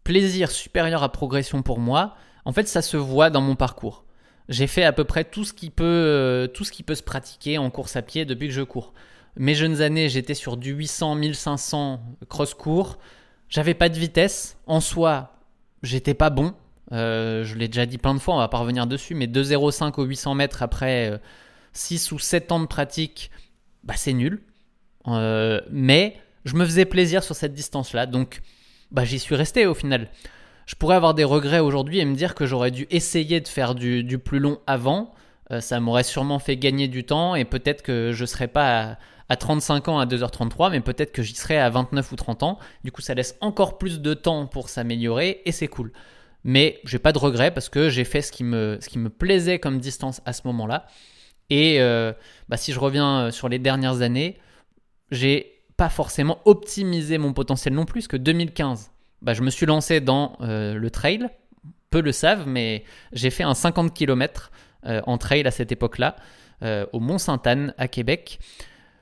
plaisir 0.04 0.50
supérieur 0.50 1.02
à 1.02 1.12
progression 1.12 1.62
pour 1.62 1.78
moi, 1.78 2.14
en 2.44 2.52
fait 2.52 2.66
ça 2.66 2.80
se 2.80 2.96
voit 2.96 3.30
dans 3.30 3.42
mon 3.42 3.56
parcours. 3.56 4.04
J'ai 4.48 4.66
fait 4.66 4.84
à 4.84 4.92
peu 4.92 5.04
près 5.04 5.24
tout 5.24 5.44
ce 5.44 5.52
qui 5.52 5.68
peut, 5.68 5.84
euh, 5.84 6.46
tout 6.46 6.64
ce 6.64 6.72
qui 6.72 6.82
peut 6.82 6.94
se 6.94 7.02
pratiquer 7.02 7.58
en 7.58 7.68
course 7.68 7.96
à 7.96 8.02
pied 8.02 8.24
depuis 8.24 8.48
que 8.48 8.54
je 8.54 8.62
cours. 8.62 8.94
Mes 9.36 9.54
jeunes 9.54 9.82
années, 9.82 10.08
j'étais 10.08 10.34
sur 10.34 10.56
du 10.56 10.72
800, 10.72 11.14
1500 11.16 12.00
cross-court. 12.28 12.98
J'avais 13.48 13.74
pas 13.74 13.88
de 13.88 13.98
vitesse. 13.98 14.56
En 14.66 14.80
soi, 14.80 15.34
j'étais 15.82 16.14
pas 16.14 16.30
bon. 16.30 16.54
Euh, 16.92 17.44
je 17.44 17.54
l'ai 17.56 17.68
déjà 17.68 17.86
dit 17.86 17.98
plein 17.98 18.14
de 18.14 18.18
fois, 18.18 18.34
on 18.34 18.38
va 18.38 18.48
pas 18.48 18.58
revenir 18.58 18.86
dessus, 18.86 19.14
mais 19.14 19.26
2,05 19.26 20.00
au 20.00 20.04
800 20.04 20.34
mètres 20.34 20.62
après 20.62 21.20
6 21.72 22.12
euh, 22.12 22.16
ou 22.16 22.18
7 22.18 22.52
ans 22.52 22.60
de 22.60 22.66
pratique, 22.66 23.30
bah 23.84 23.94
c'est 23.96 24.12
nul. 24.12 24.40
Euh, 25.06 25.60
mais 25.70 26.16
je 26.44 26.54
me 26.54 26.64
faisais 26.64 26.84
plaisir 26.84 27.22
sur 27.22 27.34
cette 27.34 27.54
distance-là, 27.54 28.06
donc 28.06 28.40
bah, 28.90 29.04
j'y 29.04 29.18
suis 29.18 29.34
resté 29.34 29.66
au 29.66 29.74
final. 29.74 30.08
Je 30.66 30.74
pourrais 30.74 30.96
avoir 30.96 31.14
des 31.14 31.24
regrets 31.24 31.60
aujourd'hui 31.60 31.98
et 31.98 32.04
me 32.04 32.14
dire 32.14 32.34
que 32.34 32.46
j'aurais 32.46 32.70
dû 32.70 32.86
essayer 32.90 33.40
de 33.40 33.48
faire 33.48 33.74
du, 33.74 34.18
plus 34.18 34.38
long 34.38 34.58
avant. 34.66 35.14
ça 35.60 35.80
m'aurait 35.80 36.02
sûrement 36.02 36.38
fait 36.38 36.58
gagner 36.58 36.88
du 36.88 37.04
temps 37.04 37.34
et 37.34 37.46
peut-être 37.46 37.80
que 37.80 38.12
je 38.12 38.24
serais 38.26 38.48
pas 38.48 38.98
à, 39.30 39.36
35 39.36 39.88
ans 39.88 39.98
à 39.98 40.04
2h33, 40.04 40.70
mais 40.70 40.80
peut-être 40.80 41.12
que 41.12 41.22
j'y 41.22 41.34
serais 41.34 41.56
à 41.56 41.70
29 41.70 42.12
ou 42.12 42.16
30 42.16 42.42
ans. 42.42 42.58
Du 42.84 42.92
coup, 42.92 43.00
ça 43.00 43.14
laisse 43.14 43.36
encore 43.40 43.78
plus 43.78 44.00
de 44.00 44.12
temps 44.12 44.46
pour 44.46 44.68
s'améliorer 44.68 45.40
et 45.46 45.52
c'est 45.52 45.68
cool. 45.68 45.90
Mais 46.48 46.80
j'ai 46.84 46.98
pas 46.98 47.12
de 47.12 47.18
regrets 47.18 47.52
parce 47.52 47.68
que 47.68 47.90
j'ai 47.90 48.04
fait 48.04 48.22
ce 48.22 48.32
qui, 48.32 48.42
me, 48.42 48.78
ce 48.80 48.88
qui 48.88 48.98
me 48.98 49.10
plaisait 49.10 49.58
comme 49.58 49.80
distance 49.80 50.22
à 50.24 50.32
ce 50.32 50.42
moment-là. 50.46 50.86
Et 51.50 51.80
euh, 51.80 52.12
bah, 52.48 52.56
si 52.56 52.72
je 52.72 52.80
reviens 52.80 53.20
euh, 53.20 53.30
sur 53.30 53.50
les 53.50 53.58
dernières 53.58 54.00
années, 54.00 54.38
j'ai 55.10 55.60
pas 55.76 55.90
forcément 55.90 56.38
optimisé 56.46 57.18
mon 57.18 57.34
potentiel 57.34 57.74
non 57.74 57.84
plus, 57.84 58.08
que 58.08 58.16
2015, 58.16 58.90
bah, 59.20 59.34
je 59.34 59.42
me 59.42 59.50
suis 59.50 59.66
lancé 59.66 60.00
dans 60.00 60.36
le 60.40 60.88
trail. 60.88 61.28
Peu 61.90 62.00
le 62.00 62.12
savent, 62.12 62.46
mais 62.46 62.84
j'ai 63.12 63.30
fait 63.30 63.44
un 63.44 63.54
50 63.54 63.94
km 63.94 64.50
euh, 64.86 65.00
en 65.06 65.18
trail 65.18 65.44
à 65.44 65.50
cette 65.50 65.72
époque-là, 65.72 66.14
euh, 66.62 66.86
au 66.92 67.00
Mont-Sainte-Anne 67.00 67.74
à 67.78 67.88
Québec. 67.88 68.38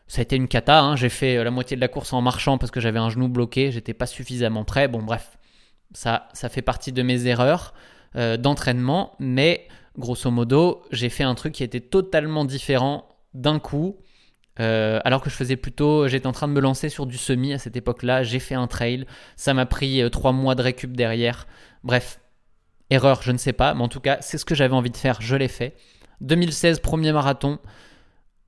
Ça 0.09 0.21
a 0.21 0.23
été 0.23 0.35
une 0.35 0.49
cata, 0.49 0.81
hein. 0.81 0.97
j'ai 0.97 1.11
fait 1.11 1.37
euh, 1.37 1.45
la 1.45 1.51
moitié 1.51 1.77
de 1.77 1.83
la 1.83 1.89
course 1.89 2.15
en 2.15 2.23
marchant 2.23 2.57
parce 2.57 2.71
que 2.71 2.81
j'avais 2.81 2.99
un 2.99 3.11
genou 3.11 3.29
bloqué, 3.29 3.71
j'étais 3.71 3.93
pas 3.93 4.07
suffisamment 4.07 4.65
prêt. 4.65 4.89
Bon 4.89 5.03
bref, 5.03 5.37
ça, 5.93 6.29
ça 6.33 6.49
fait 6.49 6.63
partie 6.63 6.93
de 6.93 7.03
mes 7.03 7.27
erreurs 7.27 7.75
d'entraînement, 8.39 9.15
mais 9.19 9.69
grosso 9.99 10.31
modo, 10.31 10.83
j'ai 10.91 11.11
fait 11.11 11.25
un 11.25 11.35
truc 11.35 11.53
qui 11.53 11.63
était 11.63 11.81
totalement 11.81 12.47
différent 12.47 13.07
d'un 13.35 13.59
coup. 13.59 13.99
alors 14.59 15.21
que 15.21 15.29
je 15.29 15.35
faisais 15.35 15.57
plutôt, 15.57 16.09
j'étais 16.09 16.27
en 16.27 16.33
train 16.33 16.49
de 16.49 16.55
me 16.55 16.61
lancer 16.61 16.89
sur 16.89 17.05
du 17.05 17.19
semi 17.19 17.53
à 17.53 17.59
cette 17.59 17.77
époque-là, 17.77 18.23
j'ai 18.23 18.39
fait 18.39 18.55
un 18.55 18.69
trail, 18.69 19.05
ça 19.37 19.53
m'a 19.53 19.67
pris 19.67 20.03
trois 20.11 20.33
mois 20.33 20.55
de 20.55 20.63
récup 20.63 20.97
derrière. 20.97 21.47
Bref, 21.85 22.21
Erreur, 22.91 23.23
je 23.23 23.33
ne 23.33 23.39
sais 23.39 23.53
pas, 23.53 23.75
mais 23.75 23.83
en 23.83 23.89
tout 23.89 24.01
cas, 24.01 24.19
c'est 24.21 24.39
ce 24.39 24.45
que 24.45 24.55
j'avais 24.55 24.75
envie 24.75 24.91
de 24.91 24.97
faire, 24.97 25.21
je 25.21 25.35
l'ai 25.35 25.49
fait. 25.49 25.77
2016, 26.21 26.81
premier 26.81 27.13
marathon, 27.13 27.59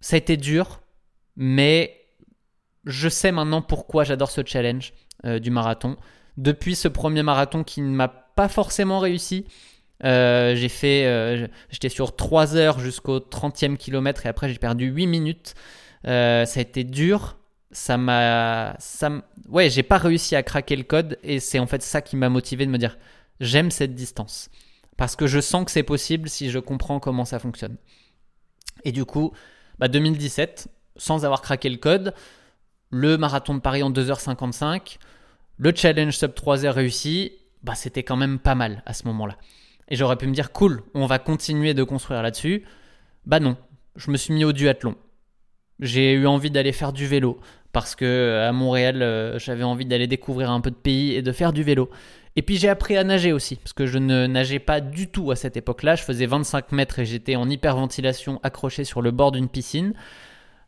ça 0.00 0.14
a 0.14 0.18
été 0.18 0.36
dur, 0.36 0.80
mais 1.36 1.94
je 2.84 3.08
sais 3.08 3.32
maintenant 3.32 3.62
pourquoi 3.62 4.04
j'adore 4.04 4.30
ce 4.30 4.42
challenge 4.44 4.92
euh, 5.24 5.40
du 5.40 5.50
marathon. 5.50 5.96
Depuis 6.38 6.76
ce 6.76 6.86
premier 6.86 7.24
marathon 7.24 7.64
qui 7.64 7.82
ne 7.82 7.90
m'a 7.90 8.06
pas 8.06 8.48
forcément 8.48 9.00
réussi, 9.00 9.44
euh, 10.04 10.54
euh, 10.84 11.48
j'étais 11.68 11.88
sur 11.88 12.14
3 12.14 12.54
heures 12.54 12.78
jusqu'au 12.78 13.18
30e 13.18 13.76
kilomètre 13.76 14.24
et 14.24 14.28
après 14.28 14.48
j'ai 14.48 14.58
perdu 14.58 14.86
8 14.86 15.08
minutes. 15.08 15.54
ça 16.04 16.44
a 16.44 16.60
été 16.60 16.84
dur. 16.84 17.36
Ça 17.72 17.98
m'a, 17.98 18.76
ça, 18.78 19.10
ouais, 19.48 19.68
j'ai 19.68 19.82
pas 19.82 19.98
réussi 19.98 20.36
à 20.36 20.44
craquer 20.44 20.76
le 20.76 20.84
code 20.84 21.18
et 21.22 21.40
c'est 21.40 21.58
en 21.58 21.66
fait 21.66 21.82
ça 21.82 22.00
qui 22.00 22.16
m'a 22.16 22.28
motivé 22.28 22.64
de 22.64 22.70
me 22.70 22.78
dire, 22.78 22.96
j'aime 23.40 23.72
cette 23.72 23.96
distance. 23.96 24.48
Parce 24.96 25.16
que 25.16 25.26
je 25.26 25.40
sens 25.40 25.64
que 25.64 25.72
c'est 25.72 25.82
possible 25.82 26.28
si 26.28 26.50
je 26.50 26.60
comprends 26.60 27.00
comment 27.00 27.24
ça 27.24 27.40
fonctionne. 27.40 27.76
Et 28.84 28.92
du 28.92 29.04
coup, 29.04 29.32
2017, 29.80 30.68
bah, 30.68 30.72
sans 30.96 31.24
avoir 31.24 31.42
craqué 31.42 31.68
le 31.68 31.78
code, 31.78 32.14
le 32.90 33.18
marathon 33.18 33.54
de 33.54 33.60
Paris 33.60 33.82
en 33.82 33.90
2h55, 33.90 34.98
le 35.58 35.72
challenge 35.74 36.16
sub 36.16 36.32
3h 36.32 36.70
réussi, 36.70 37.32
bah, 37.62 37.74
c'était 37.74 38.02
quand 38.02 38.16
même 38.16 38.38
pas 38.38 38.54
mal 38.54 38.82
à 38.86 38.94
ce 38.94 39.06
moment-là. 39.06 39.36
Et 39.88 39.96
j'aurais 39.96 40.16
pu 40.16 40.26
me 40.26 40.32
dire, 40.32 40.52
cool, 40.52 40.82
on 40.94 41.06
va 41.06 41.18
continuer 41.18 41.74
de 41.74 41.82
construire 41.82 42.22
là-dessus. 42.22 42.64
Bah 43.26 43.40
non, 43.40 43.56
je 43.96 44.10
me 44.10 44.16
suis 44.16 44.32
mis 44.32 44.44
au 44.44 44.52
duathlon. 44.52 44.94
J'ai 45.80 46.12
eu 46.12 46.26
envie 46.26 46.50
d'aller 46.50 46.72
faire 46.72 46.92
du 46.92 47.06
vélo 47.06 47.40
parce 47.72 47.94
que 47.94 48.44
à 48.48 48.52
Montréal, 48.52 49.02
euh, 49.02 49.38
j'avais 49.38 49.64
envie 49.64 49.84
d'aller 49.84 50.06
découvrir 50.06 50.50
un 50.50 50.60
peu 50.60 50.70
de 50.70 50.76
pays 50.76 51.14
et 51.14 51.22
de 51.22 51.32
faire 51.32 51.52
du 51.52 51.62
vélo. 51.62 51.90
Et 52.36 52.42
puis 52.42 52.56
j'ai 52.56 52.68
appris 52.68 52.96
à 52.96 53.04
nager 53.04 53.32
aussi, 53.32 53.56
parce 53.56 53.72
que 53.72 53.86
je 53.86 53.98
ne 53.98 54.26
nageais 54.26 54.58
pas 54.60 54.80
du 54.80 55.08
tout 55.08 55.30
à 55.30 55.36
cette 55.36 55.56
époque-là. 55.56 55.96
Je 55.96 56.02
faisais 56.02 56.26
25 56.26 56.72
mètres 56.72 57.00
et 57.00 57.04
j'étais 57.04 57.36
en 57.36 57.48
hyperventilation 57.50 58.40
accroché 58.42 58.84
sur 58.84 59.02
le 59.02 59.10
bord 59.10 59.32
d'une 59.32 59.48
piscine. 59.48 59.92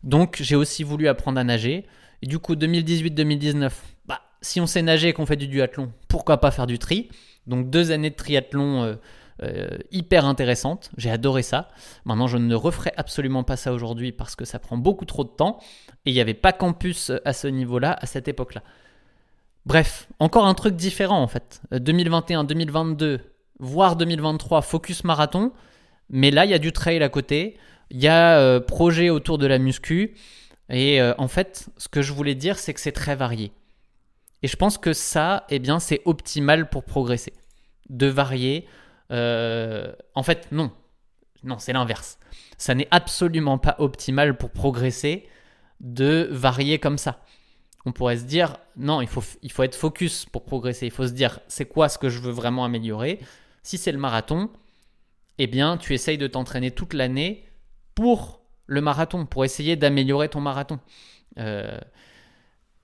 Donc 0.02 0.38
j'ai 0.40 0.56
aussi 0.56 0.82
voulu 0.82 1.08
apprendre 1.08 1.38
à 1.38 1.44
nager. 1.44 1.86
Et 2.22 2.26
du 2.26 2.38
coup, 2.38 2.54
2018-2019, 2.54 3.54
bah, 3.60 3.70
si 4.42 4.60
on 4.60 4.66
sait 4.66 4.82
nager 4.82 5.08
et 5.08 5.12
qu'on 5.12 5.26
fait 5.26 5.36
du 5.36 5.48
duathlon, 5.48 5.92
pourquoi 6.08 6.38
pas 6.38 6.50
faire 6.50 6.66
du 6.66 6.78
tri? 6.78 7.08
Donc 7.46 7.70
deux 7.70 7.90
années 7.90 8.10
de 8.10 8.14
triathlon 8.14 8.82
euh, 8.82 8.94
euh, 9.42 9.78
hyper 9.90 10.24
intéressantes. 10.26 10.90
J'ai 10.96 11.10
adoré 11.10 11.42
ça. 11.42 11.70
Maintenant, 12.04 12.26
je 12.26 12.36
ne 12.36 12.54
referai 12.54 12.92
absolument 12.96 13.44
pas 13.44 13.56
ça 13.56 13.72
aujourd'hui 13.72 14.12
parce 14.12 14.36
que 14.36 14.44
ça 14.44 14.58
prend 14.58 14.76
beaucoup 14.76 15.04
trop 15.04 15.24
de 15.24 15.30
temps. 15.30 15.58
Et 16.04 16.10
il 16.10 16.14
n'y 16.14 16.20
avait 16.20 16.34
pas 16.34 16.52
campus 16.52 17.12
à 17.24 17.32
ce 17.32 17.48
niveau-là 17.48 17.96
à 18.00 18.06
cette 18.06 18.28
époque-là. 18.28 18.62
Bref, 19.66 20.08
encore 20.18 20.46
un 20.46 20.54
truc 20.54 20.74
différent 20.74 21.22
en 21.22 21.26
fait. 21.26 21.60
2021, 21.72 22.40
euh, 22.40 22.46
2022, 22.46 23.20
voire 23.58 23.96
2023, 23.96 24.62
focus 24.62 25.04
marathon. 25.04 25.52
Mais 26.08 26.30
là, 26.30 26.44
il 26.44 26.50
y 26.50 26.54
a 26.54 26.58
du 26.58 26.72
trail 26.72 27.02
à 27.02 27.08
côté. 27.08 27.56
Il 27.90 28.00
y 28.00 28.08
a 28.08 28.38
euh, 28.38 28.60
projet 28.60 29.10
autour 29.10 29.38
de 29.38 29.46
la 29.46 29.58
muscu. 29.58 30.14
Et 30.70 31.00
euh, 31.00 31.14
en 31.18 31.28
fait, 31.28 31.68
ce 31.76 31.88
que 31.88 32.02
je 32.02 32.12
voulais 32.12 32.34
dire, 32.34 32.58
c'est 32.58 32.74
que 32.74 32.80
c'est 32.80 32.92
très 32.92 33.16
varié. 33.16 33.52
Et 34.42 34.48
je 34.48 34.56
pense 34.56 34.78
que 34.78 34.92
ça, 34.92 35.44
eh 35.50 35.58
bien, 35.58 35.80
c'est 35.80 36.02
optimal 36.04 36.68
pour 36.68 36.84
progresser. 36.84 37.32
De 37.88 38.06
varier. 38.06 38.66
en 39.10 40.22
fait, 40.22 40.48
non. 40.52 40.72
Non, 41.42 41.58
c'est 41.58 41.72
l'inverse. 41.72 42.18
Ça 42.58 42.74
n'est 42.74 42.88
absolument 42.90 43.58
pas 43.58 43.76
optimal 43.78 44.36
pour 44.36 44.50
progresser 44.50 45.26
de 45.80 46.28
varier 46.30 46.78
comme 46.78 46.98
ça 46.98 47.20
on 47.86 47.92
pourrait 47.92 48.18
se 48.18 48.24
dire 48.24 48.56
non, 48.76 49.00
il 49.00 49.08
faut, 49.08 49.22
il 49.42 49.50
faut 49.50 49.62
être 49.62 49.74
focus 49.74 50.26
pour 50.26 50.44
progresser. 50.44 50.86
Il 50.86 50.92
faut 50.92 51.06
se 51.06 51.12
dire 51.12 51.40
c'est 51.48 51.64
quoi 51.64 51.88
ce 51.88 51.98
que 51.98 52.08
je 52.08 52.20
veux 52.20 52.30
vraiment 52.30 52.64
améliorer? 52.64 53.20
Si 53.62 53.78
c'est 53.78 53.92
le 53.92 53.98
marathon, 53.98 54.50
eh 55.38 55.46
bien, 55.46 55.76
tu 55.76 55.94
essayes 55.94 56.18
de 56.18 56.26
t'entraîner 56.26 56.70
toute 56.70 56.94
l'année 56.94 57.44
pour 57.94 58.42
le 58.66 58.80
marathon, 58.80 59.26
pour 59.26 59.44
essayer 59.44 59.76
d'améliorer 59.76 60.28
ton 60.28 60.40
marathon. 60.40 60.78
Euh, 61.38 61.78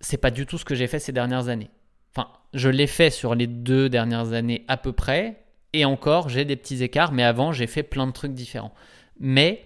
c'est 0.00 0.18
pas 0.18 0.30
du 0.30 0.46
tout 0.46 0.58
ce 0.58 0.64
que 0.64 0.74
j'ai 0.74 0.86
fait 0.86 0.98
ces 0.98 1.12
dernières 1.12 1.48
années. 1.48 1.70
Enfin, 2.14 2.28
je 2.54 2.68
l'ai 2.68 2.86
fait 2.86 3.10
sur 3.10 3.34
les 3.34 3.46
deux 3.46 3.88
dernières 3.88 4.32
années 4.32 4.64
à 4.68 4.76
peu 4.76 4.92
près, 4.92 5.42
et 5.72 5.84
encore, 5.84 6.28
j'ai 6.28 6.44
des 6.44 6.56
petits 6.56 6.82
écarts, 6.82 7.12
mais 7.12 7.22
avant, 7.22 7.52
j'ai 7.52 7.66
fait 7.66 7.82
plein 7.82 8.06
de 8.06 8.12
trucs 8.12 8.32
différents. 8.32 8.72
Mais, 9.18 9.62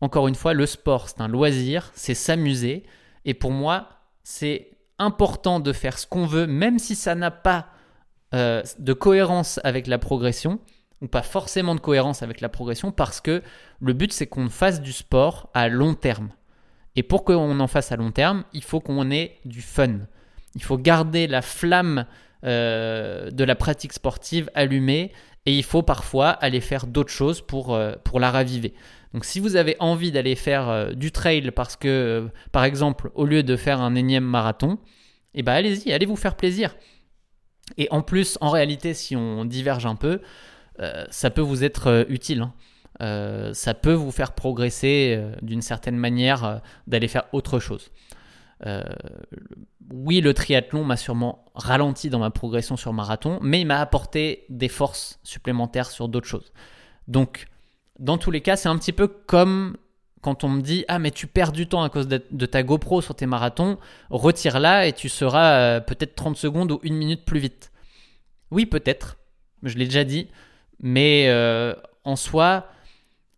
encore 0.00 0.28
une 0.28 0.34
fois, 0.34 0.54
le 0.54 0.66
sport, 0.66 1.08
c'est 1.08 1.20
un 1.20 1.28
loisir, 1.28 1.92
c'est 1.94 2.14
s'amuser, 2.14 2.84
et 3.24 3.34
pour 3.34 3.52
moi, 3.52 3.88
c'est 4.24 4.70
important 4.98 5.60
de 5.60 5.72
faire 5.72 5.98
ce 5.98 6.06
qu'on 6.06 6.26
veut, 6.26 6.46
même 6.46 6.78
si 6.78 6.94
ça 6.94 7.14
n'a 7.14 7.30
pas 7.30 7.68
euh, 8.34 8.62
de 8.78 8.92
cohérence 8.92 9.60
avec 9.62 9.86
la 9.86 9.98
progression, 9.98 10.58
ou 11.00 11.08
pas 11.08 11.22
forcément 11.22 11.74
de 11.74 11.80
cohérence 11.80 12.22
avec 12.22 12.40
la 12.40 12.48
progression, 12.48 12.90
parce 12.90 13.20
que 13.20 13.42
le 13.80 13.92
but 13.92 14.12
c'est 14.12 14.26
qu'on 14.26 14.48
fasse 14.48 14.80
du 14.80 14.92
sport 14.92 15.50
à 15.54 15.68
long 15.68 15.94
terme. 15.94 16.30
Et 16.96 17.02
pour 17.02 17.24
qu'on 17.24 17.60
en 17.60 17.66
fasse 17.66 17.92
à 17.92 17.96
long 17.96 18.10
terme, 18.10 18.44
il 18.52 18.62
faut 18.62 18.80
qu'on 18.80 19.10
ait 19.10 19.36
du 19.44 19.60
fun. 19.60 19.98
Il 20.54 20.62
faut 20.62 20.78
garder 20.78 21.26
la 21.26 21.42
flamme 21.42 22.06
euh, 22.44 23.30
de 23.30 23.44
la 23.44 23.54
pratique 23.54 23.92
sportive 23.92 24.50
allumée 24.54 25.12
et 25.44 25.56
il 25.56 25.62
faut 25.62 25.82
parfois 25.82 26.30
aller 26.30 26.60
faire 26.60 26.86
d'autres 26.86 27.12
choses 27.12 27.42
pour, 27.42 27.74
euh, 27.74 27.92
pour 28.02 28.18
la 28.18 28.30
raviver. 28.30 28.72
Donc 29.12 29.24
si 29.24 29.40
vous 29.40 29.56
avez 29.56 29.76
envie 29.78 30.10
d'aller 30.10 30.34
faire 30.34 30.68
euh, 30.68 30.92
du 30.92 31.12
trail 31.12 31.50
parce 31.50 31.76
que, 31.76 32.28
par 32.50 32.64
exemple, 32.64 33.10
au 33.14 33.26
lieu 33.26 33.42
de 33.42 33.56
faire 33.56 33.80
un 33.80 33.94
énième 33.94 34.24
marathon, 34.24 34.78
eh 35.34 35.42
ben 35.42 35.52
allez-y, 35.52 35.92
allez 35.92 36.06
vous 36.06 36.16
faire 36.16 36.34
plaisir. 36.34 36.76
Et 37.76 37.88
en 37.90 38.00
plus, 38.00 38.38
en 38.40 38.50
réalité, 38.50 38.94
si 38.94 39.16
on 39.16 39.44
diverge 39.44 39.86
un 39.86 39.96
peu, 39.96 40.20
ça 41.10 41.30
peut 41.30 41.40
vous 41.40 41.64
être 41.64 42.06
utile. 42.08 42.42
Hein. 42.42 42.54
Ça 43.00 43.74
peut 43.74 43.92
vous 43.92 44.10
faire 44.10 44.32
progresser 44.32 45.22
d'une 45.42 45.62
certaine 45.62 45.96
manière 45.96 46.62
d'aller 46.86 47.08
faire 47.08 47.24
autre 47.32 47.58
chose. 47.58 47.90
oui, 49.90 50.20
le 50.20 50.34
triathlon 50.34 50.84
m'a 50.84 50.96
sûrement 50.96 51.44
ralenti 51.54 52.10
dans 52.10 52.18
ma 52.18 52.30
progression 52.30 52.76
sur 52.76 52.92
marathon, 52.92 53.38
mais 53.42 53.60
il 53.60 53.66
m'a 53.66 53.80
apporté 53.80 54.44
des 54.48 54.68
forces 54.68 55.18
supplémentaires 55.22 55.90
sur 55.90 56.08
d'autres 56.08 56.28
choses. 56.28 56.52
Donc, 57.08 57.46
dans 57.98 58.18
tous 58.18 58.30
les 58.30 58.40
cas, 58.40 58.56
c'est 58.56 58.68
un 58.68 58.78
petit 58.78 58.92
peu 58.92 59.08
comme 59.08 59.76
quand 60.26 60.42
on 60.44 60.48
me 60.48 60.60
dit 60.60 60.84
Ah, 60.88 60.98
mais 60.98 61.10
tu 61.10 61.26
perds 61.26 61.52
du 61.52 61.68
temps 61.68 61.82
à 61.82 61.88
cause 61.88 62.08
de, 62.08 62.46
ta 62.46 62.62
GoPro 62.62 63.00
sur 63.00 63.14
tes 63.14 63.26
marathons, 63.26 63.78
retire-la 64.10 64.86
et 64.86 64.92
tu 64.92 65.08
seras 65.08 65.52
euh, 65.52 65.80
peut-être 65.80 66.14
30 66.14 66.36
secondes 66.36 66.72
ou 66.72 66.80
une 66.82 66.96
minute 66.96 67.24
plus 67.24 67.38
vite. 67.38 67.70
Oui, 68.50 68.66
peut-être, 68.66 69.18
je 69.62 69.76
l'ai 69.76 69.84
déjà 69.84 70.04
dit, 70.04 70.28
mais 70.80 71.26
euh, 71.28 71.74
en 72.04 72.16
soi, 72.16 72.66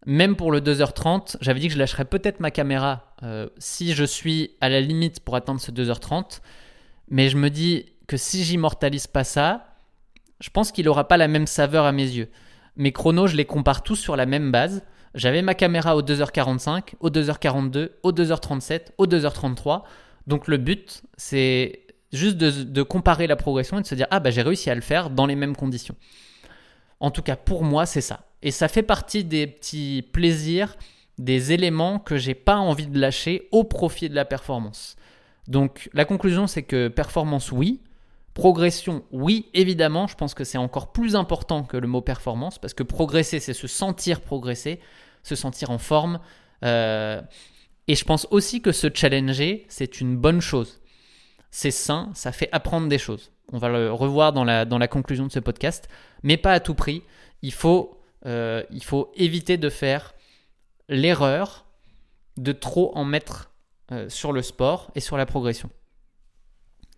même 0.09 0.37
pour 0.37 0.51
le 0.51 0.63
2h30, 0.63 1.37
j'avais 1.43 1.61
dit 1.61 1.69
que 1.69 1.75
je 1.75 1.79
lâcherais 1.79 2.07
peut-être 2.07 2.41
ma 2.41 2.51
caméra 2.51 3.13
euh, 3.23 3.47
si 3.59 3.93
je 3.93 4.05
suis 4.05 4.53
à 4.63 4.71
la 4.71 4.81
limite 4.81 5.21
pour 5.21 5.37
atteindre 5.37 5.61
ce 5.61 5.71
2h30, 5.71 6.41
mais 7.11 7.29
je 7.29 7.37
me 7.37 7.51
dis 7.51 7.85
que 8.07 8.17
si 8.17 8.43
j'immortalise 8.43 9.07
pas 9.07 9.23
ça, 9.23 9.77
je 10.41 10.49
pense 10.49 10.73
qu'il 10.73 10.87
n'aura 10.87 11.09
pas 11.09 11.19
la 11.19 11.29
même 11.29 11.47
saveur 11.47 11.85
à 11.85 11.93
mes 11.93 12.07
yeux. 12.07 12.31
Mes 12.77 12.91
chronos, 12.91 13.27
je 13.27 13.37
les 13.37 13.45
compare 13.45 13.83
tous 13.83 13.97
sur 13.97 14.17
la 14.17 14.25
même 14.25 14.51
base. 14.51 14.83
J'avais 15.15 15.43
ma 15.43 15.55
caméra 15.55 15.95
au 15.95 16.01
2h45, 16.01 16.95
au 17.01 17.11
2h42, 17.11 17.91
au 18.03 18.11
2h37, 18.11 18.93
au 18.97 19.07
2h33. 19.07 19.83
Donc 20.27 20.49
le 20.49 20.57
but, 20.57 21.03
c'est 21.19 21.83
juste 22.15 22.39
de, 22.39 22.83
comparer 22.83 23.27
la 23.27 23.37
progression 23.37 23.79
et 23.79 23.83
de 23.83 23.87
se 23.87 23.95
dire 23.95 24.07
ah 24.11 24.21
bah 24.21 24.31
j'ai 24.31 24.41
réussi 24.41 24.71
à 24.71 24.75
le 24.75 24.81
faire 24.81 25.11
dans 25.11 25.27
les 25.27 25.37
mêmes 25.37 25.55
conditions. 25.55 25.97
En 26.99 27.11
tout 27.11 27.21
cas 27.21 27.37
pour 27.37 27.63
moi 27.63 27.85
c'est 27.85 28.01
ça. 28.01 28.21
Et 28.43 28.51
ça 28.51 28.69
fait 28.69 28.83
partie 28.83 29.25
des 29.25 29.47
petits 29.47 30.03
plaisirs, 30.13 30.77
des 31.19 31.53
éléments 31.53 31.99
que 31.99 32.17
j'ai 32.17 32.35
pas 32.35 32.57
envie 32.57 32.87
de 32.87 32.99
lâcher 32.99 33.49
au 33.51 33.65
profit 33.65 34.09
de 34.09 34.15
la 34.15 34.25
performance. 34.25 34.97
Donc 35.49 35.91
la 35.93 36.05
conclusion 36.05 36.47
c'est 36.47 36.63
que 36.63 36.89
performance 36.89 37.51
oui, 37.51 37.81
progression 38.35 39.03
oui 39.11 39.47
évidemment, 39.55 40.07
je 40.07 40.15
pense 40.15 40.35
que 40.35 40.45
c'est 40.45 40.59
encore 40.59 40.93
plus 40.93 41.17
important 41.17 41.65
que 41.65 41.77
le 41.77 41.89
mot 41.89 42.01
performance 42.01 42.59
parce 42.59 42.75
que 42.75 42.83
progresser 42.83 43.41
c'est 43.41 43.55
se 43.55 43.67
sentir 43.67 44.21
progresser, 44.21 44.81
se 45.23 45.35
sentir 45.35 45.71
en 45.71 45.79
forme. 45.79 46.21
Euh, 46.65 47.21
et 47.87 47.95
je 47.95 48.05
pense 48.05 48.27
aussi 48.31 48.61
que 48.61 48.73
se 48.73 48.89
challenger 48.93 49.67
c'est 49.69 50.01
une 50.01 50.17
bonne 50.17 50.41
chose. 50.41 50.81
C'est 51.51 51.71
sain, 51.71 52.11
ça 52.15 52.31
fait 52.31 52.51
apprendre 52.53 52.89
des 52.89 52.99
choses. 52.99 53.33
On 53.53 53.59
va 53.59 53.71
le 53.71 53.91
revoir 53.93 54.33
dans 54.33 54.45
la, 54.45 54.65
dans 54.65 54.79
la 54.79 54.89
conclusion 54.89 55.27
de 55.27 55.33
ce 55.33 55.41
podcast, 55.41 55.89
mais 56.23 56.37
pas 56.37 56.53
à 56.53 56.61
tout 56.61 56.75
prix. 56.75 57.03
Il 57.41 57.53
faut, 57.53 57.98
euh, 58.27 58.63
il 58.71 58.83
faut 58.83 59.13
éviter 59.15 59.57
de 59.57 59.71
faire 59.71 60.15
l'erreur 60.89 61.67
de 62.37 62.53
trop 62.53 62.93
en 62.97 63.05
mettre 63.05 63.51
euh, 63.93 64.09
sur 64.09 64.33
le 64.33 64.43
sport 64.43 64.91
et 64.95 65.01
sur 65.01 65.17
la 65.17 65.27
progression. 65.27 65.71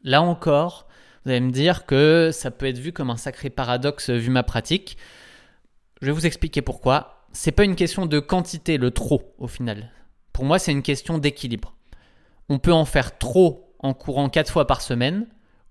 Là 0.03 0.23
encore, 0.23 0.87
vous 1.25 1.31
allez 1.31 1.41
me 1.41 1.51
dire 1.51 1.87
que 1.87 2.31
ça 2.33 2.51
peut 2.51 2.67
être 2.67 2.79
vu 2.79 2.93
comme 2.93 3.11
un 3.11 3.17
sacré 3.17 3.51
paradoxe 3.51 4.11
vu 4.11 4.31
ma 4.31 4.43
pratique. 4.43 4.97
Je 6.01 6.07
vais 6.07 6.13
vous 6.13 6.27
expliquer 6.27 6.63
pourquoi. 6.63 7.27
C'est 7.33 7.53
pas 7.53 7.65
une 7.65 7.77
question 7.77 8.07
de 8.07 8.19
quantité, 8.19 8.79
le 8.79 8.91
trop 8.91 9.35
au 9.39 9.47
final. 9.47 9.91
Pour 10.33 10.45
moi, 10.45 10.59
c'est 10.59 10.73
une 10.73 10.83
question 10.83 11.19
d'équilibre. 11.19 11.77
On 12.49 12.59
peut 12.59 12.73
en 12.73 12.85
faire 12.85 13.19
trop 13.19 13.75
en 13.79 13.95
courant 13.95 14.29
4 14.29 14.51
fois 14.51 14.67
par 14.67 14.81
semaine 14.81 15.27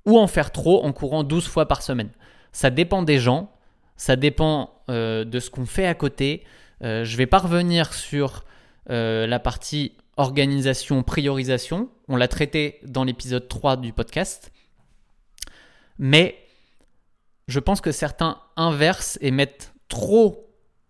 ou 0.05 0.17
en 0.17 0.27
faire 0.27 0.51
trop 0.51 0.83
en 0.85 0.93
courant 0.93 1.23
12 1.23 1.47
fois 1.47 1.67
par 1.67 1.81
semaine. 1.81 2.11
Ça 2.51 2.69
dépend 2.69 3.03
des 3.03 3.19
gens, 3.19 3.51
ça 3.97 4.15
dépend 4.15 4.78
euh, 4.89 5.23
de 5.23 5.39
ce 5.39 5.49
qu'on 5.49 5.65
fait 5.65 5.85
à 5.85 5.93
côté. 5.93 6.43
Euh, 6.83 7.03
je 7.03 7.17
vais 7.17 7.25
pas 7.25 7.39
revenir 7.39 7.93
sur 7.93 8.43
euh, 8.89 9.27
la 9.27 9.39
partie 9.39 9.93
organisation, 10.17 11.03
priorisation. 11.03 11.89
On 12.07 12.15
l'a 12.15 12.27
traité 12.27 12.79
dans 12.83 13.03
l'épisode 13.03 13.47
3 13.47 13.77
du 13.77 13.93
podcast. 13.93 14.51
Mais 15.97 16.37
je 17.47 17.59
pense 17.59 17.81
que 17.81 17.91
certains 17.91 18.39
inversent 18.55 19.17
et 19.21 19.31
mettent 19.31 19.73
trop 19.89 20.49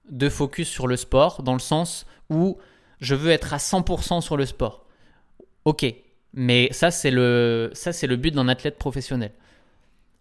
de 0.09 0.29
focus 0.29 0.67
sur 0.67 0.87
le 0.87 0.95
sport, 0.95 1.43
dans 1.43 1.53
le 1.53 1.59
sens 1.59 2.05
où 2.29 2.57
je 3.01 3.15
veux 3.15 3.31
être 3.31 3.53
à 3.53 3.57
100% 3.57 4.21
sur 4.21 4.37
le 4.37 4.45
sport. 4.45 4.85
Ok, 5.65 5.85
mais 6.33 6.69
ça 6.71 6.91
c'est 6.91 7.11
le, 7.11 7.69
ça, 7.73 7.91
c'est 7.93 8.07
le 8.07 8.15
but 8.15 8.33
d'un 8.33 8.47
athlète 8.47 8.77
professionnel. 8.77 9.31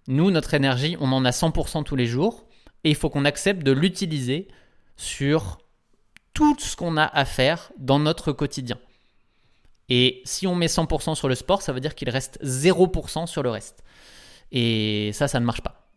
Nous, 0.09 0.31
notre 0.31 0.55
énergie, 0.55 0.97
on 1.01 1.13
en 1.13 1.25
a 1.25 1.31
100% 1.31 1.85
tous 1.85 1.97
les 1.97 2.07
jours, 2.07 2.48
et 2.85 2.91
il 2.91 2.97
faut 2.97 3.11
qu'on 3.11 3.25
accepte 3.25 3.63
de 3.63 3.73
l'utiliser 3.73 4.49
sur 4.97 5.59
tout 6.35 6.57
ce 6.59 6.77
qu'on 6.77 6.97
a 6.97 7.05
à 7.05 7.25
faire 7.25 7.73
dans 7.79 7.99
notre 7.99 8.33
quotidien. 8.33 8.79
Et 9.89 10.23
si 10.25 10.47
on 10.47 10.55
met 10.55 10.67
100% 10.67 11.15
sur 11.15 11.29
le 11.29 11.35
sport, 11.35 11.63
ça 11.63 11.73
veut 11.73 11.81
dire 11.81 11.95
qu'il 11.95 12.11
reste 12.11 12.39
0% 12.45 13.27
sur 13.27 13.43
le 13.43 13.51
reste. 13.51 13.83
Et 14.53 15.11
ça, 15.13 15.29
ça 15.29 15.41
ne 15.41 15.47
marche 15.47 15.63
pas. 15.63 15.89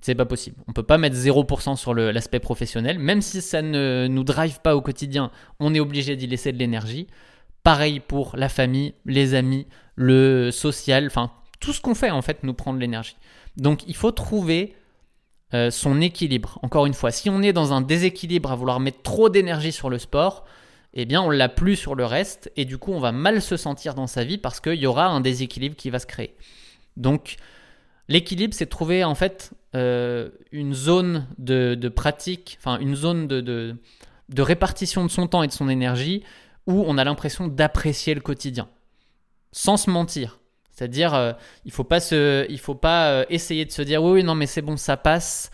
C'est 0.00 0.14
pas 0.14 0.24
possible. 0.24 0.56
On 0.68 0.72
peut 0.72 0.82
pas 0.82 0.98
mettre 0.98 1.16
0% 1.16 1.76
sur 1.76 1.92
l'aspect 1.92 2.38
professionnel, 2.38 2.98
même 2.98 3.22
si 3.22 3.42
ça 3.42 3.62
ne 3.62 4.06
nous 4.08 4.24
drive 4.24 4.60
pas 4.60 4.76
au 4.76 4.80
quotidien, 4.80 5.32
on 5.58 5.74
est 5.74 5.80
obligé 5.80 6.14
d'y 6.14 6.26
laisser 6.26 6.52
de 6.52 6.58
l'énergie. 6.58 7.08
Pareil 7.64 7.98
pour 7.98 8.36
la 8.36 8.48
famille, 8.48 8.94
les 9.04 9.34
amis, 9.34 9.66
le 9.96 10.52
social, 10.52 11.06
enfin 11.06 11.32
tout 11.58 11.72
ce 11.72 11.80
qu'on 11.80 11.96
fait 11.96 12.10
en 12.10 12.22
fait 12.22 12.44
nous 12.44 12.54
prend 12.54 12.72
de 12.72 12.78
l'énergie. 12.78 13.16
Donc 13.56 13.82
il 13.88 13.96
faut 13.96 14.12
trouver 14.12 14.76
euh, 15.54 15.70
son 15.70 16.00
équilibre. 16.00 16.58
Encore 16.62 16.86
une 16.86 16.94
fois, 16.94 17.10
si 17.10 17.30
on 17.30 17.42
est 17.42 17.52
dans 17.52 17.72
un 17.72 17.80
déséquilibre 17.80 18.50
à 18.52 18.56
vouloir 18.56 18.80
mettre 18.80 19.02
trop 19.02 19.28
d'énergie 19.28 19.72
sur 19.72 19.90
le 19.90 19.98
sport, 19.98 20.44
eh 20.94 21.04
bien 21.04 21.22
on 21.22 21.30
l'a 21.30 21.48
plus 21.48 21.76
sur 21.76 21.94
le 21.94 22.04
reste 22.04 22.50
et 22.56 22.64
du 22.64 22.78
coup 22.78 22.92
on 22.92 23.00
va 23.00 23.12
mal 23.12 23.42
se 23.42 23.56
sentir 23.56 23.94
dans 23.94 24.06
sa 24.06 24.24
vie 24.24 24.38
parce 24.38 24.60
qu'il 24.60 24.74
y 24.74 24.86
aura 24.86 25.06
un 25.06 25.20
déséquilibre 25.20 25.76
qui 25.76 25.90
va 25.90 25.98
se 25.98 26.06
créer. 26.06 26.34
Donc 26.96 27.36
L'équilibre, 28.08 28.54
c'est 28.54 28.66
trouver 28.66 29.04
en 29.04 29.14
fait 29.14 29.52
euh, 29.74 30.30
une 30.52 30.74
zone 30.74 31.26
de, 31.38 31.88
pratique, 31.88 32.56
enfin 32.60 32.78
une 32.78 32.94
zone 32.94 33.26
de, 33.26 33.76
répartition 34.38 35.04
de 35.04 35.10
son 35.10 35.26
temps 35.26 35.42
et 35.42 35.48
de 35.48 35.52
son 35.52 35.68
énergie 35.68 36.22
où 36.66 36.84
on 36.86 36.98
a 36.98 37.04
l'impression 37.04 37.48
d'apprécier 37.48 38.14
le 38.14 38.20
quotidien, 38.20 38.68
sans 39.52 39.76
se 39.76 39.90
mentir. 39.90 40.38
C'est-à-dire, 40.76 41.14
euh, 41.14 41.32
il 41.64 41.72
faut 41.72 41.84
pas 41.84 41.98
faut 42.00 42.74
pas 42.74 43.08
euh, 43.08 43.24
essayer 43.30 43.64
de 43.64 43.72
se 43.72 43.82
dire 43.82 44.04
oui, 44.04 44.12
oui, 44.12 44.22
non, 44.22 44.34
mais 44.34 44.46
c'est 44.46 44.62
bon, 44.62 44.76
ça 44.76 44.96
passe 44.96 45.50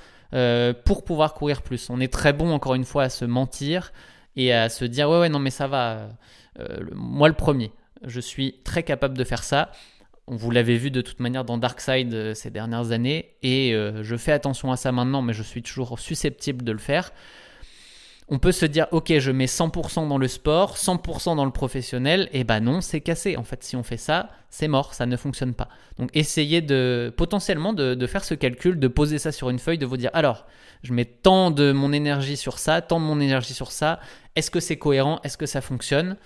pour 0.85 1.05
pouvoir 1.05 1.35
courir 1.35 1.61
plus. 1.61 1.91
On 1.91 2.01
est 2.01 2.11
très 2.11 2.33
bon 2.33 2.53
encore 2.53 2.75
une 2.75 2.87
fois 2.87 3.05
à 3.05 3.09
se 3.11 3.27
mentir 3.27 3.93
et 4.35 4.53
à 4.53 4.71
se 4.71 4.87
dire 4.87 5.11
ouais, 5.11 5.21
ouais, 5.21 5.29
non, 5.29 5.39
mais 5.39 5.51
ça 5.51 5.67
va. 5.67 6.09
moi 6.95 7.29
le 7.29 7.35
premier, 7.35 7.71
je 8.07 8.19
suis 8.19 8.57
très 8.65 8.83
capable 8.83 9.17
de 9.17 9.25
faire 9.25 9.45
ça 9.45 9.71
vous 10.27 10.51
l'avez 10.51 10.77
vu 10.77 10.91
de 10.91 11.01
toute 11.01 11.21
manière 11.21 11.45
dans 11.45 11.59
Darkseid 11.59 12.13
euh, 12.15 12.35
ces 12.35 12.51
dernières 12.51 12.93
années, 12.93 13.35
et 13.43 13.75
euh, 13.75 14.03
je 14.03 14.17
fais 14.17 14.33
attention 14.33 14.71
à 14.73 14.77
ça 14.77 14.93
maintenant, 14.93 15.23
mais 15.23 15.33
je 15.33 15.43
suis 15.43 15.63
toujours 15.63 15.99
susceptible 15.99 16.65
de 16.65 16.73
le 16.73 16.79
faire. 16.79 17.13
On 18.35 18.39
peut 18.39 18.51
se 18.51 18.65
dire, 18.65 18.87
ok, 18.93 19.19
je 19.19 19.31
mets 19.31 19.45
100% 19.45 20.09
dans 20.09 20.17
le 20.17 20.27
sport, 20.27 20.79
100% 20.79 21.37
dans 21.37 21.45
le 21.45 21.51
professionnel, 21.51 22.31
et 22.33 22.45
bah 22.45 22.61
non, 22.61 22.81
c'est 22.81 23.03
cassé. 23.03 23.37
En 23.37 23.45
fait, 23.45 23.63
si 23.63 23.77
on 23.77 23.83
fait 23.83 23.99
ça, 23.99 24.31
c'est 24.49 24.69
mort, 24.69 24.95
ça 24.95 25.05
ne 25.05 25.19
fonctionne 25.19 25.53
pas. 25.53 25.69
Donc 25.99 26.09
essayez 26.15 26.63
de 26.63 27.13
potentiellement 27.15 27.75
de, 27.75 28.07
faire 28.07 28.25
ce 28.25 28.33
calcul, 28.33 28.79
de 28.79 28.89
poser 28.89 29.19
ça 29.19 29.33
sur 29.33 29.51
une 29.51 29.59
feuille, 29.59 29.77
de 29.77 29.85
vous 29.85 29.99
dire, 29.99 30.09
alors, 30.15 30.47
je 30.83 30.95
mets 30.95 31.05
tant 31.05 31.51
de 31.51 31.73
mon 31.73 31.93
énergie 31.93 32.39
sur 32.39 32.59
ça, 32.59 32.81
tant 32.81 33.01
de 33.01 33.05
mon 33.05 33.21
énergie 33.21 33.53
sur 33.53 33.71
ça, 33.71 34.01
est-ce 34.35 34.51
que 34.51 34.61
c'est 34.61 34.79
cohérent, 34.79 35.21
est-ce 35.25 35.37
que 35.37 35.45
ça 35.45 35.61
fonctionne? 35.61 36.17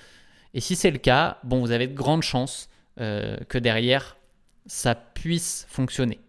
Et 0.54 0.60
si 0.60 0.76
c'est 0.76 0.92
le 0.92 0.98
cas, 0.98 1.38
bon, 1.42 1.58
vous 1.58 1.72
avez 1.72 1.88
de 1.88 1.94
grandes 1.94 2.22
chances 2.22 2.68
euh, 3.00 3.36
que 3.48 3.58
derrière, 3.58 4.16
ça 4.66 4.94
puisse 4.94 5.66
fonctionner. 5.68 6.20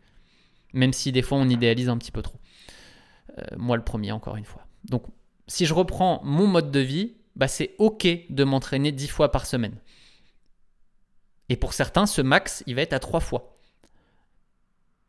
Même 0.73 0.91
si 0.91 1.11
des 1.11 1.21
fois 1.21 1.37
on 1.37 1.47
idéalise 1.47 1.87
un 1.87 1.99
petit 1.99 2.11
peu 2.11 2.23
trop. 2.23 2.39
Euh, 3.37 3.43
moi 3.57 3.77
le 3.77 3.83
premier, 3.83 4.11
encore 4.11 4.37
une 4.37 4.45
fois. 4.45 4.63
Donc 4.89 5.03
si 5.47 5.65
je 5.65 5.73
reprends 5.73 6.21
mon 6.23 6.47
mode 6.47 6.71
de 6.71 6.79
vie, 6.79 7.15
bah, 7.35 7.47
c'est 7.47 7.75
OK 7.77 8.07
de 8.29 8.43
m'entraîner 8.43 8.91
10 8.91 9.07
fois 9.07 9.31
par 9.31 9.45
semaine. 9.45 9.77
Et 11.49 11.55
pour 11.55 11.73
certains, 11.73 12.05
ce 12.05 12.21
max, 12.21 12.63
il 12.67 12.75
va 12.75 12.81
être 12.81 12.93
à 12.93 12.99
3 12.99 13.19
fois. 13.19 13.57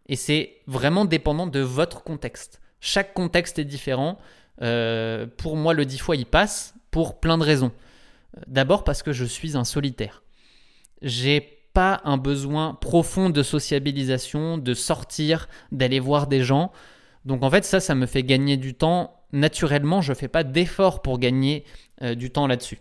Et 0.07 0.17
c'est 0.17 0.63
vraiment 0.67 1.05
dépendant 1.05 1.47
de 1.47 1.61
votre 1.61 2.03
contexte. 2.03 2.61
Chaque 2.81 3.13
contexte 3.13 3.59
est 3.59 3.65
différent. 3.65 4.19
Euh, 4.63 5.27
pour 5.27 5.57
moi, 5.57 5.75
le 5.75 5.85
10 5.85 5.99
fois, 5.99 6.17
il 6.17 6.27
passe 6.27 6.75
pour 6.91 7.21
plein 7.21 7.39
de 7.39 7.45
raisons. 7.45 7.73
D'abord 8.47 8.85
parce 8.85 9.03
que 9.03 9.13
je 9.13 9.25
suis 9.25 9.57
un 9.57 9.65
solitaire 9.65 10.23
j'ai 11.03 11.41
pas 11.73 12.01
un 12.05 12.17
besoin 12.17 12.75
profond 12.75 13.31
de 13.31 13.43
sociabilisation, 13.43 14.59
de 14.59 14.75
sortir, 14.75 15.49
d'aller 15.71 16.01
voir 16.01 16.27
des 16.27 16.43
gens. 16.43 16.73
Donc 17.25 17.43
en 17.43 17.51
fait, 17.51 17.65
ça, 17.65 17.81
ça 17.81 17.95
me 17.95 18.07
fait 18.07 18.23
gagner 18.23 18.57
du 18.57 18.75
temps. 18.75 19.18
Naturellement, 19.33 20.01
je 20.01 20.15
fais 20.15 20.29
pas 20.29 20.45
d'effort 20.45 21.03
pour 21.03 21.19
gagner 21.19 21.65
euh, 22.03 22.15
du 22.15 22.31
temps 22.31 22.47
là-dessus. 22.47 22.79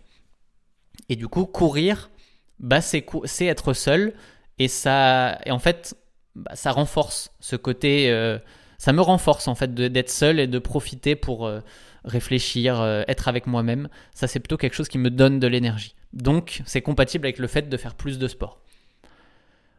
Et 1.08 1.16
du 1.16 1.28
coup, 1.28 1.44
courir, 1.46 2.10
bah, 2.58 2.80
c'est, 2.80 3.04
être 3.40 3.72
seul. 3.72 4.14
Et 4.58 4.68
ça, 4.68 5.38
et 5.44 5.50
en 5.50 5.58
fait, 5.58 5.96
bah, 6.34 6.52
ça 6.54 6.72
renforce 6.72 7.30
ce 7.40 7.56
côté. 7.56 8.10
Euh, 8.10 8.38
ça 8.78 8.92
me 8.92 9.00
renforce 9.00 9.48
en 9.48 9.54
fait 9.54 9.74
d'être 9.74 10.10
seul 10.10 10.38
et 10.38 10.46
de 10.46 10.58
profiter 10.58 11.16
pour 11.16 11.46
euh, 11.46 11.60
réfléchir, 12.04 12.82
être 13.08 13.28
avec 13.28 13.46
moi-même. 13.46 13.88
Ça, 14.14 14.28
c'est 14.28 14.38
plutôt 14.38 14.56
quelque 14.56 14.74
chose 14.74 14.88
qui 14.88 14.98
me 14.98 15.10
donne 15.10 15.40
de 15.40 15.46
l'énergie. 15.48 15.94
Donc, 16.12 16.62
c'est 16.64 16.80
compatible 16.80 17.26
avec 17.26 17.38
le 17.38 17.48
fait 17.48 17.68
de 17.68 17.76
faire 17.76 17.94
plus 17.94 18.18
de 18.18 18.28
sport. 18.28 18.60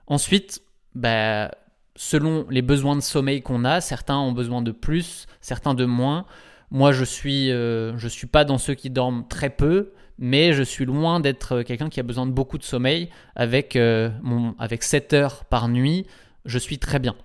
Ensuite, 0.06 0.62
bah, 0.96 1.52
selon 1.96 2.46
les 2.50 2.62
besoins 2.62 2.96
de 2.96 3.02
sommeil 3.02 3.42
qu'on 3.42 3.66
a, 3.66 3.82
certains 3.82 4.18
ont 4.18 4.32
besoin 4.32 4.62
de 4.62 4.72
plus, 4.72 5.28
certains 5.42 5.74
de 5.74 5.86
moins. 5.86 6.26
Moi, 6.72 6.92
je 6.92 7.04
suis, 7.04 7.52
euh, 7.52 7.98
je 7.98 8.08
suis 8.08 8.28
pas 8.28 8.46
dans 8.46 8.58
ceux 8.58 8.76
qui 8.76 8.90
dorment 8.90 9.28
très 9.28 9.50
peu, 9.50 9.92
mais 10.18 10.54
je 10.54 10.64
suis 10.64 10.86
loin 10.86 11.20
d'être 11.20 11.64
quelqu'un 11.64 11.90
qui 11.90 12.00
a 12.00 12.04
besoin 12.04 12.26
de 12.26 12.32
beaucoup 12.32 12.58
de 12.58 12.64
sommeil. 12.64 13.10
Avec, 13.36 13.76
euh, 13.76 14.10
mon, 14.22 14.56
avec 14.60 14.84
7 14.84 15.14
heures 15.14 15.46
par 15.46 15.68
nuit, 15.68 16.06
je 16.46 16.60
suis 16.60 16.78
très 16.78 17.00
bien. 17.00 17.16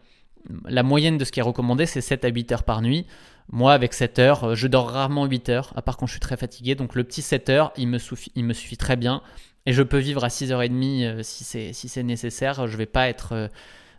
La 0.67 0.83
moyenne 0.83 1.19
de 1.19 1.25
ce 1.25 1.33
qui 1.33 1.41
est 1.41 1.43
recommandé, 1.43 1.87
c'est 1.87 2.01
7 2.01 2.25
à 2.25 2.29
8 2.29 2.53
heures 2.53 2.63
par 2.65 2.83
nuit. 2.83 3.07
Moi, 3.51 3.73
avec 3.73 3.93
7 3.93 4.19
heures, 4.19 4.45
euh, 4.45 4.55
je 4.55 4.67
dors 4.67 4.91
rarement 4.91 5.27
8 5.27 5.49
heures, 5.51 5.73
à 5.77 5.83
part 5.83 5.97
quand 5.97 6.07
je 6.07 6.13
suis 6.13 6.21
très 6.21 6.37
fatigué. 6.37 6.75
Donc 6.75 6.95
le 6.95 7.05
petit 7.05 7.23
7 7.23 7.51
heures, 7.51 7.73
il 7.77 7.89
me, 7.89 7.99
suffit, 7.99 8.33
il 8.35 8.45
me 8.45 8.53
suffit 8.53 8.77
très 8.77 8.97
bien. 8.97 9.23
Et 9.67 9.73
je 9.73 9.83
peux 9.83 9.99
vivre 9.99 10.25
à 10.25 10.29
6h30 10.29 11.05
euh, 11.05 11.23
si 11.23 11.45
c'est 11.45 11.73
si 11.73 12.05
nécessaire. 12.05 12.67
Je 12.67 12.73
ne 12.73 12.77
vais, 12.77 12.87
pas 12.87 13.09
être, 13.09 13.33
euh, 13.33 13.49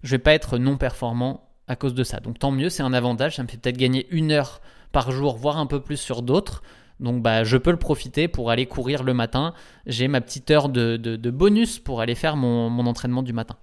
vais 0.03 0.19
pas 0.19 0.33
être 0.33 0.57
non 0.57 0.77
performant 0.77 1.47
à 1.67 1.75
cause 1.75 1.93
de 1.93 2.03
ça. 2.03 2.19
Donc 2.19 2.39
tant 2.39 2.51
mieux, 2.51 2.69
c'est 2.69 2.83
un 2.83 2.93
avantage. 2.93 3.35
Ça 3.35 3.43
me 3.43 3.47
fait 3.47 3.57
peut-être 3.57 3.77
gagner 3.77 4.07
une 4.11 4.31
heure 4.31 4.61
par 4.95 5.11
jour, 5.11 5.35
voire 5.35 5.57
un 5.57 5.65
peu 5.65 5.81
plus 5.81 5.97
sur 5.97 6.21
d'autres. 6.21 6.63
Donc 7.01 7.21
bah, 7.21 7.43
je 7.43 7.57
peux 7.57 7.71
le 7.71 7.77
profiter 7.77 8.29
pour 8.29 8.49
aller 8.49 8.65
courir 8.65 9.03
le 9.03 9.13
matin. 9.13 9.53
J'ai 9.85 10.07
ma 10.07 10.21
petite 10.21 10.49
heure 10.51 10.69
de, 10.69 11.29
bonus 11.29 11.79
pour 11.79 11.99
aller 11.99 12.15
faire 12.15 12.37
mon, 12.37 12.69
mon, 12.69 12.87
entraînement 12.87 13.21
du 13.21 13.33
matin. 13.33 13.57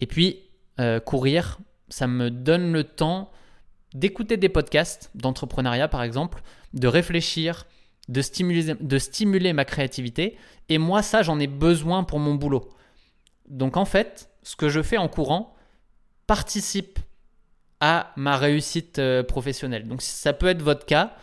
Et 0.00 0.06
puis, 0.06 0.40
courir, 1.04 1.60
ça 1.88 2.08
me 2.08 2.28
donne 2.28 2.72
le 2.72 2.82
temps 2.82 3.30
d'écouter 3.94 4.36
des 4.36 4.48
podcasts 4.48 5.12
d'entrepreneuriat 5.14 5.86
par 5.86 6.02
exemple, 6.02 6.42
de 6.74 6.88
réfléchir, 6.88 7.64
de 8.08 8.20
stimuler, 8.20 8.74
de 8.74 8.98
stimuler 8.98 9.52
ma 9.52 9.64
créativité. 9.64 10.36
Et 10.68 10.78
moi, 10.78 11.02
ça, 11.02 11.22
j'en 11.22 11.38
ai 11.38 11.46
besoin 11.46 12.02
pour 12.02 12.18
mon 12.18 12.34
boulot. 12.34 12.68
Donc 13.48 13.76
en 13.76 13.84
fait, 13.84 14.28
ce 14.42 14.56
que 14.56 14.68
je 14.68 14.82
fais 14.82 14.98
en 14.98 15.08
courant 15.08 15.54
participe 16.26 16.98
à 17.80 18.12
ma 18.16 18.36
réussite 18.36 18.98
euh, 18.98 19.22
professionnelle. 19.22 19.86
Donc 19.86 20.02
ça 20.02 20.32
peut 20.32 20.46
être 20.46 20.62
votre 20.62 20.86
cas. 20.86 21.14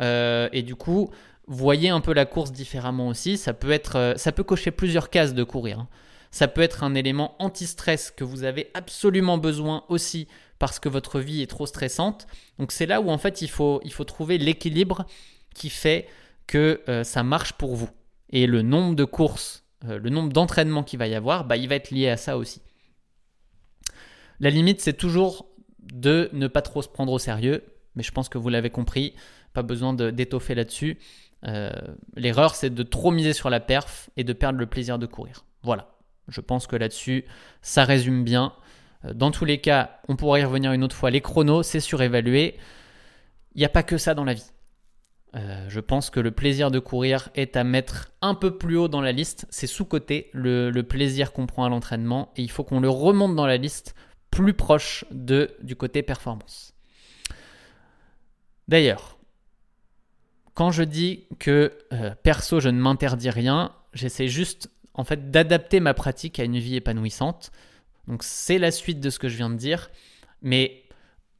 Euh, 0.00 0.48
et 0.52 0.62
du 0.62 0.74
coup, 0.74 1.10
voyez 1.46 1.88
un 1.88 2.00
peu 2.00 2.12
la 2.12 2.26
course 2.26 2.52
différemment 2.52 3.08
aussi. 3.08 3.36
Ça 3.36 3.52
peut, 3.52 3.70
être, 3.70 3.96
euh, 3.96 4.14
ça 4.16 4.32
peut 4.32 4.44
cocher 4.44 4.70
plusieurs 4.70 5.10
cases 5.10 5.34
de 5.34 5.44
courir. 5.44 5.80
Hein. 5.80 5.88
Ça 6.30 6.48
peut 6.48 6.62
être 6.62 6.82
un 6.82 6.94
élément 6.94 7.36
anti-stress 7.38 8.10
que 8.10 8.24
vous 8.24 8.44
avez 8.44 8.70
absolument 8.74 9.38
besoin 9.38 9.84
aussi 9.88 10.26
parce 10.58 10.78
que 10.78 10.88
votre 10.88 11.20
vie 11.20 11.42
est 11.42 11.46
trop 11.46 11.66
stressante. 11.66 12.26
Donc 12.58 12.72
c'est 12.72 12.86
là 12.86 13.00
où 13.00 13.10
en 13.10 13.18
fait 13.18 13.42
il 13.42 13.50
faut, 13.50 13.80
il 13.84 13.92
faut 13.92 14.04
trouver 14.04 14.38
l'équilibre 14.38 15.06
qui 15.54 15.70
fait 15.70 16.08
que 16.48 16.80
ça 17.04 17.22
marche 17.22 17.52
pour 17.52 17.76
vous. 17.76 17.88
Et 18.30 18.48
le 18.48 18.62
nombre 18.62 18.96
de 18.96 19.04
courses, 19.04 19.64
le 19.86 20.10
nombre 20.10 20.32
d'entraînements 20.32 20.82
qu'il 20.82 20.98
va 20.98 21.06
y 21.06 21.14
avoir, 21.14 21.44
bah, 21.44 21.56
il 21.56 21.68
va 21.68 21.76
être 21.76 21.92
lié 21.92 22.08
à 22.08 22.16
ça 22.16 22.36
aussi. 22.36 22.60
La 24.40 24.50
limite, 24.50 24.80
c'est 24.80 24.96
toujours 24.96 25.46
de 25.92 26.30
ne 26.32 26.46
pas 26.46 26.62
trop 26.62 26.82
se 26.82 26.88
prendre 26.88 27.12
au 27.12 27.18
sérieux, 27.18 27.64
mais 27.94 28.02
je 28.02 28.12
pense 28.12 28.28
que 28.28 28.38
vous 28.38 28.48
l'avez 28.48 28.70
compris, 28.70 29.14
pas 29.52 29.62
besoin 29.62 29.94
d'étoffer 29.94 30.54
là-dessus. 30.54 30.98
Euh, 31.46 31.70
l'erreur, 32.16 32.54
c'est 32.54 32.70
de 32.70 32.82
trop 32.82 33.10
miser 33.10 33.32
sur 33.32 33.50
la 33.50 33.60
perf 33.60 34.10
et 34.16 34.24
de 34.24 34.32
perdre 34.32 34.58
le 34.58 34.66
plaisir 34.66 34.98
de 34.98 35.06
courir. 35.06 35.44
Voilà, 35.62 35.94
je 36.28 36.40
pense 36.40 36.66
que 36.66 36.76
là-dessus, 36.76 37.24
ça 37.62 37.84
résume 37.84 38.24
bien. 38.24 38.52
Dans 39.14 39.30
tous 39.30 39.44
les 39.44 39.60
cas, 39.60 40.00
on 40.08 40.16
pourra 40.16 40.40
y 40.40 40.44
revenir 40.44 40.72
une 40.72 40.82
autre 40.82 40.96
fois. 40.96 41.10
Les 41.10 41.20
chronos, 41.20 41.62
c'est 41.62 41.80
surévalué. 41.80 42.56
Il 43.54 43.58
n'y 43.58 43.66
a 43.66 43.68
pas 43.68 43.82
que 43.82 43.98
ça 43.98 44.14
dans 44.14 44.24
la 44.24 44.34
vie. 44.34 44.50
Euh, 45.36 45.66
je 45.68 45.80
pense 45.80 46.10
que 46.10 46.20
le 46.20 46.30
plaisir 46.30 46.70
de 46.70 46.78
courir 46.78 47.28
est 47.34 47.56
à 47.56 47.64
mettre 47.64 48.12
un 48.22 48.34
peu 48.34 48.56
plus 48.56 48.76
haut 48.76 48.88
dans 48.88 49.00
la 49.00 49.12
liste. 49.12 49.46
C'est 49.50 49.66
sous-côté 49.66 50.30
le, 50.32 50.70
plaisir 50.82 51.32
qu'on 51.32 51.46
prend 51.46 51.64
à 51.64 51.68
l'entraînement 51.68 52.32
et 52.36 52.42
il 52.42 52.50
faut 52.50 52.62
qu'on 52.62 52.80
le 52.80 52.88
remonte 52.88 53.34
dans 53.34 53.46
la 53.46 53.56
liste 53.56 53.94
plus 54.34 54.54
proche 54.54 55.04
de, 55.10 55.56
du 55.62 55.76
côté 55.76 56.02
performance. 56.02 56.74
D'ailleurs, 58.66 59.18
quand 60.54 60.70
je 60.70 60.82
dis 60.82 61.26
que 61.38 61.72
euh, 61.92 62.14
perso 62.22 62.60
je 62.60 62.68
ne 62.68 62.80
m'interdis 62.80 63.30
rien, 63.30 63.72
j'essaie 63.92 64.28
juste 64.28 64.70
en 64.94 65.04
fait 65.04 65.30
d'adapter 65.30 65.80
ma 65.80 65.94
pratique 65.94 66.40
à 66.40 66.44
une 66.44 66.58
vie 66.58 66.76
épanouissante. 66.76 67.52
Donc 68.08 68.22
c'est 68.22 68.58
la 68.58 68.70
suite 68.70 69.00
de 69.00 69.10
ce 69.10 69.18
que 69.18 69.28
je 69.28 69.36
viens 69.36 69.50
de 69.50 69.56
dire, 69.56 69.90
mais 70.42 70.82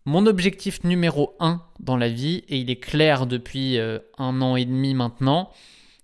mon 0.05 0.27
objectif 0.27 0.85
numéro 0.85 1.35
un 1.41 1.63
dans 1.81 1.97
la 1.97 2.09
vie, 2.09 2.45
et 2.49 2.59
il 2.59 2.71
est 2.71 2.81
clair 2.81 3.27
depuis 3.27 3.79
euh, 3.79 3.99
un 4.19 4.41
an 4.41 4.57
et 4.57 4.65
demi 4.65 4.95
maintenant, 4.95 5.51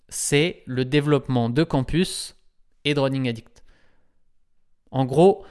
c'est 0.08 0.62
le 0.66 0.84
développement 0.84 1.50
de 1.50 1.62
campus 1.62 2.34
et 2.84 2.94
de 2.94 3.00
Running 3.00 3.28
Addict. 3.28 3.62
En 4.90 5.04
gros, 5.04 5.44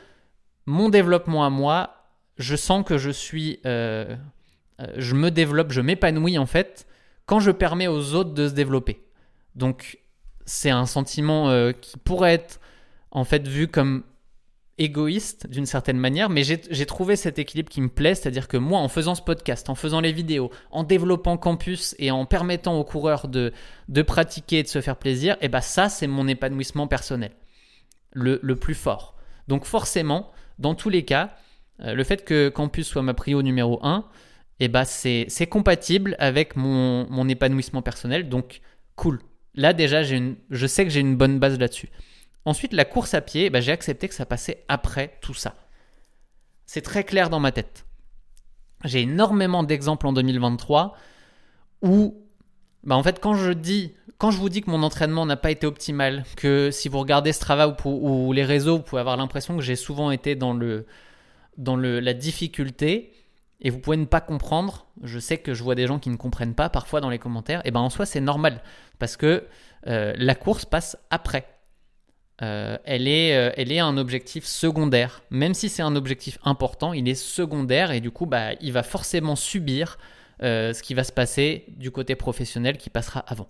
mon 0.69 0.89
développement 0.89 1.45
à 1.45 1.49
moi, 1.49 2.05
je 2.37 2.55
sens 2.55 2.85
que 2.85 2.97
je 2.97 3.09
suis... 3.09 3.59
Euh, 3.65 4.15
euh, 4.79 4.85
je 4.97 5.15
me 5.15 5.29
développe, 5.29 5.71
je 5.71 5.81
m'épanouis 5.81 6.37
en 6.37 6.45
fait 6.45 6.87
quand 7.25 7.39
je 7.39 7.51
permets 7.51 7.87
aux 7.87 8.15
autres 8.15 8.33
de 8.33 8.47
se 8.47 8.53
développer. 8.53 9.03
Donc 9.55 9.99
c'est 10.45 10.69
un 10.69 10.85
sentiment 10.85 11.71
qui 11.73 11.97
pourrait 11.97 12.33
être 12.33 12.59
en 13.11 13.23
fait 13.23 13.47
vu 13.47 13.67
comme 13.67 14.03
égoïste 14.79 15.47
d'une 15.47 15.65
certaine 15.65 15.97
manière, 15.97 16.29
mais 16.29 16.43
j'ai 16.43 16.85
trouvé 16.85 17.17
cet 17.17 17.37
équilibre 17.37 17.69
qui 17.69 17.81
me 17.81 17.89
plaît, 17.89 18.15
c'est-à-dire 18.15 18.47
que 18.47 18.57
moi, 18.57 18.79
en 18.79 18.87
faisant 18.87 19.13
ce 19.13 19.21
podcast, 19.21 19.69
en 19.69 19.75
faisant 19.75 19.99
les 19.99 20.13
vidéos, 20.13 20.51
en 20.71 20.83
développant 20.83 21.37
Campus 21.37 21.95
et 21.99 22.11
en 22.11 22.25
permettant 22.25 22.79
aux 22.79 22.85
coureurs 22.85 23.27
de, 23.27 23.51
pratiquer 24.07 24.59
et 24.59 24.63
de 24.63 24.69
se 24.69 24.79
faire 24.79 24.95
plaisir, 24.95 25.35
et 25.35 25.45
eh 25.45 25.47
ben 25.49 25.61
ça, 25.61 25.89
c'est 25.89 26.07
mon 26.07 26.27
épanouissement 26.27 26.87
personnel, 26.87 27.31
le, 28.13 28.39
plus 28.55 28.73
fort. 28.73 29.15
Donc 29.49 29.65
forcément, 29.65 30.31
dans 30.59 30.75
tous 30.75 30.89
les 30.89 31.03
cas, 31.03 31.35
euh, 31.81 31.93
le 31.93 32.03
fait 32.03 32.23
que 32.23 32.49
Campus 32.49 32.87
soit 32.87 33.01
ma 33.01 33.13
prio 33.13 33.41
numéro 33.41 33.79
1, 33.83 34.05
et 34.61 34.65
eh 34.65 34.67
ben 34.67 34.83
c'est 34.83 35.47
compatible 35.49 36.17
avec 36.19 36.57
mon, 36.57 37.09
mon 37.09 37.29
épanouissement 37.29 37.81
personnel, 37.81 38.27
donc 38.27 38.59
cool. 38.97 39.21
Là 39.55 39.71
déjà, 39.71 40.03
une, 40.03 40.35
je 40.49 40.67
sais 40.67 40.83
que 40.83 40.89
j'ai 40.89 40.99
une 40.99 41.15
bonne 41.15 41.39
base 41.39 41.57
là-dessus. 41.57 41.89
Ensuite, 42.45 42.73
la 42.73 42.83
course 42.83 43.13
à 43.13 43.21
pied, 43.21 43.49
bah, 43.49 43.61
j'ai 43.61 43.71
accepté 43.71 44.07
que 44.07 44.13
ça 44.13 44.25
passait 44.25 44.65
après 44.67 45.17
tout 45.21 45.33
ça. 45.33 45.55
C'est 46.65 46.81
très 46.81 47.03
clair 47.03 47.29
dans 47.29 47.39
ma 47.39 47.51
tête. 47.51 47.85
J'ai 48.85 49.01
énormément 49.01 49.63
d'exemples 49.63 50.07
en 50.07 50.13
2023 50.13 50.95
où, 51.81 52.21
bah, 52.83 52.95
en 52.95 53.03
fait, 53.03 53.19
quand 53.19 53.33
je 53.33 53.51
dis, 53.51 53.93
quand 54.17 54.31
je 54.31 54.37
vous 54.37 54.49
dis 54.49 54.61
que 54.61 54.69
mon 54.69 54.83
entraînement 54.83 55.25
n'a 55.25 55.37
pas 55.37 55.51
été 55.51 55.67
optimal, 55.67 56.23
que 56.35 56.71
si 56.71 56.89
vous 56.89 56.99
regardez 56.99 57.33
Strava 57.33 57.67
ou, 57.67 57.75
ou 57.89 58.33
les 58.33 58.43
réseaux, 58.43 58.77
vous 58.77 58.83
pouvez 58.83 59.01
avoir 59.01 59.17
l'impression 59.17 59.55
que 59.55 59.63
j'ai 59.63 59.75
souvent 59.75 60.11
été 60.11 60.35
dans 60.35 60.53
le, 60.53 60.85
dans 61.57 61.75
le, 61.75 61.99
la 61.99 62.13
difficulté 62.13 63.13
et 63.61 63.69
vous 63.69 63.79
pouvez 63.79 63.97
ne 63.97 64.05
pas 64.05 64.21
comprendre. 64.21 64.87
Je 65.03 65.19
sais 65.19 65.37
que 65.37 65.53
je 65.53 65.63
vois 65.63 65.75
des 65.75 65.87
gens 65.87 65.99
qui 65.99 66.09
ne 66.09 66.15
comprennent 66.15 66.55
pas 66.55 66.69
parfois 66.69 67.01
dans 67.01 67.09
les 67.09 67.19
commentaires. 67.19 67.61
Et 67.65 67.71
ben 67.71 67.81
en 67.81 67.89
soi, 67.89 68.05
c'est 68.05 68.21
normal 68.21 68.61
parce 68.97 69.17
que 69.17 69.45
euh, 69.87 70.13
la 70.17 70.35
course 70.35 70.65
passe 70.65 70.97
après. 71.09 71.45
Euh, 72.41 72.77
elle, 72.85 73.07
est, 73.09 73.35
euh, 73.35 73.51
elle 73.57 73.71
est 73.71 73.79
un 73.79 73.97
objectif 73.97 74.45
secondaire. 74.45 75.21
Même 75.29 75.53
si 75.53 75.67
c'est 75.67 75.81
un 75.81 75.95
objectif 75.95 76.39
important, 76.45 76.93
il 76.93 77.09
est 77.09 77.15
secondaire 77.15 77.91
et 77.91 77.99
du 77.99 78.11
coup, 78.11 78.25
bah, 78.25 78.53
il 78.61 78.71
va 78.71 78.83
forcément 78.83 79.35
subir 79.35 79.97
euh, 80.43 80.73
ce 80.73 80.83
qui 80.83 80.93
va 80.93 81.03
se 81.03 81.11
passer 81.11 81.65
du 81.69 81.91
côté 81.91 82.15
professionnel 82.15 82.77
qui 82.77 82.89
passera 82.89 83.21
avant. 83.21 83.47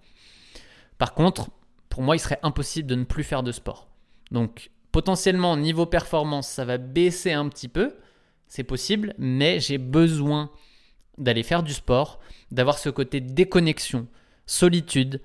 Par 0.98 1.14
contre, 1.14 1.50
pour 1.90 2.04
moi, 2.04 2.16
il 2.16 2.20
serait 2.20 2.40
impossible 2.44 2.88
de 2.88 2.96
ne 2.96 3.04
plus 3.04 3.24
faire 3.24 3.44
de 3.44 3.52
sport. 3.52 3.90
Donc, 4.32 4.72
potentiellement, 4.92 5.58
niveau 5.58 5.86
performance, 5.86 6.48
ça 6.48 6.66
va 6.66 6.78
baisser 6.78 7.32
un 7.32 7.48
petit 7.50 7.68
peu. 7.68 7.96
C'est 8.48 8.64
possible, 8.64 9.14
mais 9.18 9.60
j'ai 9.60 9.78
besoin 9.78 10.52
d'aller 11.18 11.44
faire 11.44 11.64
du 11.64 11.74
sport, 11.74 12.20
d'avoir 12.52 12.80
ce 12.80 12.90
côté 12.90 13.20
déconnexion, 13.20 14.08
solitude, 14.46 15.22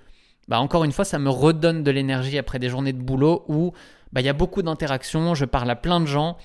bah 0.49 0.61
encore 0.61 0.85
une 0.85 0.93
fois, 0.93 1.05
ça 1.05 1.19
me 1.19 1.31
redonne 1.31 1.83
de 1.83 1.91
l'énergie 1.91 2.39
après 2.39 2.59
des 2.59 2.69
journées 2.69 2.93
de 2.93 3.01
boulot 3.01 3.45
où 3.49 3.73
bah, 4.12 4.21
il 4.21 4.25
y 4.25 4.29
a 4.29 4.35
beaucoup 4.35 4.62
d'interactions, 4.62 5.35
je 5.35 5.45
parle 5.45 5.71
à 5.71 5.77
plein 5.77 6.01
de 6.01 6.07
gens, 6.07 6.37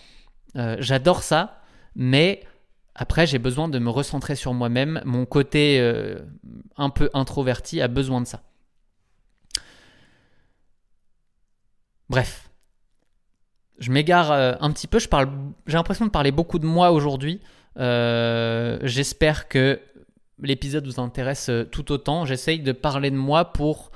euh, 0.55 0.77
j'adore 0.79 1.23
ça, 1.23 1.61
mais 1.95 2.43
après 2.99 3.25
j'ai 3.25 3.39
besoin 3.39 3.67
de 3.67 3.79
me 3.79 3.89
recentrer 3.89 4.35
sur 4.35 4.53
moi-même, 4.53 5.01
mon 5.05 5.25
côté 5.25 5.79
euh, 5.79 6.19
un 6.77 6.89
peu 6.89 7.09
introverti 7.13 7.81
a 7.81 7.87
besoin 7.87 8.21
de 8.21 8.27
ça. 8.27 8.41
Bref, 12.09 12.49
je 13.79 13.91
m'égare 13.91 14.31
euh, 14.31 14.53
un 14.59 14.71
petit 14.71 14.87
peu, 14.87 14.99
je 14.99 15.07
parle, 15.07 15.29
j'ai 15.67 15.77
l'impression 15.77 16.05
de 16.05 16.11
parler 16.11 16.31
beaucoup 16.31 16.59
de 16.59 16.65
moi 16.65 16.91
aujourd'hui. 16.91 17.41
J'espère 17.75 19.47
que 19.47 19.79
l'épisode 20.41 20.85
vous 20.85 20.99
intéresse 20.99 21.49
euh, 21.49 21.63
tout 21.63 21.91
autant. 21.91 22.25
J'essaye 22.25 22.59
de 22.59 22.71
parler 22.71 23.11
de 23.11 23.15
moi 23.15 23.45
pour 23.45 23.91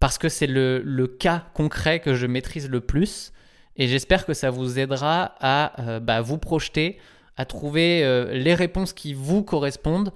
parce 0.00 0.18
que 0.18 0.28
c'est 0.28 0.46
le, 0.46 1.06
cas 1.18 1.46
concret 1.54 2.00
que 2.00 2.14
je 2.14 2.26
maîtrise 2.26 2.68
le 2.68 2.80
plus. 2.80 3.32
Et 3.76 3.88
j'espère 3.88 4.26
que 4.26 4.34
ça 4.34 4.50
vous 4.50 4.78
aidera 4.78 5.34
à 5.40 5.80
euh, 5.80 6.00
bah, 6.00 6.20
vous 6.20 6.38
projeter, 6.38 6.98
à 7.38 7.46
trouver 7.46 8.04
euh, 8.04 8.34
les 8.34 8.54
réponses 8.54 8.92
qui 8.92 9.14
vous 9.14 9.42
correspondent. 9.42 10.12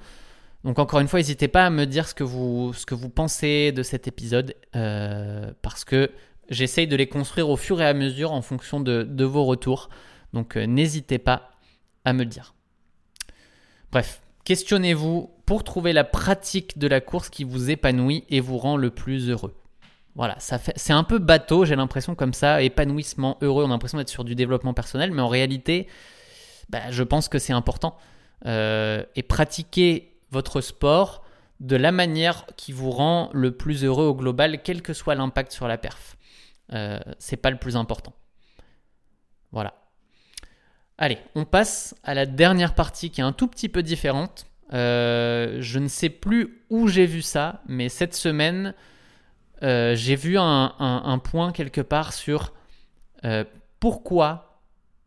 Donc 0.64 0.78
encore 0.78 1.00
une 1.00 1.08
fois, 1.08 1.18
n'hésitez 1.18 1.48
pas 1.48 1.64
à 1.64 1.70
me 1.70 1.86
dire 1.86 2.06
ce 2.06 2.14
que 2.14 2.24
vous, 2.24 2.72
pensez 3.08 3.72
de 3.72 3.82
cet 3.82 4.06
épisode, 4.06 4.54
parce 4.72 5.84
que 5.84 6.10
j'essaye 6.50 6.86
de 6.86 6.94
les 6.94 7.08
construire 7.08 7.48
au 7.48 7.56
fur 7.56 7.80
et 7.80 7.86
à 7.86 7.94
mesure 7.94 8.30
en 8.32 8.42
fonction 8.42 8.78
de, 8.78 9.02
de 9.02 9.24
vos 9.24 9.44
retours. 9.44 9.88
Donc 10.34 10.56
n'hésitez 10.56 11.18
pas 11.18 11.50
à 12.04 12.12
me 12.12 12.20
le 12.20 12.26
dire. 12.26 12.54
Bref, 13.90 14.22
Questionnez-vous 14.44 15.30
pour 15.46 15.62
trouver 15.62 15.92
la 15.92 16.02
pratique 16.02 16.76
de 16.76 16.88
la 16.88 17.00
course 17.00 17.28
qui 17.28 17.44
vous 17.44 17.70
épanouit 17.70 18.24
et 18.28 18.40
vous 18.40 18.58
rend 18.58 18.76
le 18.76 18.90
plus 18.90 19.30
heureux. 19.30 19.54
Voilà, 20.16 20.38
ça 20.40 20.58
fait, 20.58 20.72
c'est 20.76 20.92
un 20.92 21.04
peu 21.04 21.18
bateau, 21.18 21.64
j'ai 21.64 21.76
l'impression 21.76 22.14
comme 22.14 22.34
ça, 22.34 22.60
épanouissement, 22.60 23.38
heureux, 23.40 23.64
on 23.64 23.68
a 23.68 23.70
l'impression 23.70 23.98
d'être 23.98 24.10
sur 24.10 24.24
du 24.24 24.34
développement 24.34 24.74
personnel, 24.74 25.12
mais 25.12 25.22
en 25.22 25.28
réalité, 25.28 25.86
bah, 26.72 26.90
je 26.90 27.02
pense 27.02 27.28
que 27.28 27.38
c'est 27.38 27.52
important. 27.52 27.96
Euh, 28.46 29.04
et 29.14 29.22
pratiquer 29.22 30.16
votre 30.32 30.60
sport 30.60 31.22
de 31.60 31.76
la 31.76 31.92
manière 31.92 32.44
qui 32.56 32.72
vous 32.72 32.90
rend 32.90 33.30
le 33.32 33.56
plus 33.56 33.84
heureux 33.84 34.06
au 34.06 34.14
global, 34.14 34.62
quel 34.62 34.82
que 34.82 34.92
soit 34.92 35.14
l'impact 35.14 35.52
sur 35.52 35.68
la 35.68 35.78
perf. 35.78 36.16
Euh, 36.72 36.98
c'est 37.18 37.36
pas 37.36 37.50
le 37.50 37.56
plus 37.56 37.76
important. 37.76 38.12
Voilà. 39.52 39.74
Allez, 40.98 41.18
on 41.34 41.44
passe 41.44 41.94
à 42.02 42.14
la 42.14 42.26
dernière 42.26 42.74
partie 42.74 43.10
qui 43.10 43.20
est 43.20 43.24
un 43.24 43.32
tout 43.32 43.46
petit 43.46 43.68
peu 43.68 43.82
différente. 43.82 44.46
Euh, 44.72 45.58
je 45.60 45.78
ne 45.78 45.88
sais 45.88 46.08
plus 46.08 46.64
où 46.70 46.88
j'ai 46.88 47.06
vu 47.06 47.22
ça, 47.22 47.62
mais 47.68 47.88
cette 47.88 48.14
semaine, 48.14 48.74
euh, 49.62 49.94
j'ai 49.94 50.16
vu 50.16 50.36
un, 50.38 51.20
point 51.22 51.52
quelque 51.52 51.80
part 51.80 52.12
sur 52.12 52.52
pourquoi, 53.78 54.60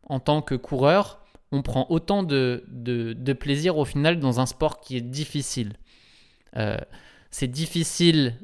en 0.04 0.20
tant 0.22 0.42
que 0.42 0.56
coureur, 0.56 1.25
on 1.52 1.62
prend 1.62 1.88
autant 1.90 2.24
de, 2.24 2.64
de, 2.68 3.34
plaisir 3.34 3.78
au 3.78 3.86
final 3.86 4.20
dans 4.20 4.40
un 4.40 4.46
sport 4.46 4.80
qui 4.82 4.98
est 4.98 5.02
difficile. 5.02 5.74
Euh, 6.58 6.78
c'est 7.32 7.48
difficile, 7.48 8.36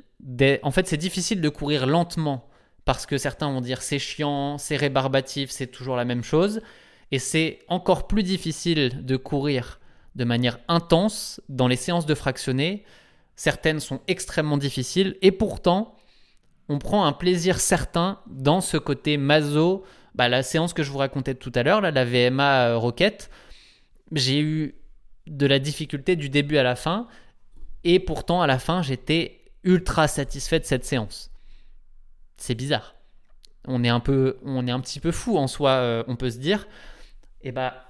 en 0.64 0.72
fait, 0.72 0.88
c'est 0.88 0.98
difficile 0.98 1.42
de 1.42 1.50
courir 1.50 1.88
lentement 1.88 2.48
parce 2.86 3.06
que 3.06 3.18
certains 3.18 3.52
vont 3.52 3.62
dire 3.62 3.82
c'est 3.82 4.00
chiant, 4.00 4.58
c'est 4.58 4.76
rébarbatif, 4.76 5.50
c'est 5.50 5.68
toujours 5.68 5.96
la 5.96 6.06
même 6.06 6.24
chose. 6.24 6.62
Et 7.12 7.20
c'est 7.20 7.60
encore 7.68 8.08
plus 8.08 8.24
difficile 8.24 9.06
de 9.06 9.18
courir 9.18 9.80
de 10.16 10.24
manière 10.24 10.60
intense 10.68 11.42
dans 11.50 11.68
les 11.68 11.76
séances 11.76 12.06
de 12.06 12.16
fractionné. 12.16 12.84
Certaines 13.36 13.80
sont 13.80 14.02
extrêmement 14.08 14.58
difficiles 14.58 15.18
et 15.22 15.32
pourtant, 15.32 15.96
on 16.70 16.80
prend 16.80 17.06
un 17.06 17.12
plaisir 17.12 17.60
certain 17.60 18.20
dans 18.28 18.62
ce 18.62 18.78
côté 18.78 19.18
maso. 19.18 19.84
Bah, 20.16 20.28
la 20.28 20.44
séance 20.44 20.74
que 20.74 20.84
je 20.84 20.92
vous 20.92 20.98
racontais 20.98 21.36
tout 21.36 21.52
à 21.56 21.64
l'heure, 21.64 21.82
la 21.82 22.06
VMA 22.06 22.68
euh, 22.68 22.78
Rocket, 22.78 23.30
j'ai 24.12 24.42
eu 24.42 24.76
de 25.28 25.46
la 25.46 25.60
difficulté 25.60 26.16
du 26.16 26.30
début 26.30 26.58
à 26.58 26.64
la 26.64 26.76
fin 26.76 27.08
et 27.84 28.00
pourtant 28.00 28.42
à 28.42 28.48
la 28.48 28.60
fin, 28.60 28.82
j'étais 28.82 29.42
ultra 29.64 30.08
satisfait 30.08 30.60
de 30.60 30.66
cette 30.66 30.86
séance. 30.86 31.32
C'est 32.38 32.56
bizarre. 32.56 32.96
On 33.68 33.84
est 33.84 33.90
un 33.90 34.00
peu, 34.00 34.38
on 34.44 34.68
est 34.68 34.72
un 34.72 34.80
petit 34.80 35.00
peu 35.00 35.12
fou 35.12 35.38
en 35.38 35.48
soi, 35.48 35.72
euh, 35.72 36.04
on 36.08 36.16
peut 36.16 36.32
se 36.32 36.40
dire. 36.40 36.68
Et 37.42 37.50
eh 37.50 37.52
bah, 37.52 37.86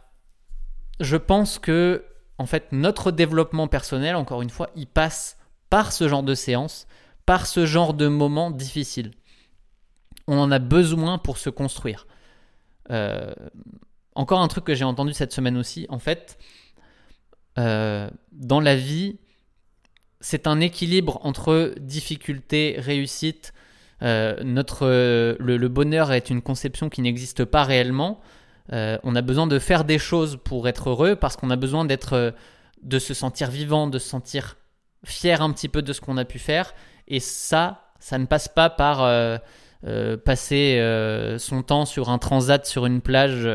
je 1.00 1.18
pense 1.18 1.60
que 1.60 2.06
en 2.38 2.46
fait 2.46 2.72
notre 2.72 3.12
développement 3.12 3.68
personnel, 3.68 4.16
encore 4.16 4.42
une 4.42 4.50
fois, 4.50 4.70
il 4.76 4.88
passe 4.88 5.38
par 5.70 5.92
ce 5.92 6.08
genre 6.08 6.24
de 6.24 6.36
séance, 6.36 6.88
par 7.26 7.48
ce 7.48 7.66
genre 7.66 7.94
de 7.94 8.08
moments 8.08 8.52
difficiles. 8.52 9.12
On 10.28 10.38
en 10.38 10.52
a 10.52 10.60
besoin 10.60 11.18
pour 11.18 11.38
se 11.38 11.50
construire. 11.50 12.08
Euh, 12.92 13.34
encore 14.16 14.42
un 14.42 14.48
truc 14.48 14.66
que 14.66 14.76
j'ai 14.76 14.84
entendu 14.84 15.14
cette 15.14 15.34
semaine 15.34 15.58
aussi, 15.58 15.86
en 15.90 16.00
fait, 16.00 16.38
euh, 17.58 18.10
dans 18.32 18.60
la 18.60 18.76
vie, 18.76 19.18
c'est 20.20 20.48
un 20.48 20.60
équilibre 20.60 21.20
entre 21.24 21.74
difficulté, 21.80 22.76
réussite. 22.78 23.54
Euh, 24.02 24.36
notre, 24.44 24.88
le, 25.40 25.68
bonheur 25.68 26.12
est 26.12 26.30
une 26.30 26.42
conception 26.42 26.90
qui 26.90 27.02
n'existe 27.02 27.46
pas 27.46 27.64
réellement. 27.64 28.20
on 28.72 29.16
a 29.16 29.22
besoin 29.22 29.48
de 29.48 29.60
faire 29.60 29.84
des 29.84 30.00
choses 30.00 30.38
pour 30.44 30.68
être 30.68 30.90
heureux 30.90 31.16
parce 31.16 31.36
qu'on 31.36 31.50
a 31.50 31.56
besoin 31.56 31.86
d'être, 31.86 32.34
de 32.84 33.00
se 33.00 33.14
sentir 33.14 33.50
vivant, 33.50 33.88
de 33.88 34.00
se 34.00 34.10
sentir 34.10 34.58
fier 35.04 35.42
un 35.42 35.52
petit 35.52 35.70
peu 35.70 35.82
de 35.82 35.94
ce 35.94 36.02
qu'on 36.02 36.18
a 36.18 36.26
pu 36.26 36.40
faire. 36.40 36.74
Et 37.08 37.20
ça, 37.20 37.92
ça 38.00 38.18
ne 38.18 38.26
passe 38.26 38.48
pas 38.48 38.70
par 38.70 39.02
euh, 39.84 40.14
euh, 40.14 40.18
passer 40.18 40.78
euh, 40.80 41.38
son 41.38 41.64
temps 41.64 41.86
sur 41.86 42.10
un 42.10 42.18
transat, 42.18 42.66
sur 42.66 42.86
une 42.86 43.02
plage, 43.02 43.48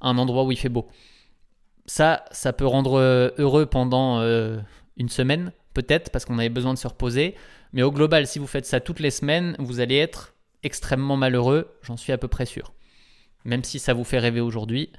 un 0.00 0.18
endroit 0.18 0.44
où 0.44 0.52
il 0.52 0.58
fait 0.58 0.68
beau. 0.68 0.88
Ça, 1.86 2.24
ça 2.30 2.52
peut 2.52 2.66
rendre 2.66 3.32
heureux 3.38 3.66
pendant 3.66 4.20
une 4.96 5.08
semaine, 5.08 5.52
peut-être, 5.74 6.10
parce 6.10 6.24
qu'on 6.24 6.38
avait 6.38 6.48
besoin 6.48 6.74
de 6.74 6.78
se 6.78 6.86
reposer. 6.86 7.34
Mais 7.72 7.82
au 7.82 7.92
global, 7.92 8.26
si 8.26 8.38
vous 8.38 8.46
faites 8.46 8.66
ça 8.66 8.80
toutes 8.80 9.00
les 9.00 9.10
semaines, 9.10 9.56
vous 9.58 9.80
allez 9.80 9.96
être 9.96 10.34
extrêmement 10.62 11.16
malheureux, 11.16 11.74
j'en 11.82 11.96
suis 11.96 12.12
à 12.12 12.18
peu 12.18 12.28
près 12.28 12.46
sûr. 12.46 12.72
Même 13.44 13.64
si 13.64 13.78
ça 13.78 13.94
vous 13.94 14.04
fait 14.04 14.18
rêver 14.18 14.40
aujourd'hui, 14.40 14.92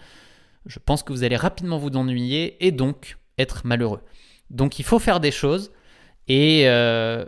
je 0.65 0.79
pense 0.79 1.03
que 1.03 1.13
vous 1.13 1.23
allez 1.23 1.35
rapidement 1.35 1.77
vous 1.77 1.89
ennuyer 1.89 2.65
et 2.65 2.71
donc 2.71 3.17
être 3.37 3.65
malheureux. 3.65 4.01
Donc 4.49 4.79
il 4.79 4.85
faut 4.85 4.99
faire 4.99 5.19
des 5.19 5.31
choses 5.31 5.71
et 6.27 6.63
euh, 6.67 7.25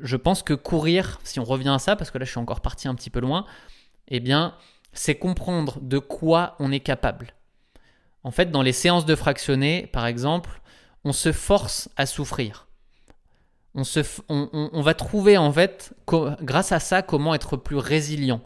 je 0.00 0.16
pense 0.16 0.42
que 0.42 0.54
courir, 0.54 1.20
si 1.24 1.40
on 1.40 1.44
revient 1.44 1.70
à 1.70 1.78
ça, 1.78 1.96
parce 1.96 2.10
que 2.10 2.18
là 2.18 2.24
je 2.24 2.30
suis 2.30 2.40
encore 2.40 2.60
parti 2.60 2.88
un 2.88 2.94
petit 2.94 3.10
peu 3.10 3.20
loin, 3.20 3.46
eh 4.08 4.20
bien, 4.20 4.54
c'est 4.92 5.16
comprendre 5.16 5.78
de 5.80 5.98
quoi 5.98 6.56
on 6.58 6.72
est 6.72 6.80
capable. 6.80 7.34
En 8.24 8.30
fait, 8.30 8.50
dans 8.50 8.62
les 8.62 8.72
séances 8.72 9.06
de 9.06 9.14
fractionner, 9.14 9.86
par 9.86 10.06
exemple, 10.06 10.60
on 11.04 11.12
se 11.12 11.32
force 11.32 11.88
à 11.96 12.06
souffrir. 12.06 12.66
On, 13.74 13.84
se, 13.84 14.00
on, 14.28 14.82
va 14.82 14.94
trouver 14.94 15.36
en 15.36 15.52
fait, 15.52 15.94
grâce 16.06 16.72
à 16.72 16.80
ça, 16.80 17.02
comment 17.02 17.34
être 17.34 17.56
plus 17.56 17.76
résilient. 17.76 18.40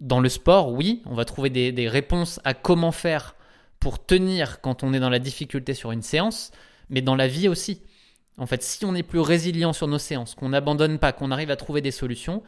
Dans 0.00 0.20
le 0.20 0.28
sport, 0.28 0.72
oui, 0.72 1.02
on 1.04 1.14
va 1.14 1.24
trouver 1.24 1.50
des, 1.50 1.72
des 1.72 1.88
réponses 1.88 2.40
à 2.44 2.54
comment 2.54 2.92
faire 2.92 3.34
pour 3.80 4.04
tenir 4.04 4.60
quand 4.60 4.82
on 4.82 4.94
est 4.94 5.00
dans 5.00 5.10
la 5.10 5.18
difficulté 5.18 5.74
sur 5.74 5.92
une 5.92 6.02
séance, 6.02 6.52
mais 6.88 7.02
dans 7.02 7.16
la 7.16 7.28
vie 7.28 7.48
aussi. 7.48 7.82
En 8.38 8.46
fait, 8.46 8.62
si 8.62 8.84
on 8.84 8.94
est 8.94 9.02
plus 9.02 9.20
résilient 9.20 9.72
sur 9.72 9.88
nos 9.88 9.98
séances, 9.98 10.34
qu'on 10.34 10.50
n'abandonne 10.50 10.98
pas, 10.98 11.12
qu'on 11.12 11.30
arrive 11.30 11.50
à 11.50 11.56
trouver 11.56 11.80
des 11.80 11.90
solutions, 11.90 12.42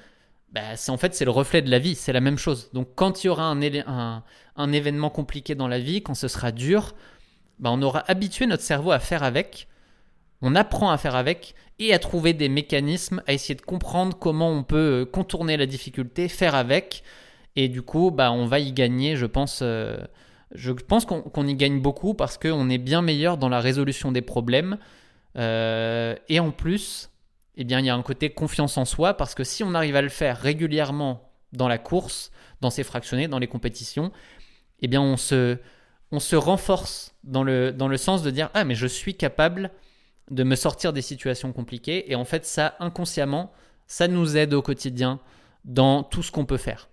bah, 0.53 0.77
c'est 0.77 0.91
en 0.91 0.97
fait 0.97 1.15
c'est 1.15 1.25
le 1.25 1.31
reflet 1.31 1.63
de 1.63 1.71
la 1.71 1.79
vie, 1.79 1.95
c'est 1.95 2.13
la 2.13 2.21
même 2.21 2.39
chose. 2.39 2.71
Donc 2.73 2.89
quand 2.95 3.23
il 3.23 3.29
y 3.29 3.31
aura 3.31 3.45
un, 3.45 4.73
événement 4.73 5.11
compliqué 5.11 5.55
dans 5.55 5.69
la 5.69 5.79
vie, 5.79 6.03
quand 6.03 6.15
ce 6.15 6.29
sera 6.29 6.53
dur, 6.53 6.95
bah, 7.59 7.71
on 7.73 7.83
aura 7.83 8.05
habitué 8.11 8.47
notre 8.47 8.63
cerveau 8.63 8.91
à 8.91 8.99
faire 8.99 9.23
avec, 9.23 9.69
on 10.43 10.55
apprend 10.55 10.91
à 10.91 10.99
faire 10.99 11.17
avec 11.17 11.55
et 11.79 11.95
à 11.95 11.99
trouver 11.99 12.33
des 12.33 12.49
mécanismes, 12.49 13.23
à 13.27 13.33
essayer 13.33 13.55
de 13.55 13.63
comprendre 13.63 14.17
comment 14.19 14.51
on 14.51 14.63
peut 14.63 15.03
euh, 15.03 15.05
contourner 15.05 15.57
la 15.57 15.67
difficulté, 15.67 16.29
faire 16.29 16.55
avec, 16.55 17.03
et 17.57 17.69
du 17.69 17.83
coup, 17.83 18.11
bah, 18.11 18.31
on 18.31 18.47
va 18.47 18.61
y 18.61 18.73
gagner, 18.73 19.17
je 19.17 19.27
pense. 19.27 19.61
Euh, 19.63 19.99
je 20.55 20.73
pense 20.73 21.05
qu'on 21.05 21.47
y 21.47 21.55
gagne 21.55 21.81
beaucoup 21.81 22.15
parce 22.15 22.39
qu'on 22.39 22.71
est 22.71 22.79
bien 22.79 23.03
meilleur 23.03 23.37
dans 23.37 23.49
la 23.51 23.61
résolution 23.61 24.13
des 24.13 24.23
problèmes. 24.23 24.79
Euh, 25.37 26.17
et 26.29 26.41
en 26.41 26.51
plus, 26.51 27.11
eh 27.57 27.65
bien, 27.65 27.81
il 27.81 27.87
y 27.87 27.91
a 27.91 27.95
un 27.95 28.03
côté 28.03 28.31
confiance 28.31 28.77
en 28.79 28.85
soi 28.85 29.15
parce 29.15 29.35
que 29.35 29.45
si 29.45 29.63
on 29.63 29.75
arrive 29.75 29.97
à 29.97 30.03
le 30.03 30.09
faire 30.09 30.39
régulièrement 30.39 31.31
dans 31.53 31.69
la 31.69 31.79
course, 31.79 32.31
dans 32.61 32.71
ses 32.71 32.85
fractionnés, 32.85 33.29
dans 33.29 33.39
les 33.39 33.47
compétitions, 33.47 34.13
eh 34.81 34.89
bien, 34.89 35.01
on 35.01 35.17
se, 35.17 35.59
on 36.13 36.21
se 36.21 36.37
renforce 36.37 37.15
dans 37.25 37.43
le, 37.43 37.73
dans 37.73 37.89
le 37.89 37.97
sens 37.97 38.23
de 38.23 38.31
dire 38.31 38.51
Ah, 38.55 38.65
mais 38.65 38.75
je 38.75 38.87
suis 38.87 39.17
capable 39.17 39.71
de 40.31 40.45
me 40.45 40.57
sortir 40.57 40.93
des 40.93 41.03
situations 41.03 41.53
compliquées. 41.53 42.11
Et 42.11 42.15
en 42.15 42.25
fait, 42.25 42.45
ça, 42.45 42.77
inconsciemment, 42.81 43.53
ça 43.87 44.09
nous 44.09 44.37
aide 44.37 44.55
au 44.55 44.63
quotidien 44.63 45.21
dans 45.65 46.03
tout 46.03 46.23
ce 46.23 46.31
qu'on 46.31 46.45
peut 46.45 46.59
faire 46.59 46.89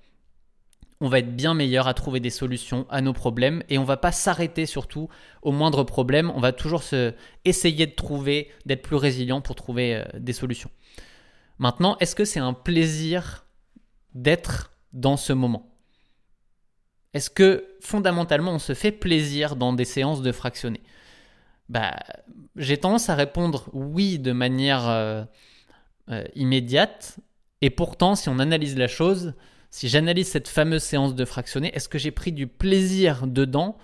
on 1.01 1.09
va 1.09 1.19
être 1.19 1.35
bien 1.35 1.53
meilleur 1.53 1.87
à 1.87 1.93
trouver 1.93 2.19
des 2.19 2.29
solutions 2.29 2.85
à 2.89 3.01
nos 3.01 3.13
problèmes 3.13 3.63
et 3.67 3.77
on 3.77 3.83
va 3.83 3.97
pas 3.97 4.11
s'arrêter 4.11 4.65
surtout 4.65 5.09
au 5.41 5.51
moindre 5.51 5.83
problème. 5.83 6.31
On 6.35 6.39
va 6.39 6.53
toujours 6.53 6.83
se 6.83 7.13
essayer 7.43 7.85
de 7.85 7.93
trouver, 7.93 8.49
d'être 8.65 8.81
plus 8.81 8.95
résilient 8.95 9.41
pour 9.41 9.55
trouver 9.55 9.95
euh, 9.95 10.03
des 10.17 10.33
solutions. 10.33 10.71
Maintenant, 11.59 11.97
est-ce 11.99 12.15
que 12.15 12.25
c'est 12.25 12.39
un 12.39 12.53
plaisir 12.53 13.45
d'être 14.13 14.71
dans 14.93 15.17
ce 15.17 15.33
moment? 15.33 15.69
Est-ce 17.13 17.29
que 17.29 17.65
fondamentalement 17.81 18.51
on 18.51 18.59
se 18.59 18.73
fait 18.73 18.91
plaisir 18.91 19.55
dans 19.55 19.73
des 19.73 19.85
séances 19.85 20.21
de 20.21 20.31
fractionner? 20.31 20.81
Bah, 21.67 21.95
J'ai 22.55 22.77
tendance 22.77 23.09
à 23.09 23.15
répondre 23.15 23.69
oui 23.73 24.19
de 24.19 24.31
manière 24.31 24.87
euh, 24.87 25.23
euh, 26.09 26.23
immédiate 26.35 27.19
et 27.61 27.69
pourtant 27.69 28.15
si 28.15 28.29
on 28.29 28.39
analyse 28.39 28.77
la 28.77 28.87
chose, 28.87 29.33
si 29.75 29.89
j'analyse 29.89 30.29
cette 30.29 30.47
fameuse 30.47 30.83
séance 30.83 31.15
de 31.15 31.25
fractionner, 31.25 31.69
est-ce 31.75 31.89
que 31.89 31.97
j'ai 31.97 32.11
pris 32.11 32.31
du 32.31 32.47
plaisir 32.47 33.27
dedans? 33.27 33.77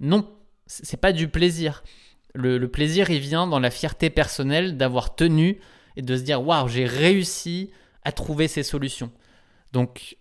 Non, 0.00 0.26
c'est 0.66 0.96
pas 0.96 1.12
du 1.12 1.28
plaisir. 1.28 1.84
Le, 2.32 2.66
plaisir, 2.66 3.10
il 3.10 3.18
vient 3.18 3.46
dans 3.46 3.58
la 3.60 3.70
fierté 3.70 4.08
personnelle 4.08 4.78
d'avoir 4.78 5.16
tenu 5.16 5.60
et 5.96 6.02
de 6.02 6.16
se 6.16 6.22
dire 6.22 6.42
waouh, 6.42 6.66
j'ai 6.68 6.86
réussi 6.86 7.72
à 8.04 8.12
trouver 8.12 8.48
ces 8.48 8.62
solutions. 8.62 9.12
Donc, 9.72 10.16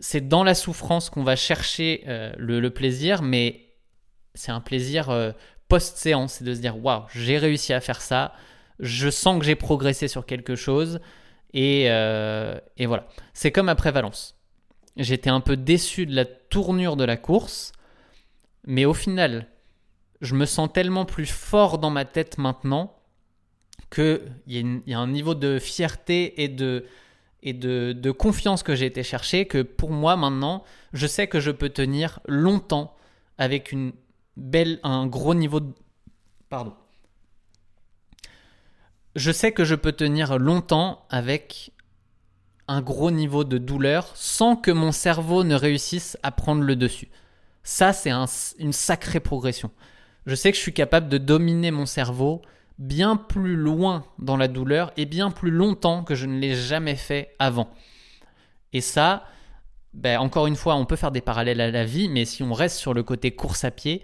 c'est 0.00 0.26
dans 0.26 0.42
la 0.42 0.54
souffrance 0.54 1.10
qu'on 1.10 1.22
va 1.22 1.36
chercher 1.36 2.04
euh, 2.08 2.32
le, 2.38 2.70
plaisir, 2.70 3.20
mais 3.20 3.74
c'est 4.34 4.52
un 4.52 4.62
plaisir 4.62 5.10
euh, 5.10 5.32
post-séance, 5.68 6.36
c'est 6.38 6.44
de 6.44 6.54
se 6.54 6.60
dire 6.60 6.82
waouh, 6.82 7.02
j'ai 7.14 7.36
réussi 7.36 7.74
à 7.74 7.82
faire 7.82 8.00
ça, 8.00 8.32
je 8.80 9.10
sens 9.10 9.38
que 9.38 9.44
j'ai 9.44 9.54
progressé 9.54 10.08
sur 10.08 10.24
quelque 10.24 10.56
chose, 10.56 10.98
et, 11.52 11.90
euh, 11.90 12.58
et 12.78 12.86
voilà. 12.86 13.06
C'est 13.34 13.52
comme 13.52 13.68
après 13.68 13.92
Valence. 13.92 14.38
J'étais 14.96 15.30
un 15.30 15.40
peu 15.40 15.56
déçu 15.56 16.06
de 16.06 16.14
la 16.14 16.24
tournure 16.24 16.96
de 16.96 17.04
la 17.04 17.16
course, 17.16 17.72
mais 18.66 18.84
au 18.84 18.94
final, 18.94 19.48
je 20.20 20.34
me 20.34 20.46
sens 20.46 20.70
tellement 20.72 21.04
plus 21.04 21.26
fort 21.26 21.78
dans 21.78 21.90
ma 21.90 22.04
tête 22.04 22.38
maintenant 22.38 22.96
qu'il 23.90 24.20
y, 24.46 24.58
y, 24.86 24.94
a 24.94 24.98
un 24.98 25.08
niveau 25.08 25.34
de 25.34 25.58
fierté 25.58 26.42
et 26.42 26.48
de, 26.48 26.86
et 27.42 27.52
de, 27.52 28.10
confiance 28.10 28.62
que 28.62 28.74
j'ai 28.74 28.86
été 28.86 29.02
chercher 29.02 29.46
que 29.46 29.62
pour 29.62 29.90
moi 29.90 30.16
maintenant, 30.16 30.64
je 30.92 31.06
sais 31.06 31.26
que 31.26 31.40
je 31.40 31.50
peux 31.50 31.68
tenir 31.68 32.20
longtemps 32.26 32.96
avec 33.36 33.72
une 33.72 33.92
belle, 34.36 34.78
un 34.82 35.06
gros 35.06 35.34
niveau 35.34 35.60
de... 35.60 35.72
Pardon. 36.48 36.74
Je 39.16 39.32
sais 39.32 39.52
que 39.52 39.64
je 39.64 39.74
peux 39.74 39.92
tenir 39.92 40.38
longtemps 40.38 41.04
avec 41.10 41.72
un 42.72 42.80
gros 42.80 43.10
niveau 43.10 43.44
de 43.44 43.58
douleur 43.58 44.10
sans 44.14 44.56
que 44.56 44.70
mon 44.70 44.92
cerveau 44.92 45.44
ne 45.44 45.54
réussisse 45.54 46.16
à 46.22 46.30
prendre 46.30 46.62
le 46.62 46.74
dessus. 46.74 47.08
Ça, 47.62 47.92
c'est 47.92 48.10
une 48.58 48.72
sacrée 48.72 49.20
progression. 49.20 49.70
Je 50.26 50.34
sais 50.34 50.50
que 50.50 50.56
je 50.56 50.62
suis 50.62 50.72
capable 50.72 51.08
de 51.08 51.18
dominer 51.18 51.70
mon 51.70 51.86
cerveau 51.86 52.40
bien 52.78 53.16
plus 53.16 53.56
loin 53.56 54.04
dans 54.18 54.36
la 54.36 54.48
douleur 54.48 54.90
et 54.96 55.04
bien 55.04 55.30
plus 55.30 55.50
longtemps 55.50 56.02
que 56.02 56.14
je 56.14 56.26
ne 56.26 56.38
l'ai 56.38 56.54
jamais 56.54 56.96
fait 56.96 57.34
avant. 57.38 57.68
Et 58.72 58.80
ça, 58.80 59.24
ben, 59.92 60.18
encore 60.18 60.46
une 60.46 60.56
fois, 60.56 60.74
on 60.76 60.86
peut 60.86 60.96
faire 60.96 61.12
des 61.12 61.20
parallèles 61.20 61.60
à 61.60 61.70
la 61.70 61.84
vie, 61.84 62.08
mais 62.08 62.24
si 62.24 62.42
on 62.42 62.54
reste 62.54 62.78
sur 62.78 62.94
le 62.94 63.02
côté 63.02 63.32
course 63.32 63.64
à 63.64 63.70
pied, 63.70 64.02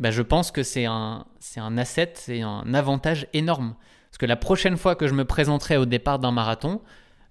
bah, 0.00 0.10
je 0.10 0.22
pense 0.22 0.50
que 0.50 0.64
c'est 0.64 0.86
un, 0.86 1.24
c'est 1.38 1.60
un 1.60 1.78
asset, 1.78 2.14
c'est 2.16 2.42
un 2.42 2.74
avantage 2.74 3.28
énorme. 3.32 3.76
Parce 4.10 4.18
que 4.18 4.26
la 4.26 4.36
prochaine 4.36 4.76
fois 4.76 4.96
que 4.96 5.06
je 5.06 5.14
me 5.14 5.24
présenterai 5.24 5.76
au 5.76 5.86
départ 5.86 6.18
d'un 6.18 6.32
marathon, 6.32 6.82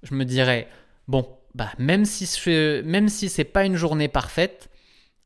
je 0.03 0.13
me 0.13 0.25
dirais, 0.25 0.67
bon, 1.07 1.27
bah, 1.53 1.71
même 1.77 2.05
si 2.05 2.25
ce 2.25 2.81
même 2.81 3.09
si 3.09 3.29
c'est 3.29 3.43
pas 3.43 3.65
une 3.65 3.75
journée 3.75 4.07
parfaite, 4.07 4.69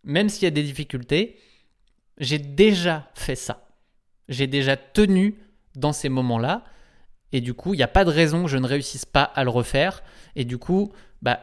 même 0.03 0.29
s'il 0.29 0.43
y 0.43 0.47
a 0.47 0.51
des 0.51 0.63
difficultés, 0.63 1.37
j'ai 2.17 2.39
déjà 2.39 3.09
fait 3.15 3.35
ça. 3.35 3.67
J'ai 4.29 4.47
déjà 4.47 4.77
tenu 4.77 5.35
dans 5.75 5.93
ces 5.93 6.09
moments-là. 6.09 6.63
Et 7.31 7.41
du 7.41 7.53
coup, 7.53 7.73
il 7.73 7.77
n'y 7.77 7.83
a 7.83 7.87
pas 7.87 8.05
de 8.05 8.11
raison 8.11 8.43
que 8.43 8.49
je 8.49 8.57
ne 8.57 8.67
réussisse 8.67 9.05
pas 9.05 9.23
à 9.23 9.43
le 9.43 9.49
refaire. 9.49 10.03
Et 10.35 10.45
du 10.45 10.57
coup, 10.57 10.93
bah, 11.21 11.41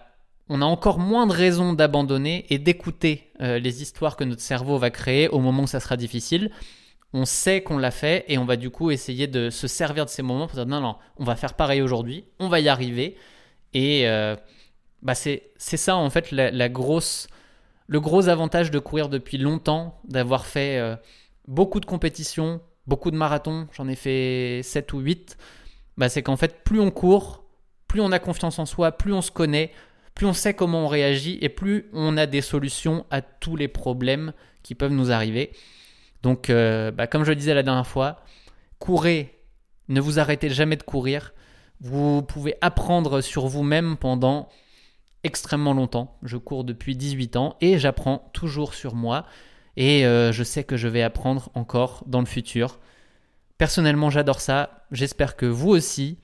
on 0.48 0.62
a 0.62 0.64
encore 0.64 0.98
moins 0.98 1.26
de 1.26 1.32
raisons 1.32 1.74
d'abandonner 1.74 2.46
et 2.50 2.58
d'écouter 2.58 3.30
euh, 3.40 3.58
les 3.58 3.82
histoires 3.82 4.16
que 4.16 4.24
notre 4.24 4.40
cerveau 4.40 4.78
va 4.78 4.90
créer 4.90 5.28
au 5.28 5.40
moment 5.40 5.64
où 5.64 5.66
ça 5.66 5.80
sera 5.80 5.96
difficile. 5.96 6.50
On 7.14 7.24
sait 7.24 7.62
qu'on 7.62 7.76
l'a 7.76 7.90
fait 7.90 8.24
et 8.28 8.38
on 8.38 8.44
va 8.44 8.56
du 8.56 8.70
coup 8.70 8.90
essayer 8.90 9.26
de 9.26 9.50
se 9.50 9.66
servir 9.66 10.06
de 10.06 10.10
ces 10.10 10.22
moments 10.22 10.46
pour 10.46 10.56
dire 10.56 10.66
non, 10.66 10.80
non, 10.80 10.96
on 11.18 11.24
va 11.24 11.36
faire 11.36 11.54
pareil 11.54 11.82
aujourd'hui, 11.82 12.24
on 12.38 12.48
va 12.48 12.60
y 12.60 12.68
arriver. 12.68 13.16
Et 13.74 14.08
euh, 14.08 14.36
bah 15.02 15.14
c'est 15.14 15.52
ça 15.58 15.96
en 15.96 16.10
fait 16.10 16.30
la, 16.30 16.68
grosse, 16.68 17.26
le 17.86 18.00
gros 18.00 18.28
avantage 18.28 18.70
de 18.70 18.78
courir 18.78 19.08
depuis 19.08 19.36
longtemps, 19.38 20.00
d'avoir 20.04 20.46
fait 20.46 20.78
euh, 20.78 20.96
beaucoup 21.48 21.80
de 21.80 21.86
compétitions, 21.86 22.60
beaucoup 22.86 23.10
de 23.10 23.16
marathons, 23.16 23.68
j'en 23.72 23.88
ai 23.88 23.96
fait 23.96 24.60
7 24.62 24.92
ou 24.92 25.00
8, 25.00 25.36
bah 25.98 26.08
c'est 26.08 26.22
qu'en 26.22 26.36
fait 26.36 26.62
plus 26.64 26.80
on 26.80 26.90
court, 26.90 27.44
plus 27.88 28.00
on 28.00 28.12
a 28.12 28.18
confiance 28.18 28.58
en 28.58 28.66
soi, 28.66 28.92
plus 28.92 29.12
on 29.12 29.22
se 29.22 29.30
connaît, 29.30 29.72
plus 30.14 30.26
on 30.26 30.32
sait 30.32 30.54
comment 30.54 30.84
on 30.84 30.88
réagit 30.88 31.38
et 31.40 31.48
plus 31.48 31.88
on 31.92 32.16
a 32.16 32.26
des 32.26 32.40
solutions 32.40 33.04
à 33.10 33.22
tous 33.22 33.56
les 33.56 33.68
problèmes 33.68 34.32
qui 34.62 34.74
peuvent 34.74 34.92
nous 34.92 35.10
arriver. 35.10 35.52
Donc 36.22 36.50
euh, 36.50 36.90
bah, 36.90 37.06
comme 37.06 37.24
je 37.24 37.30
le 37.30 37.36
disais 37.36 37.54
la 37.54 37.62
dernière 37.62 37.86
fois, 37.86 38.20
courez, 38.78 39.38
ne 39.88 40.00
vous 40.00 40.18
arrêtez 40.18 40.48
jamais 40.48 40.76
de 40.76 40.82
courir. 40.82 41.32
Vous 41.80 42.22
pouvez 42.22 42.56
apprendre 42.60 43.20
sur 43.20 43.46
vous-même 43.46 43.96
pendant 43.96 44.48
extrêmement 45.24 45.74
longtemps. 45.74 46.18
Je 46.22 46.36
cours 46.36 46.64
depuis 46.64 46.96
18 46.96 47.36
ans 47.36 47.56
et 47.60 47.78
j'apprends 47.78 48.30
toujours 48.32 48.74
sur 48.74 48.94
moi. 48.94 49.26
Et 49.76 50.06
euh, 50.06 50.32
je 50.32 50.44
sais 50.44 50.64
que 50.64 50.76
je 50.76 50.88
vais 50.88 51.02
apprendre 51.02 51.50
encore 51.54 52.04
dans 52.06 52.20
le 52.20 52.26
futur. 52.26 52.78
Personnellement, 53.58 54.10
j'adore 54.10 54.40
ça. 54.40 54.84
J'espère 54.90 55.36
que 55.36 55.46
vous 55.46 55.70
aussi. 55.70 56.18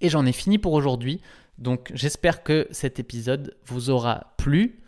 Et 0.00 0.08
j'en 0.08 0.26
ai 0.26 0.32
fini 0.32 0.58
pour 0.58 0.72
aujourd'hui. 0.72 1.20
Donc 1.58 1.90
j'espère 1.94 2.42
que 2.42 2.66
cet 2.70 2.98
épisode 2.98 3.56
vous 3.64 3.90
aura 3.90 4.34
plu. 4.36 4.82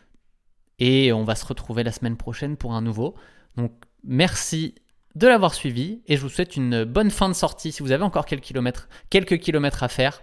Et 0.79 1.13
on 1.13 1.25
va 1.25 1.35
se 1.35 1.47
retrouver 1.47 1.85
la 1.85 1.93
semaine 1.93 2.17
prochaine 2.17 2.57
pour 2.57 2.75
un 2.75 2.83
nouveau. 2.83 3.15
Donc 3.57 3.73
merci 4.05 4.75
de 5.15 5.27
l'avoir 5.27 5.55
suivi. 5.55 6.03
Et 6.07 6.17
je 6.17 6.23
vous 6.23 6.29
souhaite 6.29 6.57
une 6.57 6.85
bonne 6.85 7.11
fin 7.11 7.29
de 7.29 7.35
sortie. 7.35 7.73
Si 7.73 7.83
vous 7.83 7.93
avez 7.93 8.05
encore 8.05 8.27
quelques 8.27 8.43
kilomètres, 9.39 9.83
à 9.83 9.89
faire, 9.89 10.23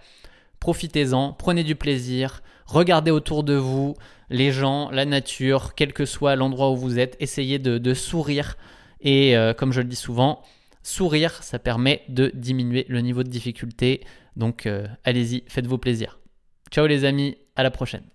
profitez-en, 0.60 1.32
prenez 1.32 1.64
du 1.64 1.74
plaisir. 1.74 2.42
Regardez 2.66 3.10
autour 3.10 3.44
de 3.44 3.54
vous 3.54 3.94
les 4.30 4.52
gens, 4.52 4.90
la 4.90 5.04
nature, 5.04 5.74
quel 5.74 5.92
que 5.92 6.06
soit 6.06 6.36
l'endroit 6.36 6.70
où 6.70 6.76
vous 6.76 6.98
êtes. 6.98 7.16
Essayez 7.20 7.58
de, 7.58 7.94
sourire. 7.94 8.56
Et 9.00 9.36
euh, 9.36 9.52
comme 9.52 9.72
je 9.72 9.80
le 9.80 9.88
dis 9.88 9.96
souvent, 9.96 10.42
sourire, 10.82 11.42
ça 11.42 11.58
permet 11.58 12.02
de 12.08 12.30
diminuer 12.34 12.86
le 12.88 13.00
niveau 13.00 13.22
de 13.22 13.28
difficulté. 13.28 14.02
Donc 14.36 14.66
euh, 14.66 14.86
allez-y, 15.04 15.44
faites-vous 15.48 15.78
plaisir. 15.78 16.18
Ciao 16.70 16.86
les 16.86 17.04
amis, 17.04 17.36
à 17.56 17.62
la 17.62 17.70
prochaine. 17.70 18.12